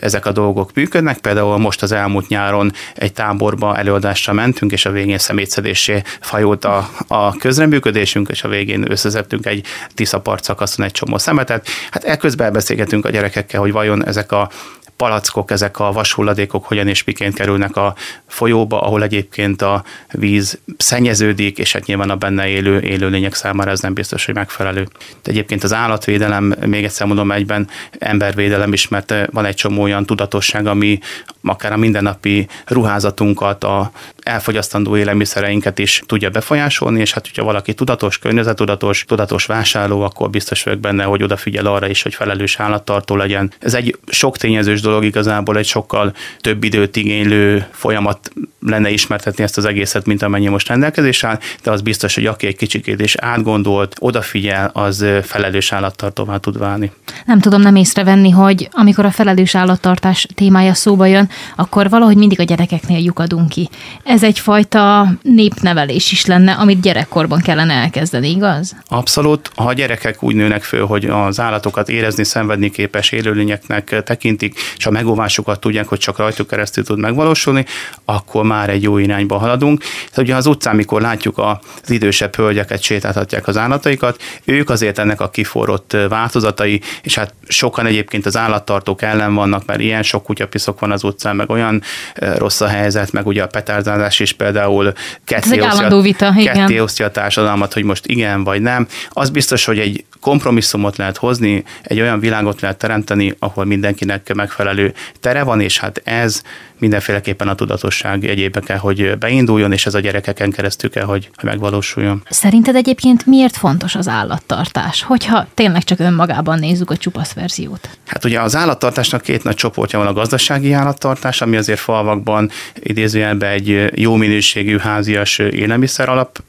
ezek 0.00 0.26
a 0.26 0.32
dolgok 0.32 0.70
működnek. 0.74 1.18
Például 1.18 1.58
most 1.58 1.82
az 1.82 1.92
elmúlt 1.92 2.28
nyáron 2.28 2.72
egy 2.94 3.12
táborba 3.12 3.76
előadásra 3.76 4.32
mentünk, 4.32 4.72
és 4.72 4.86
a 4.86 4.90
végén 4.90 5.18
szemétszedésé 5.18 6.02
fajult 6.20 6.64
a, 6.64 6.90
a 7.08 7.36
közreműködésünk, 7.36 8.28
és 8.28 8.44
a 8.44 8.48
végén 8.48 8.90
összezettünk 8.90 9.46
egy 9.46 9.66
tiszapart 9.94 10.44
szakaszon 10.44 10.84
egy 10.84 10.92
csomó 10.92 11.18
szemetet. 11.18 11.68
Hát 11.90 12.04
elközben 12.16 12.52
beszélgetünk 12.52 13.04
a 13.04 13.10
gyerekekkel, 13.10 13.60
hogy 13.60 13.72
vajon 13.72 14.06
ezek 14.06 14.32
a 14.32 14.50
palackok, 14.96 15.50
ezek 15.50 15.78
a 15.78 15.92
vashulladékok 15.92 16.64
hogyan 16.64 16.88
és 16.88 17.04
miként 17.04 17.34
kerülnek 17.34 17.76
a 17.76 17.94
folyóba, 18.26 18.80
ahol 18.80 19.02
egyébként 19.02 19.62
a 19.62 19.84
víz 20.12 20.58
szennyeződik, 20.76 21.58
és 21.58 21.72
hát 21.72 21.86
nyilván 21.86 22.10
a 22.10 22.16
benne 22.16 22.46
élő 22.46 22.80
élőlények 22.80 23.34
számára 23.34 23.70
ez 23.70 23.80
nem 23.80 23.94
biztos, 23.94 24.24
hogy 24.24 24.34
megfelelő. 24.34 24.88
De 25.22 25.30
egyébként 25.30 25.64
az 25.64 25.72
állatvédelem, 25.72 26.54
még 26.66 26.84
egyszer 26.84 27.06
mondom 27.06 27.32
egyben, 27.32 27.68
embervédelem 27.98 28.72
is, 28.72 28.88
mert 28.88 29.14
van 29.32 29.44
egy 29.44 29.54
csomó 29.54 29.82
olyan 29.82 30.06
tudatosság, 30.06 30.66
ami 30.66 30.98
akár 31.42 31.72
a 31.72 31.76
mindennapi 31.76 32.48
ruházatunkat, 32.66 33.64
a 33.64 33.90
elfogyasztandó 34.26 34.96
élelmiszereinket 34.96 35.78
is 35.78 36.02
tudja 36.06 36.30
befolyásolni, 36.30 37.00
és 37.00 37.12
hát 37.12 37.26
hogyha 37.26 37.44
valaki 37.44 37.74
tudatos, 37.74 38.18
környezetudatos, 38.18 39.04
tudatos 39.08 39.46
vásárló, 39.46 40.00
akkor 40.00 40.30
biztos 40.30 40.62
vagyok 40.62 40.80
benne, 40.80 41.04
hogy 41.04 41.22
odafigyel 41.22 41.66
arra 41.66 41.88
is, 41.88 42.02
hogy 42.02 42.14
felelős 42.14 42.58
állattartó 42.58 43.16
legyen. 43.16 43.52
Ez 43.58 43.74
egy 43.74 43.98
sok 44.06 44.36
tényezős 44.36 44.80
dolog 44.80 45.04
igazából, 45.04 45.56
egy 45.56 45.66
sokkal 45.66 46.12
több 46.40 46.64
időt 46.64 46.96
igénylő 46.96 47.66
folyamat 47.72 48.30
lenne 48.60 48.90
ismertetni 48.90 49.44
ezt 49.44 49.56
az 49.56 49.64
egészet, 49.64 50.06
mint 50.06 50.22
amennyi 50.22 50.48
most 50.48 50.68
rendelkezés 50.68 51.24
áll, 51.24 51.38
de 51.62 51.70
az 51.70 51.80
biztos, 51.80 52.14
hogy 52.14 52.26
aki 52.26 52.46
egy 52.46 52.56
kicsikét 52.56 53.00
és 53.00 53.14
átgondolt, 53.16 53.96
odafigyel, 53.98 54.70
az 54.72 55.04
felelős 55.22 55.72
állattartóvá 55.72 56.36
tud 56.36 56.58
válni. 56.58 56.92
Nem 57.24 57.40
tudom 57.40 57.60
nem 57.60 57.76
észrevenni, 57.76 58.30
hogy 58.30 58.68
amikor 58.72 59.04
a 59.04 59.10
felelős 59.10 59.54
állattartás 59.54 60.26
témája 60.34 60.74
szóba 60.74 61.06
jön, 61.06 61.28
akkor 61.56 61.88
valahogy 61.88 62.16
mindig 62.16 62.40
a 62.40 62.42
gyerekeknél 62.42 62.98
lyukadunk 62.98 63.48
ki. 63.48 63.68
Ez 64.04 64.15
egyfajta 64.22 65.12
népnevelés 65.22 66.12
is 66.12 66.26
lenne, 66.26 66.52
amit 66.52 66.80
gyerekkorban 66.80 67.40
kellene 67.40 67.74
elkezdeni, 67.74 68.30
igaz? 68.30 68.76
Abszolút. 68.88 69.50
Ha 69.54 69.64
a 69.64 69.72
gyerekek 69.72 70.22
úgy 70.22 70.34
nőnek 70.34 70.62
föl, 70.62 70.86
hogy 70.86 71.04
az 71.04 71.40
állatokat 71.40 71.88
érezni, 71.88 72.24
szenvedni 72.24 72.70
képes 72.70 73.12
élőlényeknek 73.12 74.02
tekintik, 74.04 74.58
és 74.76 74.86
a 74.86 74.90
megóvásukat 74.90 75.60
tudják, 75.60 75.86
hogy 75.86 75.98
csak 75.98 76.18
rajtuk 76.18 76.46
keresztül 76.46 76.84
tud 76.84 76.98
megvalósulni, 76.98 77.64
akkor 78.04 78.44
már 78.44 78.68
egy 78.68 78.82
jó 78.82 78.98
irányba 78.98 79.38
haladunk. 79.38 79.80
Tehát 79.80 80.18
ugye 80.18 80.34
az 80.34 80.46
utcán, 80.46 80.76
mikor 80.76 81.00
látjuk 81.00 81.38
az 81.38 81.90
idősebb 81.90 82.36
hölgyeket 82.36 82.82
sétáltatják 82.82 83.46
az 83.46 83.56
állataikat, 83.56 84.22
ők 84.44 84.70
azért 84.70 84.98
ennek 84.98 85.20
a 85.20 85.30
kiforrott 85.30 85.96
változatai, 86.08 86.80
és 87.02 87.14
hát 87.14 87.34
sokan 87.48 87.86
egyébként 87.86 88.26
az 88.26 88.36
állattartók 88.36 89.02
ellen 89.02 89.34
vannak, 89.34 89.66
mert 89.66 89.80
ilyen 89.80 90.02
sok 90.02 90.22
kutyapiszok 90.22 90.80
van 90.80 90.92
az 90.92 91.04
utcán, 91.04 91.36
meg 91.36 91.50
olyan 91.50 91.82
rossz 92.14 92.60
a 92.60 92.66
helyzet, 92.66 93.12
meg 93.12 93.26
ugye 93.26 93.42
a 93.42 93.46
petárdázás 93.46 94.05
is 94.20 94.32
például 94.32 94.92
ketté 95.24 95.60
osztja, 95.60 96.00
vita, 96.00 96.34
ketté 96.44 96.78
osztja 96.78 97.06
a 97.06 97.10
társadalmat, 97.10 97.72
hogy 97.72 97.84
most 97.84 98.06
igen 98.06 98.44
vagy 98.44 98.60
nem. 98.60 98.86
Az 99.10 99.30
biztos, 99.30 99.64
hogy 99.64 99.78
egy 99.78 100.04
kompromisszumot 100.20 100.96
lehet 100.96 101.16
hozni, 101.16 101.64
egy 101.82 102.00
olyan 102.00 102.20
világot 102.20 102.60
lehet 102.60 102.78
teremteni, 102.78 103.34
ahol 103.38 103.64
mindenkinek 103.64 104.34
megfelelő 104.34 104.94
tere 105.20 105.42
van, 105.42 105.60
és 105.60 105.78
hát 105.78 106.00
ez 106.04 106.42
mindenféleképpen 106.78 107.48
a 107.48 107.54
tudatosság 107.54 108.24
egyébe 108.24 108.60
kell, 108.60 108.76
hogy 108.76 109.18
beinduljon, 109.18 109.72
és 109.72 109.86
ez 109.86 109.94
a 109.94 110.00
gyerekeken 110.00 110.50
keresztül 110.50 110.90
kell, 110.90 111.04
hogy, 111.04 111.30
megvalósuljon. 111.42 112.22
Szerinted 112.28 112.76
egyébként 112.76 113.26
miért 113.26 113.56
fontos 113.56 113.94
az 113.94 114.08
állattartás, 114.08 115.02
hogyha 115.02 115.46
tényleg 115.54 115.84
csak 115.84 115.98
önmagában 115.98 116.58
nézzük 116.58 116.90
a 116.90 116.96
csupasz 116.96 117.32
verziót? 117.32 117.88
Hát 118.06 118.24
ugye 118.24 118.40
az 118.40 118.56
állattartásnak 118.56 119.22
két 119.22 119.44
nagy 119.44 119.54
csoportja 119.54 119.98
van 119.98 120.08
a 120.08 120.12
gazdasági 120.12 120.72
állattartás, 120.72 121.40
ami 121.40 121.56
azért 121.56 121.78
falvakban 121.78 122.50
idézőjelben 122.74 123.50
egy 123.50 123.90
jó 123.94 124.14
minőségű 124.14 124.78
házias 124.78 125.38
élelmiszer 125.38 126.08
alap, 126.08 126.42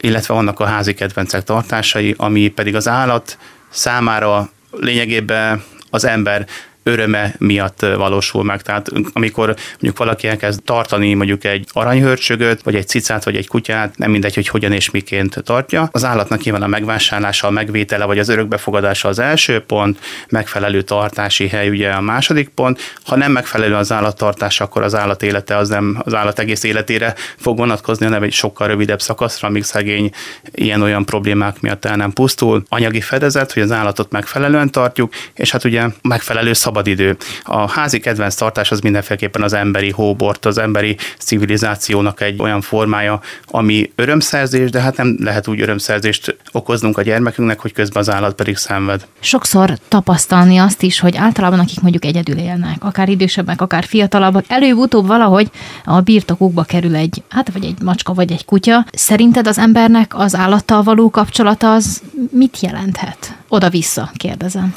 illetve 0.00 0.34
vannak 0.34 0.60
a 0.60 0.64
házi 0.64 0.94
kedvencek 0.94 1.44
tartásai, 1.44 2.14
ami 2.16 2.48
pedig 2.48 2.74
az 2.74 2.88
állat 2.88 3.38
számára 3.70 4.50
lényegében 4.70 5.62
az 5.90 6.04
ember 6.04 6.46
öröme 6.88 7.34
miatt 7.38 7.80
valósul 7.80 8.44
meg. 8.44 8.62
Tehát 8.62 8.90
amikor 9.12 9.56
mondjuk 9.70 9.98
valaki 9.98 10.28
elkezd 10.28 10.62
tartani 10.62 11.14
mondjuk 11.14 11.44
egy 11.44 11.66
aranyhörcsögöt, 11.72 12.62
vagy 12.62 12.74
egy 12.74 12.88
cicát, 12.88 13.24
vagy 13.24 13.36
egy 13.36 13.48
kutyát, 13.48 13.98
nem 13.98 14.10
mindegy, 14.10 14.34
hogy 14.34 14.48
hogyan 14.48 14.72
és 14.72 14.90
miként 14.90 15.42
tartja. 15.44 15.88
Az 15.92 16.04
állatnak 16.04 16.42
nyilván 16.42 16.62
a 16.62 16.66
megvásárlása, 16.66 17.46
a 17.46 17.50
megvétele, 17.50 18.04
vagy 18.04 18.18
az 18.18 18.28
örökbefogadása 18.28 19.08
az 19.08 19.18
első 19.18 19.60
pont, 19.60 19.98
megfelelő 20.28 20.82
tartási 20.82 21.48
hely 21.48 21.68
ugye 21.68 21.90
a 21.90 22.00
második 22.00 22.48
pont. 22.48 22.80
Ha 23.04 23.16
nem 23.16 23.32
megfelelő 23.32 23.74
az 23.74 23.92
állattartás, 23.92 24.60
akkor 24.60 24.82
az 24.82 24.94
állat 24.94 25.22
élete 25.22 25.56
az 25.56 25.68
nem 25.68 26.00
az 26.04 26.14
állat 26.14 26.38
egész 26.38 26.62
életére 26.62 27.14
fog 27.36 27.56
vonatkozni, 27.56 28.04
hanem 28.04 28.22
egy 28.22 28.32
sokkal 28.32 28.66
rövidebb 28.66 29.00
szakaszra, 29.00 29.48
amíg 29.48 29.64
szegény 29.64 30.10
ilyen-olyan 30.54 31.04
problémák 31.04 31.60
miatt 31.60 31.84
el 31.84 31.96
nem 31.96 32.12
pusztul. 32.12 32.62
Anyagi 32.68 33.00
fedezet, 33.00 33.52
hogy 33.52 33.62
az 33.62 33.72
állatot 33.72 34.10
megfelelően 34.10 34.70
tartjuk, 34.70 35.12
és 35.34 35.50
hát 35.50 35.64
ugye 35.64 35.86
megfelelő 36.02 36.52
szabad 36.52 36.77
szabadidő. 36.78 37.16
A 37.42 37.70
házi 37.70 37.98
kedvenc 37.98 38.34
tartás 38.34 38.70
az 38.70 38.80
mindenféleképpen 38.80 39.42
az 39.42 39.52
emberi 39.52 39.90
hóbort, 39.90 40.46
az 40.46 40.58
emberi 40.58 40.96
civilizációnak 41.18 42.20
egy 42.20 42.40
olyan 42.40 42.60
formája, 42.60 43.20
ami 43.46 43.92
örömszerzés, 43.94 44.70
de 44.70 44.80
hát 44.80 44.96
nem 44.96 45.16
lehet 45.20 45.48
úgy 45.48 45.60
örömszerzést 45.60 46.36
okoznunk 46.52 46.98
a 46.98 47.02
gyermekünknek, 47.02 47.60
hogy 47.60 47.72
közben 47.72 48.02
az 48.02 48.10
állat 48.10 48.34
pedig 48.34 48.56
szenved. 48.56 49.06
Sokszor 49.20 49.78
tapasztalni 49.88 50.58
azt 50.58 50.82
is, 50.82 51.00
hogy 51.00 51.16
általában 51.16 51.58
akik 51.58 51.80
mondjuk 51.80 52.04
egyedül 52.04 52.38
élnek, 52.38 52.84
akár 52.84 53.08
idősebbek, 53.08 53.60
akár 53.60 53.84
fiatalabbak, 53.84 54.44
előbb-utóbb 54.48 55.06
valahogy 55.06 55.50
a 55.84 56.00
birtokukba 56.00 56.62
kerül 56.62 56.94
egy, 56.94 57.22
hát 57.28 57.52
vagy 57.52 57.64
egy 57.64 57.82
macska, 57.82 58.14
vagy 58.14 58.32
egy 58.32 58.44
kutya. 58.44 58.84
Szerinted 58.92 59.46
az 59.46 59.58
embernek 59.58 60.18
az 60.18 60.34
állattal 60.34 60.82
való 60.82 61.10
kapcsolata 61.10 61.72
az 61.72 62.02
mit 62.30 62.60
jelenthet? 62.60 63.36
Oda-vissza, 63.48 64.10
kérdezem 64.16 64.72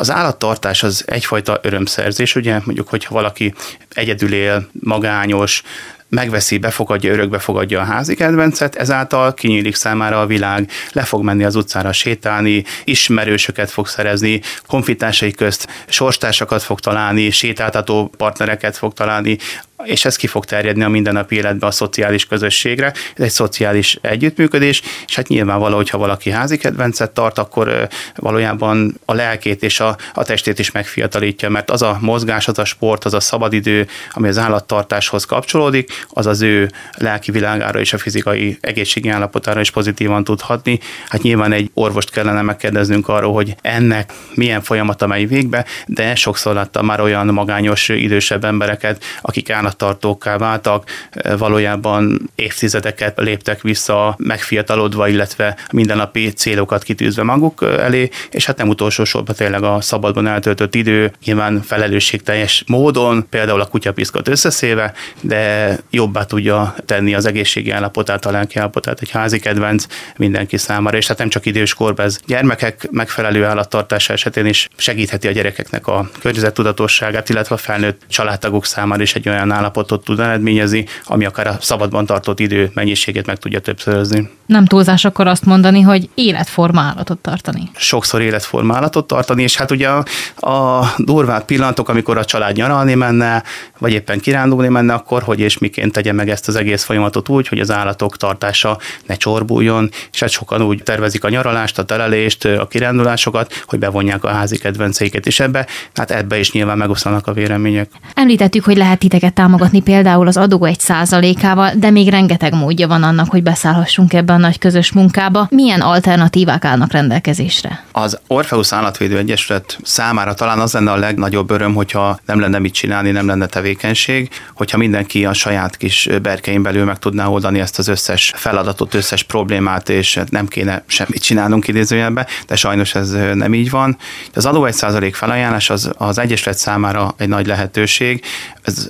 Az 0.00 0.10
állattartás 0.10 0.82
az 0.82 1.04
egyfajta 1.06 1.58
örömszerzés, 1.62 2.34
ugye? 2.34 2.60
Mondjuk, 2.64 2.88
hogyha 2.88 3.14
valaki 3.14 3.54
egyedül 3.94 4.32
él, 4.32 4.68
magányos, 4.72 5.62
megveszi, 6.08 6.58
befogadja, 6.58 7.12
örökbe 7.12 7.38
fogadja 7.38 7.80
a 7.80 7.84
házi 7.84 8.14
kedvencet, 8.14 8.74
ezáltal 8.74 9.34
kinyílik 9.34 9.74
számára 9.74 10.20
a 10.20 10.26
világ, 10.26 10.70
le 10.92 11.02
fog 11.02 11.22
menni 11.22 11.44
az 11.44 11.56
utcára 11.56 11.92
sétálni, 11.92 12.64
ismerősöket 12.84 13.70
fog 13.70 13.86
szerezni, 13.86 14.40
konfitásai 14.66 15.32
közt 15.32 15.68
sorstársakat 15.88 16.62
fog 16.62 16.80
találni, 16.80 17.30
sétáltató 17.30 18.10
partnereket 18.16 18.76
fog 18.76 18.92
találni, 18.92 19.38
és 19.84 20.04
ez 20.04 20.16
ki 20.16 20.26
fog 20.26 20.44
terjedni 20.44 20.82
a 20.82 20.88
mindennapi 20.88 21.36
életbe 21.36 21.66
a 21.66 21.70
szociális 21.70 22.26
közösségre. 22.26 22.86
Ez 23.16 23.24
egy 23.24 23.30
szociális 23.30 23.98
együttműködés, 24.00 24.82
és 25.06 25.14
hát 25.14 25.28
nyilvánvaló, 25.28 25.76
hogyha 25.76 25.98
valaki 25.98 26.30
házi 26.30 26.58
kedvencet 26.58 27.10
tart, 27.10 27.38
akkor 27.38 27.88
valójában 28.16 29.00
a 29.04 29.14
lelkét 29.14 29.62
és 29.62 29.80
a, 29.80 29.96
a 30.14 30.24
testét 30.24 30.58
is 30.58 30.70
megfiatalítja, 30.70 31.48
mert 31.48 31.70
az 31.70 31.82
a 31.82 31.98
mozgás, 32.00 32.48
az 32.48 32.58
a 32.58 32.64
sport, 32.64 33.04
az 33.04 33.14
a 33.14 33.20
szabadidő, 33.20 33.88
ami 34.10 34.28
az 34.28 34.38
állattartáshoz 34.38 35.24
kapcsolódik, 35.24 36.06
az 36.08 36.26
az 36.26 36.42
ő 36.42 36.70
lelki 36.96 37.30
világára 37.30 37.80
és 37.80 37.92
a 37.92 37.98
fizikai 37.98 38.58
egészségi 38.60 39.08
állapotára 39.08 39.60
is 39.60 39.70
pozitívan 39.70 40.24
tud 40.24 40.40
hatni. 40.40 40.78
Hát 41.08 41.22
nyilván 41.22 41.52
egy 41.52 41.70
orvost 41.74 42.10
kellene 42.10 42.42
megkérdeznünk 42.42 43.08
arról, 43.08 43.32
hogy 43.32 43.54
ennek 43.62 44.12
milyen 44.34 44.62
folyamata 44.62 45.06
megy 45.06 45.28
végbe, 45.28 45.64
de 45.86 46.14
sokszor 46.14 46.54
láttam 46.54 46.86
már 46.86 47.00
olyan 47.00 47.26
magányos 47.26 47.88
idősebb 47.88 48.44
embereket, 48.44 49.04
akik 49.20 49.50
állat 49.50 49.69
állattartókká 49.70 50.36
váltak, 50.36 50.90
valójában 51.38 52.30
évtizedeket 52.34 53.18
léptek 53.18 53.62
vissza 53.62 54.14
megfiatalodva, 54.18 55.08
illetve 55.08 55.56
mindennapi 55.72 56.32
célokat 56.32 56.82
kitűzve 56.82 57.22
maguk 57.22 57.62
elé, 57.78 58.08
és 58.30 58.46
hát 58.46 58.56
nem 58.56 58.68
utolsó 58.68 59.04
sorban 59.04 59.34
tényleg 59.34 59.62
a 59.62 59.80
szabadban 59.80 60.26
eltöltött 60.26 60.74
idő, 60.74 61.12
nyilván 61.24 61.62
felelősségteljes 61.62 62.64
módon, 62.66 63.26
például 63.28 63.60
a 63.60 63.66
kutyapiszkot 63.66 64.28
összeszéve, 64.28 64.92
de 65.20 65.76
jobbá 65.90 66.24
tudja 66.24 66.74
tenni 66.86 67.14
az 67.14 67.26
egészségi 67.26 67.70
állapotát, 67.70 68.26
a 68.26 68.30
lelki 68.30 68.58
állapotát 68.58 69.00
egy 69.00 69.10
házi 69.10 69.38
kedvenc 69.38 69.86
mindenki 70.16 70.56
számára, 70.56 70.96
és 70.96 71.06
hát 71.06 71.18
nem 71.18 71.28
csak 71.28 71.46
idős 71.46 71.74
korban, 71.74 72.06
ez 72.06 72.18
gyermekek 72.26 72.88
megfelelő 72.90 73.44
állattartása 73.44 74.12
esetén 74.12 74.46
is 74.46 74.68
segítheti 74.76 75.28
a 75.28 75.30
gyerekeknek 75.30 75.86
a 75.86 76.10
környezettudatosságát, 76.20 77.28
illetve 77.28 77.54
a 77.54 77.58
felnőtt 77.58 78.00
családtagok 78.08 78.66
számára 78.66 79.02
is 79.02 79.14
egy 79.14 79.28
olyan 79.28 79.46
állapotot 79.60 80.04
tud 80.04 80.20
eredményezni, 80.20 80.84
ami 81.04 81.24
akár 81.24 81.46
a 81.46 81.56
szabadban 81.60 82.06
tartott 82.06 82.40
idő 82.40 82.70
mennyiségét 82.74 83.26
meg 83.26 83.36
tudja 83.36 83.60
többszörözni. 83.60 84.30
Nem 84.46 84.64
túlzás 84.64 85.04
akkor 85.04 85.26
azt 85.26 85.44
mondani, 85.44 85.80
hogy 85.80 86.08
életformálatot 86.14 87.18
tartani. 87.18 87.70
Sokszor 87.76 88.20
életformálatot 88.20 89.06
tartani, 89.06 89.42
és 89.42 89.56
hát 89.56 89.70
ugye 89.70 89.88
a, 89.88 90.04
a 90.50 90.84
durvább 90.96 91.44
pillanatok, 91.44 91.88
amikor 91.88 92.18
a 92.18 92.24
család 92.24 92.56
nyaralni 92.56 92.94
menne, 92.94 93.42
vagy 93.78 93.92
éppen 93.92 94.20
kirándulni 94.20 94.68
menne, 94.68 94.94
akkor 94.94 95.22
hogy 95.22 95.40
és 95.40 95.58
miként 95.58 95.92
tegye 95.92 96.12
meg 96.12 96.28
ezt 96.28 96.48
az 96.48 96.56
egész 96.56 96.84
folyamatot 96.84 97.28
úgy, 97.28 97.48
hogy 97.48 97.60
az 97.60 97.70
állatok 97.70 98.16
tartása 98.16 98.78
ne 99.06 99.14
csorbuljon, 99.14 99.90
és 100.12 100.20
hát 100.20 100.30
sokan 100.30 100.62
úgy 100.62 100.82
tervezik 100.82 101.24
a 101.24 101.28
nyaralást, 101.28 101.78
a 101.78 101.84
telelést, 101.84 102.44
a 102.44 102.66
kirándulásokat, 102.66 103.64
hogy 103.66 103.78
bevonják 103.78 104.24
a 104.24 104.28
házi 104.28 104.58
kedvenceiket 104.58 105.26
is 105.26 105.40
ebbe, 105.40 105.66
hát 105.94 106.10
ebbe 106.10 106.38
is 106.38 106.52
nyilván 106.52 106.78
megoszlanak 106.78 107.26
a 107.26 107.32
vélemények. 107.32 107.90
Említettük, 108.14 108.64
hogy 108.64 108.76
lehet 108.76 108.98
titeket 108.98 109.32
támogatni 109.32 109.49
például 109.84 110.26
az 110.26 110.36
adó 110.36 110.64
egy 110.64 110.80
százalékával, 110.80 111.72
de 111.76 111.90
még 111.90 112.08
rengeteg 112.08 112.54
módja 112.54 112.88
van 112.88 113.02
annak, 113.02 113.30
hogy 113.30 113.42
beszállhassunk 113.42 114.12
ebbe 114.12 114.32
a 114.32 114.36
nagy 114.36 114.58
közös 114.58 114.92
munkába. 114.92 115.46
Milyen 115.50 115.80
alternatívák 115.80 116.64
állnak 116.64 116.92
rendelkezésre? 116.92 117.84
Az 117.92 118.18
Orpheus 118.26 118.72
Állatvédő 118.72 119.18
Egyesület 119.18 119.78
számára 119.82 120.34
talán 120.34 120.58
az 120.58 120.72
lenne 120.72 120.90
a 120.90 120.96
legnagyobb 120.96 121.50
öröm, 121.50 121.74
hogyha 121.74 122.18
nem 122.26 122.40
lenne 122.40 122.58
mit 122.58 122.74
csinálni, 122.74 123.10
nem 123.10 123.26
lenne 123.26 123.46
tevékenység, 123.46 124.28
hogyha 124.54 124.78
mindenki 124.78 125.24
a 125.24 125.32
saját 125.32 125.76
kis 125.76 126.08
berkein 126.22 126.62
belül 126.62 126.84
meg 126.84 126.98
tudná 126.98 127.26
oldani 127.26 127.60
ezt 127.60 127.78
az 127.78 127.88
összes 127.88 128.32
feladatot, 128.36 128.94
összes 128.94 129.22
problémát, 129.22 129.88
és 129.88 130.20
nem 130.30 130.46
kéne 130.46 130.82
semmit 130.86 131.22
csinálnunk 131.22 131.68
idézőjelbe, 131.68 132.26
de 132.46 132.56
sajnos 132.56 132.94
ez 132.94 133.10
nem 133.34 133.54
így 133.54 133.70
van. 133.70 133.96
Az 134.34 134.46
adó 134.46 134.66
1% 134.70 135.10
felajánlás 135.12 135.70
az, 135.70 135.90
az 135.96 136.18
Egyesület 136.18 136.58
számára 136.58 137.14
egy 137.16 137.28
nagy 137.28 137.46
lehetőség. 137.46 138.24
Ez 138.62 138.88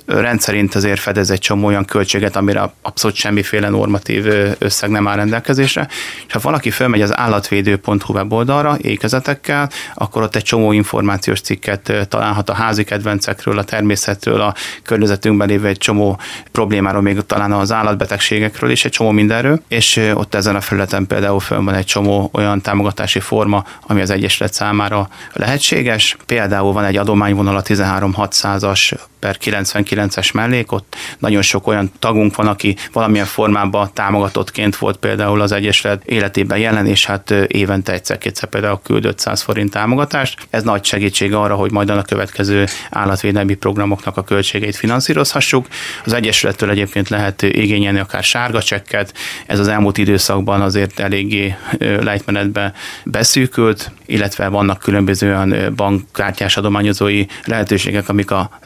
rendszerint 0.51 0.75
azért 0.75 0.99
fedez 0.99 1.29
egy 1.29 1.39
csomó 1.39 1.67
olyan 1.67 1.85
költséget, 1.85 2.35
amire 2.35 2.73
abszolút 2.81 3.15
semmiféle 3.15 3.69
normatív 3.69 4.25
összeg 4.57 4.89
nem 4.89 5.07
áll 5.07 5.15
rendelkezésre. 5.15 5.87
És 6.27 6.33
ha 6.33 6.39
valaki 6.41 6.69
fölmegy 6.69 7.01
az 7.01 7.17
állatvédő.hu 7.17 8.13
weboldalra 8.13 8.77
ékezetekkel, 8.81 9.69
akkor 9.93 10.21
ott 10.21 10.35
egy 10.35 10.43
csomó 10.43 10.71
információs 10.71 11.41
cikket 11.41 12.07
találhat 12.09 12.49
a 12.49 12.53
házi 12.53 12.83
kedvencekről, 12.83 13.57
a 13.57 13.63
természetről, 13.63 14.41
a 14.41 14.53
környezetünkben 14.83 15.47
lévő 15.47 15.67
egy 15.67 15.77
csomó 15.77 16.19
problémáról, 16.51 17.01
még 17.01 17.19
talán 17.25 17.51
az 17.51 17.71
állatbetegségekről 17.71 18.69
és 18.69 18.85
egy 18.85 18.91
csomó 18.91 19.11
mindenről, 19.11 19.61
és 19.67 20.11
ott 20.13 20.35
ezen 20.35 20.55
a 20.55 20.61
felületen 20.61 21.07
például 21.07 21.39
föl 21.39 21.63
van 21.63 21.73
egy 21.73 21.85
csomó 21.85 22.29
olyan 22.33 22.61
támogatási 22.61 23.19
forma, 23.19 23.63
ami 23.87 24.01
az 24.01 24.09
Egyesület 24.09 24.53
számára 24.53 25.09
lehetséges. 25.33 26.17
Például 26.25 26.73
van 26.73 26.83
egy 26.83 26.97
adományvonal 26.97 27.55
a 27.55 27.61
13600-as 27.61 28.91
per 29.21 29.37
99-es 29.43 30.33
mellék, 30.33 30.71
ott 30.71 30.95
nagyon 31.19 31.41
sok 31.41 31.67
olyan 31.67 31.91
tagunk 31.99 32.35
van, 32.35 32.47
aki 32.47 32.75
valamilyen 32.91 33.25
formában 33.25 33.89
támogatottként 33.93 34.75
volt 34.75 34.97
például 34.97 35.41
az 35.41 35.51
Egyesület 35.51 36.03
életében 36.05 36.57
jelen, 36.57 36.85
és 36.85 37.05
hát 37.05 37.31
évente 37.31 37.93
egyszer-kétszer 37.93 38.49
például 38.49 38.79
küldött 38.83 39.19
100 39.19 39.41
forint 39.41 39.71
támogatást. 39.71 40.47
Ez 40.49 40.63
nagy 40.63 40.85
segítség 40.85 41.33
arra, 41.33 41.55
hogy 41.55 41.71
majd 41.71 41.89
a 41.89 42.01
következő 42.01 42.65
állatvédelmi 42.89 43.53
programoknak 43.53 44.17
a 44.17 44.23
költségeit 44.23 44.75
finanszírozhassuk. 44.75 45.67
Az 46.05 46.13
Egyesülettől 46.13 46.69
egyébként 46.69 47.09
lehet 47.09 47.41
igényelni 47.41 47.99
akár 47.99 48.23
sárga 48.23 48.61
csekket, 48.61 49.13
ez 49.45 49.59
az 49.59 49.67
elmúlt 49.67 49.97
időszakban 49.97 50.61
azért 50.61 50.99
eléggé 50.99 51.55
lejtmenetbe 51.79 52.73
beszűkült, 53.05 53.91
illetve 54.05 54.47
vannak 54.47 54.79
különböző 54.79 55.27
olyan 55.27 55.73
bankkártyás 55.75 56.57
adományozói 56.57 57.25
lehetőségek, 57.45 58.09
amik 58.09 58.31
a 58.31 58.59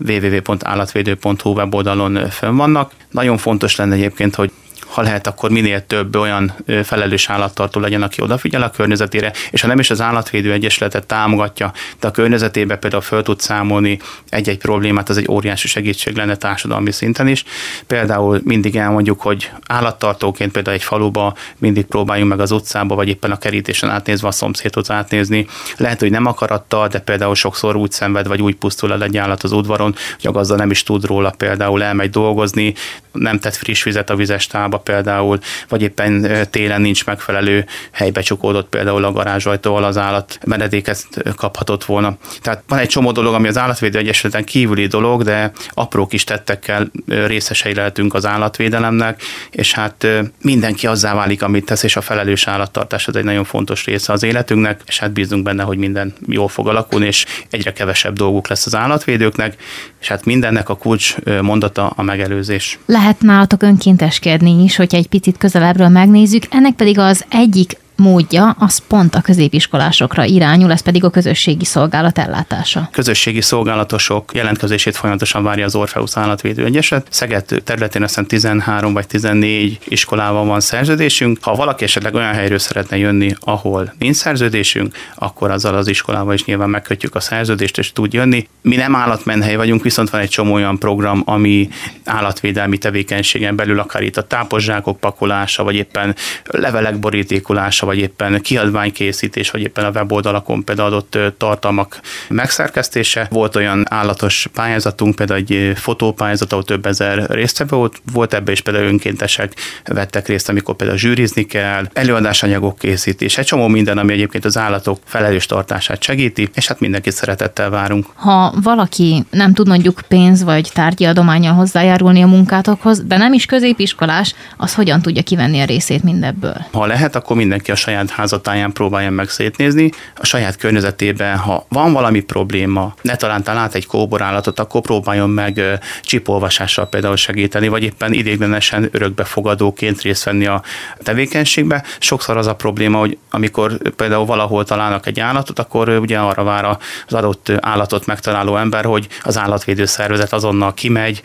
www.állatvédő.hu 0.47 1.49
weboldalon 1.53 2.29
fönn 2.29 2.55
vannak. 2.55 2.91
Nagyon 3.11 3.37
fontos 3.37 3.75
lenne 3.75 3.93
egyébként, 3.95 4.35
hogy 4.35 4.51
ha 4.87 5.01
lehet, 5.01 5.27
akkor 5.27 5.49
minél 5.49 5.85
több 5.85 6.15
olyan 6.15 6.53
felelős 6.83 7.29
állattartó 7.29 7.79
legyen, 7.79 8.03
aki 8.03 8.21
odafigyel 8.21 8.61
a 8.61 8.69
környezetére, 8.69 9.31
és 9.51 9.61
ha 9.61 9.67
nem 9.67 9.79
is 9.79 9.89
az 9.89 10.01
állatvédő 10.01 10.51
egyesületet 10.51 11.05
támogatja, 11.05 11.73
de 11.99 12.07
a 12.07 12.11
környezetébe 12.11 12.75
például 12.75 13.01
föl 13.01 13.23
tud 13.23 13.39
számolni 13.39 13.99
egy-egy 14.29 14.57
problémát, 14.57 15.09
az 15.09 15.17
egy 15.17 15.27
óriási 15.29 15.67
segítség 15.67 16.15
lenne 16.15 16.35
társadalmi 16.35 16.91
szinten 16.91 17.27
is. 17.27 17.43
Például 17.87 18.41
mindig 18.43 18.75
elmondjuk, 18.75 19.21
hogy 19.21 19.51
állattartóként 19.67 20.51
például 20.51 20.75
egy 20.75 20.83
faluba 20.83 21.35
mindig 21.57 21.85
próbáljunk 21.85 22.29
meg 22.29 22.39
az 22.39 22.51
utcába, 22.51 22.95
vagy 22.95 23.07
éppen 23.07 23.31
a 23.31 23.37
kerítésen 23.37 23.89
átnézve 23.89 24.27
a 24.27 24.31
szomszédot 24.31 24.89
átnézni. 24.89 25.47
Lehet, 25.77 25.99
hogy 25.99 26.11
nem 26.11 26.25
akarattal, 26.25 26.87
de 26.87 26.99
például 26.99 27.35
sokszor 27.35 27.75
úgy 27.75 27.91
szenved, 27.91 28.27
vagy 28.27 28.41
úgy 28.41 28.55
pusztul 28.55 28.91
el 28.91 29.03
egy 29.03 29.17
állat 29.17 29.43
az 29.43 29.51
udvaron, 29.51 29.95
hogy 30.15 30.27
a 30.27 30.31
gazda 30.31 30.55
nem 30.55 30.71
is 30.71 30.83
tud 30.83 31.05
róla, 31.05 31.29
például 31.37 31.83
elmegy 31.83 32.09
dolgozni, 32.09 32.73
nem 33.11 33.39
tett 33.39 33.55
friss 33.55 33.83
vizet 33.83 34.09
a 34.09 34.15
vizes 34.15 34.47
tába 34.75 35.01
például, 35.01 35.39
vagy 35.69 35.81
éppen 35.81 36.27
télen 36.49 36.81
nincs 36.81 37.05
megfelelő 37.05 37.65
helybe 37.91 38.21
csukódott 38.21 38.69
például 38.69 39.03
a 39.03 39.11
garázsajtóval 39.11 39.83
az 39.83 39.97
állat 39.97 40.39
menedéket 40.45 41.07
kaphatott 41.35 41.85
volna. 41.85 42.17
Tehát 42.41 42.63
van 42.67 42.79
egy 42.79 42.87
csomó 42.87 43.11
dolog, 43.11 43.33
ami 43.33 43.47
az 43.47 43.57
állatvédő 43.57 43.99
egyesületen 43.99 44.43
kívüli 44.43 44.87
dolog, 44.87 45.23
de 45.23 45.51
apró 45.69 46.07
kis 46.07 46.23
tettekkel 46.23 46.91
részesei 47.07 47.73
lehetünk 47.73 48.13
az 48.13 48.25
állatvédelemnek, 48.25 49.21
és 49.51 49.73
hát 49.73 50.07
mindenki 50.41 50.87
azzá 50.87 51.13
válik, 51.13 51.41
amit 51.41 51.65
tesz, 51.65 51.83
és 51.83 51.95
a 51.95 52.01
felelős 52.01 52.47
állattartás 52.47 53.07
az 53.07 53.15
egy 53.15 53.23
nagyon 53.23 53.43
fontos 53.43 53.85
része 53.85 54.13
az 54.13 54.23
életünknek, 54.23 54.81
és 54.85 54.99
hát 54.99 55.11
bízunk 55.11 55.43
benne, 55.43 55.63
hogy 55.63 55.77
minden 55.77 56.13
jól 56.27 56.47
fog 56.47 56.67
alakulni, 56.67 57.05
és 57.05 57.25
egyre 57.49 57.73
kevesebb 57.73 58.13
dolguk 58.15 58.47
lesz 58.47 58.65
az 58.65 58.75
állatvédőknek, 58.75 59.55
és 60.01 60.07
hát 60.07 60.25
mindennek 60.25 60.69
a 60.69 60.75
kulcs 60.75 61.15
mondata 61.41 61.93
a 61.95 62.01
megelőzés. 62.01 62.79
Lehet 62.85 63.21
nálatok 63.21 63.63
önkénteskedni 63.63 64.63
is, 64.65 64.75
hogyha 64.75 64.97
egy 64.97 65.07
picit 65.07 65.37
közelebbről 65.37 65.89
megnézzük, 65.89 66.43
ennek 66.49 66.73
pedig 66.73 66.99
az 66.99 67.25
egyik 67.29 67.77
módja 67.95 68.55
az 68.59 68.77
pont 68.87 69.15
a 69.15 69.21
középiskolásokra 69.21 70.23
irányul, 70.23 70.71
ez 70.71 70.81
pedig 70.81 71.03
a 71.03 71.09
közösségi 71.09 71.65
szolgálat 71.65 72.17
ellátása. 72.17 72.89
Közösségi 72.91 73.41
szolgálatosok 73.41 74.31
jelentkezését 74.33 74.95
folyamatosan 74.95 75.43
várja 75.43 75.65
az 75.65 75.75
Orpheus 75.75 76.17
Állatvédő 76.17 76.65
Egyeset. 76.65 77.07
Szeged 77.09 77.45
területén 77.63 78.03
aztán 78.03 78.25
13 78.25 78.93
vagy 78.93 79.07
14 79.07 79.79
iskolával 79.85 80.45
van 80.45 80.59
szerződésünk. 80.59 81.37
Ha 81.41 81.55
valaki 81.55 81.83
esetleg 81.83 82.13
olyan 82.13 82.33
helyről 82.33 82.59
szeretne 82.59 82.97
jönni, 82.97 83.35
ahol 83.39 83.93
nincs 83.99 84.15
szerződésünk, 84.15 84.95
akkor 85.15 85.51
azzal 85.51 85.75
az 85.75 85.87
iskolával 85.87 86.33
is 86.33 86.45
nyilván 86.45 86.69
megkötjük 86.69 87.15
a 87.15 87.19
szerződést, 87.19 87.77
és 87.77 87.91
tud 87.91 88.13
jönni. 88.13 88.47
Mi 88.61 88.75
nem 88.75 88.95
állatmenhely 88.95 89.55
vagyunk, 89.55 89.83
viszont 89.83 90.09
van 90.09 90.21
egy 90.21 90.29
csomó 90.29 90.53
olyan 90.53 90.79
program, 90.79 91.21
ami 91.25 91.69
állatvédelmi 92.05 92.77
tevékenységen 92.77 93.55
belül 93.55 93.79
akár 93.79 94.01
itt 94.01 94.17
a 94.17 94.23
tápozsákok 94.23 94.99
pakolása, 94.99 95.63
vagy 95.63 95.75
éppen 95.75 96.15
levelek 96.45 96.99
borítékolása, 96.99 97.84
vagy 97.85 97.97
éppen 97.97 98.41
kiadványkészítés, 98.41 99.51
vagy 99.51 99.61
éppen 99.61 99.85
a 99.85 99.89
weboldalakon 99.89 100.63
például 100.63 100.87
adott 100.87 101.17
tartalmak 101.37 101.99
megszerkesztése. 102.27 103.27
Volt 103.29 103.55
olyan 103.55 103.85
állatos 103.89 104.47
pályázatunk, 104.53 105.15
például 105.15 105.39
egy 105.39 105.77
fotópályázat, 105.77 106.51
ahol 106.51 106.63
több 106.63 106.85
ezer 106.85 107.29
résztvevő 107.29 107.75
volt, 107.77 108.01
volt 108.13 108.33
ebbe 108.33 108.51
is 108.51 108.61
például 108.61 108.85
önkéntesek 108.85 109.53
vettek 109.85 110.27
részt, 110.27 110.49
amikor 110.49 110.75
például 110.75 110.99
zsűrizni 110.99 111.45
kell, 111.45 111.85
előadásanyagok 111.93 112.77
készítés, 112.77 113.37
egy 113.37 113.45
csomó 113.45 113.67
minden, 113.67 113.97
ami 113.97 114.13
egyébként 114.13 114.45
az 114.45 114.57
állatok 114.57 114.99
felelős 115.05 115.45
tartását 115.45 116.03
segíti, 116.03 116.49
és 116.53 116.67
hát 116.67 116.79
mindenkit 116.79 117.13
szeretettel 117.13 117.69
várunk. 117.69 118.05
Ha 118.15 118.53
valaki 118.63 119.25
nem 119.29 119.53
tud 119.53 119.67
mondjuk 119.67 120.01
pénz 120.07 120.43
vagy 120.43 120.69
tárgyi 120.73 121.05
adományjal 121.05 121.53
hozzájárulni 121.53 122.21
a 122.21 122.27
munkátokhoz, 122.27 123.03
de 123.03 123.17
nem 123.17 123.33
is 123.33 123.45
középiskolás, 123.45 124.35
az 124.57 124.73
hogyan 124.73 125.01
tudja 125.01 125.21
kivenni 125.21 125.59
a 125.59 125.65
részét 125.65 126.03
mindebből? 126.03 126.65
Ha 126.71 126.85
lehet, 126.85 127.15
akkor 127.15 127.35
mindenki 127.35 127.71
a 127.71 127.74
saját 127.75 128.09
házatáján 128.09 128.71
próbálja 128.71 129.09
meg 129.09 129.29
szétnézni, 129.29 129.89
a 130.15 130.25
saját 130.25 130.55
környezetében, 130.55 131.37
ha 131.37 131.65
van 131.69 131.93
valami 131.93 132.19
probléma, 132.19 132.93
ne 133.01 133.15
talán 133.15 133.43
lát 133.45 133.75
egy 133.75 133.85
kóborállatot, 133.85 134.59
akkor 134.59 134.81
próbáljon 134.81 135.29
meg 135.29 135.61
csipolvasással 136.01 136.87
például 136.87 137.15
segíteni, 137.15 137.67
vagy 137.67 137.83
éppen 137.83 138.13
idéglenesen 138.13 138.89
örökbefogadóként 138.91 140.01
részt 140.01 140.23
venni 140.23 140.45
a 140.45 140.63
tevékenységbe. 141.03 141.83
Sokszor 141.99 142.37
az 142.37 142.47
a 142.47 142.55
probléma, 142.55 142.97
hogy 142.97 143.17
amikor 143.29 143.77
például 143.95 144.25
valahol 144.25 144.63
találnak 144.63 145.07
egy 145.07 145.19
állatot, 145.19 145.59
akkor 145.59 145.89
ugye 145.89 146.17
arra 146.17 146.43
vár 146.43 146.65
az 146.65 147.13
adott 147.13 147.51
állatot 147.59 148.05
megtaláló 148.05 148.57
ember, 148.57 148.85
hogy 148.85 149.07
az 149.23 149.37
állatvédő 149.37 149.85
szervezet 149.85 150.33
azonnal 150.33 150.73
kimegy, 150.73 151.21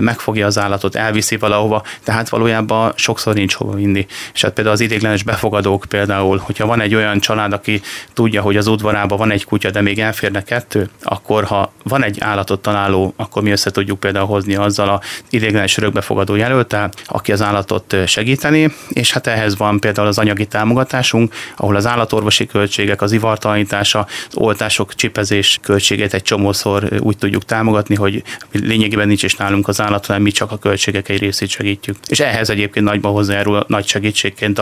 megfogja 0.00 0.46
az 0.46 0.58
állatot, 0.58 0.94
elviszi 0.94 1.36
valahova, 1.36 1.82
tehát 2.04 2.28
valójában 2.28 2.92
sokszor 2.94 3.34
nincs 3.34 3.54
hova 3.54 3.74
vinni. 3.74 4.06
És 4.34 4.42
hát 4.42 4.52
például 4.52 4.74
az 4.74 4.80
idéglenes 4.80 5.22
befogadók 5.22 5.85
például, 5.88 6.38
hogyha 6.38 6.66
van 6.66 6.80
egy 6.80 6.94
olyan 6.94 7.20
család, 7.20 7.52
aki 7.52 7.80
tudja, 8.12 8.42
hogy 8.42 8.56
az 8.56 8.66
udvarában 8.66 9.18
van 9.18 9.30
egy 9.30 9.44
kutya, 9.44 9.70
de 9.70 9.80
még 9.80 9.98
elférne 9.98 10.42
kettő, 10.42 10.90
akkor 11.02 11.44
ha 11.44 11.72
van 11.82 12.04
egy 12.04 12.20
állatot 12.20 12.60
találó, 12.60 13.14
akkor 13.16 13.42
mi 13.42 13.50
össze 13.50 13.70
tudjuk 13.70 14.00
például 14.00 14.26
hozni 14.26 14.54
azzal 14.54 14.88
a 14.88 15.00
idéglenes 15.30 15.76
örökbefogadó 15.76 16.34
jelöltel, 16.34 16.90
aki 17.06 17.32
az 17.32 17.42
állatot 17.42 17.96
segíteni, 18.06 18.72
és 18.88 19.12
hát 19.12 19.26
ehhez 19.26 19.56
van 19.56 19.80
például 19.80 20.06
az 20.06 20.18
anyagi 20.18 20.46
támogatásunk, 20.46 21.34
ahol 21.56 21.76
az 21.76 21.86
állatorvosi 21.86 22.46
költségek, 22.46 23.02
az 23.02 23.12
ivartalanítása, 23.12 24.06
az 24.28 24.36
oltások, 24.36 24.94
csipezés 24.94 25.58
költségét 25.62 26.14
egy 26.14 26.22
csomószor 26.22 26.88
úgy 26.98 27.16
tudjuk 27.18 27.44
támogatni, 27.44 27.94
hogy 27.94 28.22
lényegében 28.52 29.06
nincs 29.06 29.22
is 29.22 29.34
nálunk 29.34 29.68
az 29.68 29.80
állat, 29.80 30.06
hanem 30.06 30.22
mi 30.22 30.30
csak 30.30 30.52
a 30.52 30.58
költségek 30.58 31.08
egy 31.08 31.18
részét 31.18 31.48
segítjük. 31.48 31.96
És 32.08 32.20
ehhez 32.20 32.50
egyébként 32.50 32.86
nagyban 32.86 33.12
hozzájárul 33.12 33.64
nagy 33.68 33.86
segítségként 33.86 34.60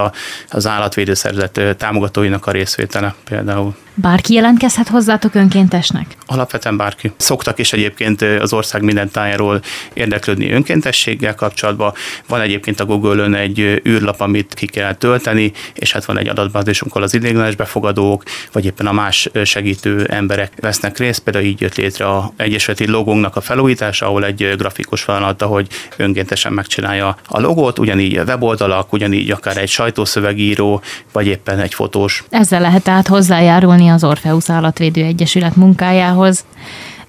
az 0.50 0.66
állatvédőszervezet 1.14 1.76
támogatóinak 1.76 2.46
a 2.46 2.50
részvétele 2.50 3.14
például. 3.24 3.74
Bárki 3.96 4.34
jelentkezhet 4.34 4.88
hozzátok 4.88 5.34
önkéntesnek? 5.34 6.16
Alapvetően 6.26 6.76
bárki. 6.76 7.12
Szoktak 7.16 7.58
is 7.58 7.72
egyébként 7.72 8.22
az 8.22 8.52
ország 8.52 8.82
minden 8.82 9.10
tájáról 9.10 9.60
érdeklődni 9.92 10.52
önkéntességgel 10.52 11.34
kapcsolatban. 11.34 11.92
Van 12.28 12.40
egyébként 12.40 12.80
a 12.80 12.84
Google-ön 12.84 13.34
egy 13.34 13.58
űrlap, 13.88 14.20
amit 14.20 14.54
ki 14.54 14.66
kell 14.66 14.94
tölteni, 14.94 15.52
és 15.74 15.92
hát 15.92 16.04
van 16.04 16.18
egy 16.18 16.28
adatbázisunk, 16.28 16.92
ahol 16.92 17.04
az 17.04 17.14
idéglenes 17.14 17.54
befogadók, 17.54 18.22
vagy 18.52 18.64
éppen 18.64 18.86
a 18.86 18.92
más 18.92 19.28
segítő 19.44 20.04
emberek 20.04 20.52
vesznek 20.60 20.98
részt. 20.98 21.20
Például 21.20 21.44
így 21.44 21.60
jött 21.60 21.74
létre 21.74 22.06
a 22.06 22.32
Egyesületi 22.36 22.86
logónknak 22.86 23.36
a 23.36 23.40
felújítása, 23.40 24.06
ahol 24.06 24.24
egy 24.24 24.54
grafikus 24.56 25.02
feladata, 25.02 25.46
hogy 25.46 25.66
önkéntesen 25.96 26.52
megcsinálja 26.52 27.16
a 27.28 27.40
logót, 27.40 27.78
ugyanígy 27.78 28.16
weboldalak, 28.16 28.92
ugyanígy 28.92 29.30
akár 29.30 29.56
egy 29.56 29.68
sajtószövegíró, 29.68 30.82
vagy 31.12 31.26
éppen 31.26 31.58
egy 31.58 31.74
fotós. 31.74 32.24
Ezzel 32.30 32.60
lehet 32.60 32.82
tehát 32.82 33.08
hozzájárulni 33.08 33.88
az 33.88 34.04
Orfeusz 34.04 34.50
Állatvédő 34.50 35.04
Egyesület 35.04 35.56
munkájához. 35.56 36.44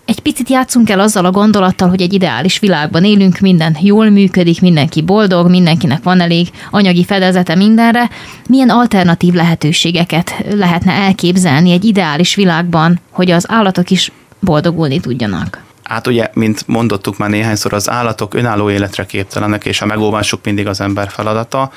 Egy 0.05 0.19
picit 0.19 0.49
játszunk 0.49 0.89
el 0.89 0.99
azzal 0.99 1.25
a 1.25 1.31
gondolattal, 1.31 1.89
hogy 1.89 2.01
egy 2.01 2.13
ideális 2.13 2.59
világban 2.59 3.03
élünk, 3.03 3.39
minden 3.39 3.77
jól 3.81 4.09
működik, 4.09 4.61
mindenki 4.61 5.01
boldog, 5.01 5.49
mindenkinek 5.49 6.03
van 6.03 6.19
elég 6.19 6.49
anyagi 6.71 7.05
fedezete 7.05 7.55
mindenre. 7.55 8.09
Milyen 8.49 8.69
alternatív 8.69 9.33
lehetőségeket 9.33 10.33
lehetne 10.51 10.91
elképzelni 10.91 11.71
egy 11.71 11.85
ideális 11.85 12.35
világban, 12.35 12.99
hogy 13.09 13.31
az 13.31 13.45
állatok 13.49 13.89
is 13.89 14.11
boldogulni 14.39 14.99
tudjanak? 14.99 15.63
Hát 15.83 16.07
ugye, 16.07 16.29
mint 16.33 16.67
mondottuk 16.67 17.17
már 17.17 17.29
néhányszor, 17.29 17.73
az 17.73 17.89
állatok 17.89 18.33
önálló 18.33 18.69
életre 18.69 19.05
képtelenek, 19.05 19.65
és 19.65 19.81
a 19.81 19.85
megóvásuk 19.85 20.45
mindig 20.45 20.67
az 20.67 20.81
ember 20.81 21.09
feladata. 21.09 21.71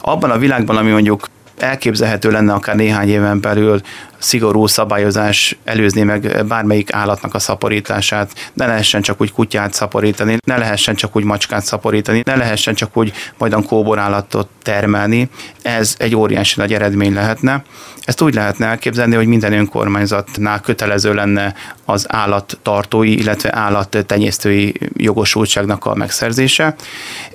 Abban 0.00 0.30
a 0.30 0.38
világban, 0.38 0.76
ami 0.76 0.90
mondjuk 0.90 1.28
elképzelhető 1.58 2.30
lenne 2.30 2.52
akár 2.52 2.76
néhány 2.76 3.08
éven 3.08 3.40
belül 3.40 3.80
szigorú 4.18 4.66
szabályozás 4.66 5.56
előzni 5.64 6.02
meg 6.02 6.44
bármelyik 6.46 6.92
állatnak 6.92 7.34
a 7.34 7.38
szaporítását, 7.38 8.50
ne 8.52 8.66
lehessen 8.66 9.02
csak 9.02 9.20
úgy 9.20 9.32
kutyát 9.32 9.72
szaporítani, 9.72 10.36
ne 10.46 10.56
lehessen 10.56 10.94
csak 10.94 11.16
úgy 11.16 11.24
macskát 11.24 11.64
szaporítani, 11.64 12.20
ne 12.24 12.36
lehessen 12.36 12.74
csak 12.74 12.96
úgy 12.96 13.12
majdan 13.38 13.64
kóborállatot 13.64 14.48
termelni. 14.62 15.28
Ez 15.62 15.94
egy 15.98 16.16
óriási 16.16 16.54
nagy 16.60 16.74
eredmény 16.74 17.12
lehetne. 17.12 17.62
Ezt 18.04 18.20
úgy 18.20 18.34
lehetne 18.34 18.66
elképzelni, 18.66 19.14
hogy 19.14 19.26
minden 19.26 19.52
önkormányzatnál 19.52 20.60
kötelező 20.60 21.14
lenne 21.14 21.54
az 21.84 22.06
állattartói, 22.08 23.18
illetve 23.18 23.56
állattenyésztői 23.56 24.74
jogosultságnak 24.96 25.84
a 25.84 25.94
megszerzése. 25.94 26.74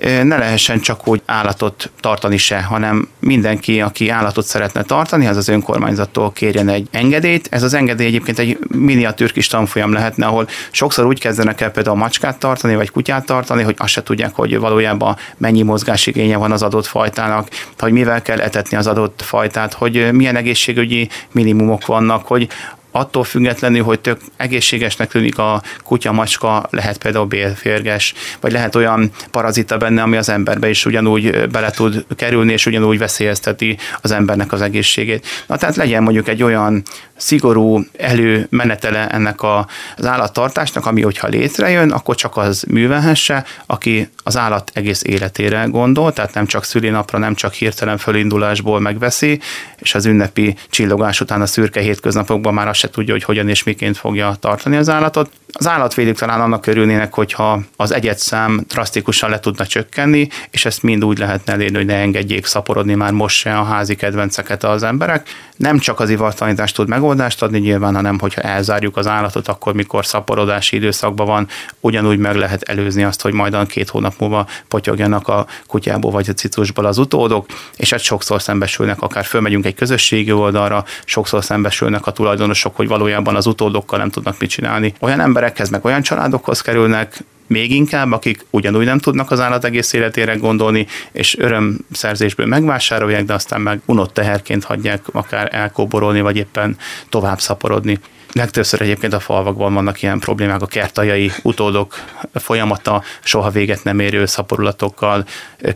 Ne 0.00 0.36
lehessen 0.36 0.80
csak 0.80 1.08
úgy 1.08 1.22
állatot 1.26 1.90
tartani 2.00 2.36
se, 2.36 2.62
hanem 2.62 3.08
mindenki, 3.18 3.80
aki 3.80 4.08
állatot 4.08 4.44
szeretne 4.44 4.82
tartani, 4.82 5.26
az 5.26 5.36
az 5.36 5.48
önkormányzattól 5.48 6.32
kérjen 6.32 6.68
egy 6.72 6.88
engedélyt. 6.90 7.48
Ez 7.50 7.62
az 7.62 7.74
engedély 7.74 8.06
egyébként 8.06 8.38
egy 8.38 8.58
miniatűr 8.68 9.32
kis 9.32 9.46
tanfolyam 9.46 9.92
lehetne, 9.92 10.26
ahol 10.26 10.48
sokszor 10.70 11.06
úgy 11.06 11.20
kezdenek 11.20 11.60
el 11.60 11.70
például 11.70 11.96
macskát 11.96 12.38
tartani, 12.38 12.74
vagy 12.74 12.90
kutyát 12.90 13.26
tartani, 13.26 13.62
hogy 13.62 13.74
azt 13.78 13.92
se 13.92 14.02
tudják, 14.02 14.34
hogy 14.34 14.58
valójában 14.58 15.16
mennyi 15.36 15.62
mozgásigénye 15.62 16.36
van 16.36 16.52
az 16.52 16.62
adott 16.62 16.86
fajtának, 16.86 17.48
hogy 17.78 17.92
mivel 17.92 18.22
kell 18.22 18.40
etetni 18.40 18.76
az 18.76 18.86
adott 18.86 19.22
fajtát, 19.22 19.72
hogy 19.72 20.12
milyen 20.12 20.36
egészségügyi 20.36 21.08
minimumok 21.32 21.86
vannak, 21.86 22.26
hogy 22.26 22.48
attól 22.92 23.24
függetlenül, 23.24 23.82
hogy 23.82 24.00
tök 24.00 24.20
egészségesnek 24.36 25.10
tűnik 25.10 25.38
a 25.38 25.62
kutya, 25.84 26.12
macska, 26.12 26.66
lehet 26.70 26.98
például 26.98 27.26
bélférges, 27.26 28.14
vagy 28.40 28.52
lehet 28.52 28.74
olyan 28.74 29.10
parazita 29.30 29.76
benne, 29.76 30.02
ami 30.02 30.16
az 30.16 30.28
emberbe 30.28 30.68
is 30.68 30.84
ugyanúgy 30.84 31.48
bele 31.48 31.70
tud 31.70 32.04
kerülni, 32.16 32.52
és 32.52 32.66
ugyanúgy 32.66 32.98
veszélyezteti 32.98 33.78
az 34.00 34.10
embernek 34.10 34.52
az 34.52 34.60
egészségét. 34.60 35.26
Na 35.46 35.56
tehát 35.56 35.76
legyen 35.76 36.02
mondjuk 36.02 36.28
egy 36.28 36.42
olyan 36.42 36.82
szigorú 37.16 37.84
előmenetele 37.98 39.08
ennek 39.08 39.42
a, 39.42 39.66
az 39.96 40.06
állattartásnak, 40.06 40.86
ami 40.86 41.02
hogyha 41.02 41.28
létrejön, 41.28 41.90
akkor 41.90 42.14
csak 42.14 42.36
az 42.36 42.64
művelhesse, 42.68 43.44
aki 43.66 44.08
az 44.22 44.36
állat 44.36 44.70
egész 44.74 45.02
életére 45.02 45.64
gondol, 45.64 46.12
tehát 46.12 46.34
nem 46.34 46.46
csak 46.46 46.64
szülinapra, 46.64 47.18
nem 47.18 47.34
csak 47.34 47.52
hirtelen 47.52 47.98
fölindulásból 47.98 48.80
megveszi, 48.80 49.40
és 49.76 49.94
az 49.94 50.06
ünnepi 50.06 50.56
csillogás 50.70 51.20
után 51.20 51.40
a 51.40 51.46
szürke 51.46 51.80
hétköznapokban 51.80 52.54
már 52.54 52.68
azt 52.68 52.81
se 52.82 52.90
tudja, 52.90 53.12
hogy 53.12 53.24
hogyan 53.24 53.48
és 53.48 53.62
miként 53.62 53.96
fogja 53.96 54.36
tartani 54.40 54.76
az 54.76 54.88
állatot. 54.88 55.30
Az 55.52 55.68
állatvédők 55.68 56.18
talán 56.18 56.40
annak 56.40 56.66
örülnének, 56.66 57.14
hogyha 57.14 57.60
az 57.76 57.92
egyetszám 57.92 58.64
drasztikusan 58.68 59.30
le 59.30 59.40
tudna 59.40 59.66
csökkenni, 59.66 60.28
és 60.50 60.64
ezt 60.64 60.82
mind 60.82 61.04
úgy 61.04 61.18
lehetne 61.18 61.52
elérni, 61.52 61.76
hogy 61.76 61.86
ne 61.86 61.94
engedjék 61.94 62.46
szaporodni 62.46 62.94
már 62.94 63.12
most 63.12 63.36
se 63.36 63.58
a 63.58 63.64
házi 63.64 63.94
kedvenceket 63.94 64.64
az 64.64 64.82
emberek. 64.82 65.28
Nem 65.56 65.78
csak 65.78 66.00
az 66.00 66.10
ivartalanítást 66.10 66.74
tud 66.74 66.88
megoldást 66.88 67.42
adni 67.42 67.58
nyilván, 67.58 67.94
hanem 67.94 68.18
hogyha 68.18 68.40
elzárjuk 68.40 68.96
az 68.96 69.06
állatot, 69.06 69.48
akkor 69.48 69.74
mikor 69.74 70.06
szaporodási 70.06 70.76
időszakban 70.76 71.26
van, 71.26 71.48
ugyanúgy 71.80 72.18
meg 72.18 72.36
lehet 72.36 72.62
előzni 72.62 73.04
azt, 73.04 73.22
hogy 73.22 73.32
majd 73.32 73.66
két 73.66 73.88
hónap 73.88 74.14
múlva 74.18 74.46
potyogjanak 74.68 75.28
a 75.28 75.46
kutyából 75.66 76.10
vagy 76.10 76.28
a 76.28 76.32
cicusból 76.32 76.84
az 76.84 76.98
utódok, 76.98 77.46
és 77.76 77.90
hát 77.90 78.00
sokszor 78.00 78.42
szembesülnek, 78.42 79.00
akár 79.02 79.24
fölmegyünk 79.24 79.64
egy 79.64 79.74
közösségi 79.74 80.32
oldalra, 80.32 80.84
sokszor 81.04 81.44
szembesülnek 81.44 82.06
a 82.06 82.10
tulajdonosok, 82.10 82.71
hogy 82.74 82.88
valójában 82.88 83.36
az 83.36 83.46
utódokkal 83.46 83.98
nem 83.98 84.10
tudnak 84.10 84.38
mit 84.38 84.50
csinálni. 84.50 84.94
Olyan 85.00 85.20
emberekhez, 85.20 85.70
meg 85.70 85.84
olyan 85.84 86.02
családokhoz 86.02 86.60
kerülnek, 86.60 87.24
még 87.46 87.70
inkább, 87.70 88.12
akik 88.12 88.44
ugyanúgy 88.50 88.84
nem 88.84 88.98
tudnak 88.98 89.30
az 89.30 89.40
állat 89.40 89.64
egész 89.64 89.92
életére 89.92 90.34
gondolni, 90.34 90.86
és 91.12 91.38
örömszerzésből 91.38 92.46
megvásárolják, 92.46 93.24
de 93.24 93.34
aztán 93.34 93.60
meg 93.60 93.80
unott 93.86 94.14
teherként 94.14 94.64
hagyják 94.64 95.02
akár 95.12 95.48
elkóborolni, 95.54 96.20
vagy 96.20 96.36
éppen 96.36 96.76
tovább 97.08 97.40
szaporodni. 97.40 97.98
Legtöbbször 98.32 98.80
egyébként 98.80 99.12
a 99.12 99.20
falvakban 99.20 99.74
vannak 99.74 100.02
ilyen 100.02 100.18
problémák, 100.18 100.62
a 100.62 100.66
kertajai 100.66 101.32
utódok 101.42 101.94
folyamata 102.34 103.02
soha 103.22 103.50
véget 103.50 103.84
nem 103.84 103.98
érő 103.98 104.26
szaporulatokkal 104.26 105.24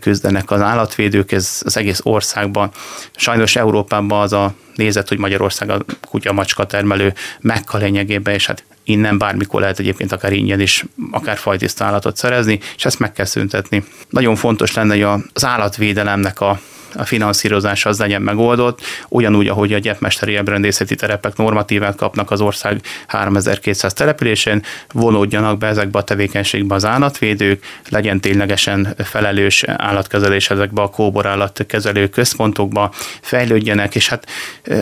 küzdenek 0.00 0.50
az 0.50 0.60
állatvédők, 0.60 1.32
ez 1.32 1.60
az 1.64 1.76
egész 1.76 2.00
országban. 2.02 2.70
Sajnos 3.16 3.56
Európában 3.56 4.20
az 4.20 4.32
a 4.32 4.54
nézet, 4.74 5.08
hogy 5.08 5.18
Magyarország 5.18 5.70
a 5.70 5.84
kutya-macska 6.08 6.66
termelő 6.66 7.14
mekka 7.40 7.78
lényegében, 7.78 8.34
és 8.34 8.46
hát 8.46 8.64
innen 8.84 9.18
bármikor 9.18 9.60
lehet 9.60 9.78
egyébként 9.78 10.12
akár 10.12 10.32
ingyen 10.32 10.60
is, 10.60 10.84
akár 11.10 11.36
fajtiszta 11.36 11.84
állatot 11.84 12.16
szerezni, 12.16 12.60
és 12.76 12.84
ezt 12.84 12.98
meg 12.98 13.12
kell 13.12 13.24
szüntetni. 13.24 13.84
Nagyon 14.08 14.36
fontos 14.36 14.74
lenne, 14.74 14.92
hogy 14.92 15.22
az 15.32 15.44
állatvédelemnek 15.44 16.40
a 16.40 16.60
a 16.96 17.04
finanszírozás 17.04 17.86
az 17.86 17.98
legyen 17.98 18.22
megoldott, 18.22 18.80
ugyanúgy, 19.08 19.48
ahogy 19.48 19.72
a 19.72 19.78
gyepmesteri 19.78 20.36
ebrendészeti 20.36 20.94
terepek 20.94 21.36
normatívát 21.36 21.96
kapnak 21.96 22.30
az 22.30 22.40
ország 22.40 22.80
3200 23.06 23.92
településén, 23.92 24.62
vonódjanak 24.92 25.58
be 25.58 25.66
ezekbe 25.66 25.98
a 25.98 26.02
tevékenységbe 26.02 26.74
az 26.74 26.84
állatvédők, 26.84 27.64
legyen 27.88 28.20
ténylegesen 28.20 28.94
felelős 29.04 29.64
állatkezelés 29.66 30.50
ezekbe 30.50 30.82
a 30.82 30.90
kóbor 30.90 31.26
állatkezelő 31.26 32.08
központokba, 32.08 32.92
fejlődjenek, 33.20 33.94
és 33.94 34.08
hát 34.08 34.26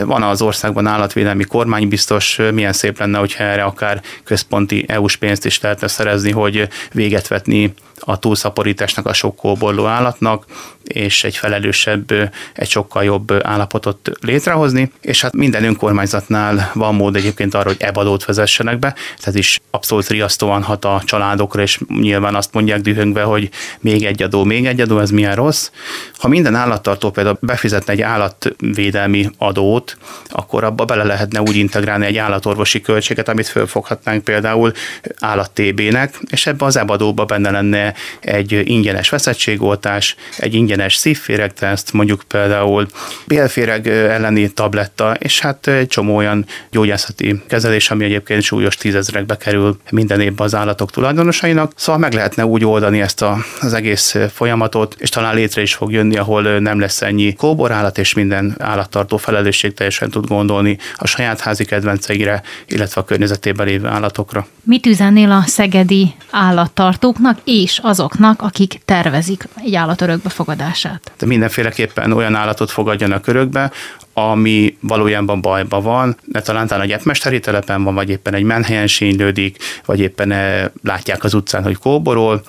van 0.04 0.22
az 0.22 0.42
országban 0.42 0.86
állatvédelmi 0.86 1.44
kormánybiztos, 1.44 2.38
milyen 2.52 2.72
szép 2.72 2.98
lenne, 2.98 3.18
hogyha 3.18 3.44
erre 3.44 3.62
akár 3.62 4.02
központi 4.24 4.84
EU-s 4.88 5.16
pénzt 5.16 5.46
is 5.46 5.60
lehetne 5.60 5.88
szerezni, 5.88 6.30
hogy 6.30 6.68
véget 6.92 7.28
vetni 7.28 7.74
a 8.00 8.18
túlszaporításnak, 8.18 9.06
a 9.06 9.12
sok 9.12 9.36
kóborló 9.36 9.86
állatnak, 9.86 10.44
és 10.84 11.24
egy 11.24 11.36
felelősebb, 11.36 12.12
egy 12.54 12.68
sokkal 12.68 13.04
jobb 13.04 13.32
állapotot 13.42 14.10
létrehozni, 14.20 14.92
és 15.00 15.20
hát 15.20 15.34
minden 15.34 15.64
önkormányzatnál 15.64 16.70
van 16.74 16.94
mód 16.94 17.16
egyébként 17.16 17.54
arra, 17.54 17.68
hogy 17.68 17.76
ebadót 17.80 18.24
vezessenek 18.24 18.78
be, 18.78 18.94
ez 19.22 19.34
is 19.34 19.60
abszolút 19.70 20.08
riasztóan 20.08 20.62
hat 20.62 20.84
a 20.84 21.02
családokra, 21.04 21.62
és 21.62 21.80
nyilván 21.88 22.34
azt 22.34 22.52
mondják 22.52 22.80
dühöngve, 22.80 23.22
hogy 23.22 23.50
még 23.80 24.04
egy 24.04 24.22
adó, 24.22 24.44
még 24.44 24.66
egy 24.66 24.80
adó, 24.80 24.98
ez 24.98 25.10
milyen 25.10 25.34
rossz. 25.34 25.70
Ha 26.16 26.28
minden 26.28 26.54
állattartó 26.54 27.10
például 27.10 27.38
befizetne 27.40 27.92
egy 27.92 28.02
állatvédelmi 28.02 29.30
adót, 29.38 29.96
akkor 30.28 30.64
abba 30.64 30.84
bele 30.84 31.04
lehetne 31.04 31.40
úgy 31.40 31.56
integrálni 31.56 32.06
egy 32.06 32.16
állatorvosi 32.16 32.80
költséget, 32.80 33.28
amit 33.28 33.48
fölfoghatnánk 33.48 34.24
például 34.24 34.72
állattébének, 35.18 36.18
és 36.30 36.46
ebbe 36.46 36.64
az 36.64 36.76
ebadóba 36.76 37.24
benne 37.24 37.50
lenne 37.50 37.83
egy 38.20 38.62
ingyenes 38.64 39.08
veszettségoltás, 39.08 40.16
egy 40.38 40.54
ingyenes 40.54 40.94
szívféregteszt, 40.94 41.92
mondjuk 41.92 42.22
például 42.28 42.86
bélféreg 43.26 43.88
elleni 43.88 44.52
tabletta, 44.52 45.14
és 45.18 45.40
hát 45.40 45.66
egy 45.66 45.86
csomó 45.86 46.16
olyan 46.16 46.46
gyógyászati 46.70 47.42
kezelés, 47.48 47.90
ami 47.90 48.04
egyébként 48.04 48.42
súlyos 48.42 48.76
tízezrekbe 48.76 49.36
kerül 49.36 49.76
minden 49.90 50.20
évben 50.20 50.46
az 50.46 50.54
állatok 50.54 50.90
tulajdonosainak. 50.90 51.72
Szóval 51.76 52.00
meg 52.00 52.12
lehetne 52.12 52.46
úgy 52.46 52.64
oldani 52.64 53.00
ezt 53.00 53.22
a, 53.22 53.36
az 53.60 53.72
egész 53.72 54.16
folyamatot, 54.32 54.96
és 54.98 55.08
talán 55.08 55.34
létre 55.34 55.62
is 55.62 55.74
fog 55.74 55.92
jönni, 55.92 56.16
ahol 56.16 56.42
nem 56.42 56.80
lesz 56.80 57.02
ennyi 57.02 57.34
kóborállat, 57.34 57.98
és 57.98 58.14
minden 58.14 58.54
állattartó 58.58 59.16
felelősség 59.16 59.74
teljesen 59.74 60.10
tud 60.10 60.26
gondolni 60.26 60.78
a 60.96 61.06
saját 61.06 61.40
házi 61.40 61.64
kedvenceire, 61.64 62.42
illetve 62.66 63.00
a 63.00 63.04
környezetében 63.04 63.66
lévő 63.66 63.86
állatokra. 63.86 64.46
Mit 64.62 64.86
üzennél 64.86 65.30
a 65.30 65.42
szegedi 65.46 66.14
állattartóknak 66.30 67.38
és 67.44 67.73
azoknak, 67.82 68.42
akik 68.42 68.80
tervezik 68.84 69.48
egy 69.64 69.74
állat 69.74 70.00
örökbefogadását? 70.00 71.12
De 71.18 71.26
mindenféleképpen 71.26 72.12
olyan 72.12 72.34
állatot 72.34 72.70
fogadjanak 72.70 73.26
örökbe, 73.26 73.70
ami 74.12 74.76
valójában 74.80 75.40
bajban 75.40 75.82
van, 75.82 76.16
de 76.24 76.40
talán 76.40 76.80
egy 76.80 76.92
etmesteri 76.92 77.40
telepen 77.40 77.84
van, 77.84 77.94
vagy 77.94 78.10
éppen 78.10 78.34
egy 78.34 78.42
menhelyen 78.42 78.86
sínylődik, 78.86 79.56
vagy 79.84 80.00
éppen 80.00 80.32
eh, 80.32 80.64
látják 80.82 81.24
az 81.24 81.34
utcán, 81.34 81.62
hogy 81.62 81.76
kóborol, 81.76 82.42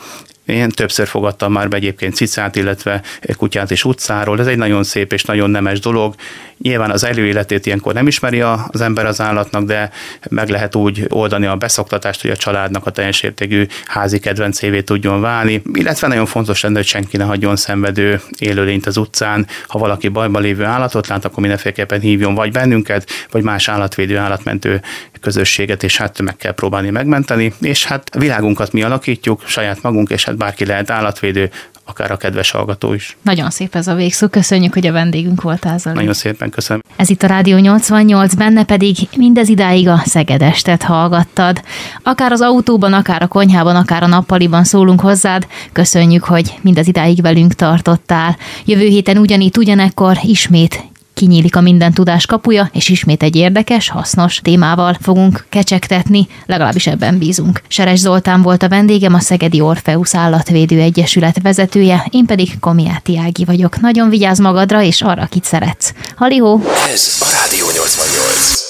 én 0.46 0.70
többször 0.70 1.08
fogadtam 1.08 1.52
már 1.52 1.70
be 1.70 1.76
egyébként 1.76 2.16
cicát, 2.16 2.56
illetve 2.56 3.02
kutyát 3.38 3.72
is 3.72 3.84
utcáról. 3.84 4.40
Ez 4.40 4.48
egy 4.48 4.58
nagyon 4.58 4.84
szép 4.84 5.14
és 5.14 5.24
nagyon 5.24 5.50
nemes 5.50 5.80
dolog. 5.80 6.16
Nyilván 6.58 6.92
az 6.92 7.04
előéletét 7.04 7.66
ilyenkor 7.66 7.94
nem 7.94 8.08
ismeri 8.08 8.42
az 8.42 8.82
ember 8.82 9.06
az 9.06 9.22
állatnak, 9.22 9.64
de 9.64 9.90
meg 10.30 10.50
lehet 10.50 10.76
úgy 10.76 11.06
oldani 11.10 11.46
a 11.46 11.56
beszoktatást, 11.56 12.22
hogy 12.22 12.30
a 12.30 12.36
családnak 12.36 12.86
a 12.86 12.92
teljes 12.92 13.22
értékű 13.22 13.66
házi 13.86 14.20
kedvencévé 14.20 14.82
tudjon 14.82 15.22
válni. 15.22 15.62
Illetve 15.74 16.08
nagyon 16.08 16.26
fontos 16.26 16.62
lenne, 16.62 16.76
hogy 16.76 16.86
senki 16.86 17.18
ne 17.18 17.24
hagyjon 17.24 17.56
szenvedő 17.56 18.22
élőlényt 18.40 18.86
az 18.86 18.98
utcán. 18.98 19.48
Ha 19.68 19.80
valaki 19.80 20.08
bajban 20.08 20.42
lévő 20.42 20.64
állatot 20.64 21.08
lát, 21.08 21.26
akkor 21.26 21.40
mindenféleképpen 21.40 22.00
hívjon 22.00 22.36
vagy 22.36 22.52
bennünket, 22.52 23.10
vagy 23.32 23.44
más 23.44 23.68
állatvédő, 23.68 24.18
állatmentő 24.18 24.82
közösséget, 25.22 25.84
és 25.84 25.98
hát 25.98 26.22
meg 26.22 26.36
kell 26.36 26.54
próbálni 26.54 26.90
megmenteni. 26.90 27.54
És 27.62 27.86
hát 27.86 28.10
a 28.14 28.20
világunkat 28.20 28.72
mi 28.72 28.84
alakítjuk, 28.84 29.44
saját 29.46 29.82
magunk, 29.82 30.10
és 30.10 30.26
hát 30.26 30.38
bárki 30.38 30.66
lehet 30.66 30.90
állatvédő, 30.90 31.50
akár 31.86 32.12
a 32.12 32.18
kedves 32.18 32.52
hallgató 32.52 32.94
is. 32.94 33.18
Nagyon 33.22 33.50
szép 33.50 33.76
ez 33.76 33.88
a 33.88 33.94
végszó, 33.94 34.28
köszönjük, 34.28 34.74
hogy 34.74 34.88
a 34.88 34.92
vendégünk 34.92 35.42
voltál, 35.42 35.78
Zoli. 35.78 35.96
Nagyon 35.96 36.14
szépen 36.14 36.50
köszönöm. 36.50 36.82
Ez 36.96 37.10
itt 37.10 37.24
a 37.24 37.28
Rádió 37.28 37.58
88, 37.58 38.34
benne 38.34 38.64
pedig 38.64 38.96
mindez 39.18 39.50
idáig 39.50 39.88
a 39.88 40.02
Szegedestet 40.06 40.84
hallgattad. 40.84 41.62
Akár 42.04 42.32
az 42.32 42.42
autóban, 42.42 42.94
akár 42.94 43.22
a 43.22 43.28
konyhában, 43.28 43.76
akár 43.76 44.04
a 44.04 44.08
nappaliban 44.08 44.64
szólunk 44.64 45.00
hozzád. 45.00 45.48
Köszönjük, 45.72 46.24
hogy 46.24 46.54
mindez 46.62 46.88
idáig 46.88 47.22
velünk 47.22 47.54
tartottál. 47.54 48.38
Jövő 48.66 48.88
héten 48.88 49.18
ugyanígy 49.18 49.58
ugyanekkor 49.58 50.18
ismét 50.22 50.84
kinyílik 51.16 51.56
a 51.56 51.62
minden 51.62 51.94
tudás 51.94 52.26
kapuja, 52.26 52.70
és 52.74 52.90
ismét 52.90 53.24
egy 53.24 53.36
érdekes, 53.36 53.90
hasznos 53.90 54.40
témával 54.44 54.98
fogunk 55.02 55.46
kecsegtetni, 55.50 56.28
legalábbis 56.46 56.88
ebben 56.88 57.18
bízunk. 57.18 57.62
Seres 57.68 58.00
Zoltán 58.00 58.42
volt 58.42 58.64
a 58.64 58.70
vendégem, 58.70 59.14
a 59.14 59.20
Szegedi 59.20 59.62
Orfeusz 59.62 60.16
Állatvédő 60.16 60.80
Egyesület 60.80 61.42
vezetője, 61.42 62.08
én 62.12 62.26
pedig 62.26 62.60
Komiáti 62.60 63.18
Ági 63.18 63.46
vagyok. 63.46 63.80
Nagyon 63.80 64.10
vigyázz 64.10 64.40
magadra, 64.40 64.82
és 64.82 65.02
arra, 65.02 65.22
akit 65.22 65.44
szeretsz. 65.44 65.94
Halihó! 66.16 66.62
Ez 66.94 67.18
a 67.20 67.28
Rádió 67.42 67.66
88. 67.66 68.65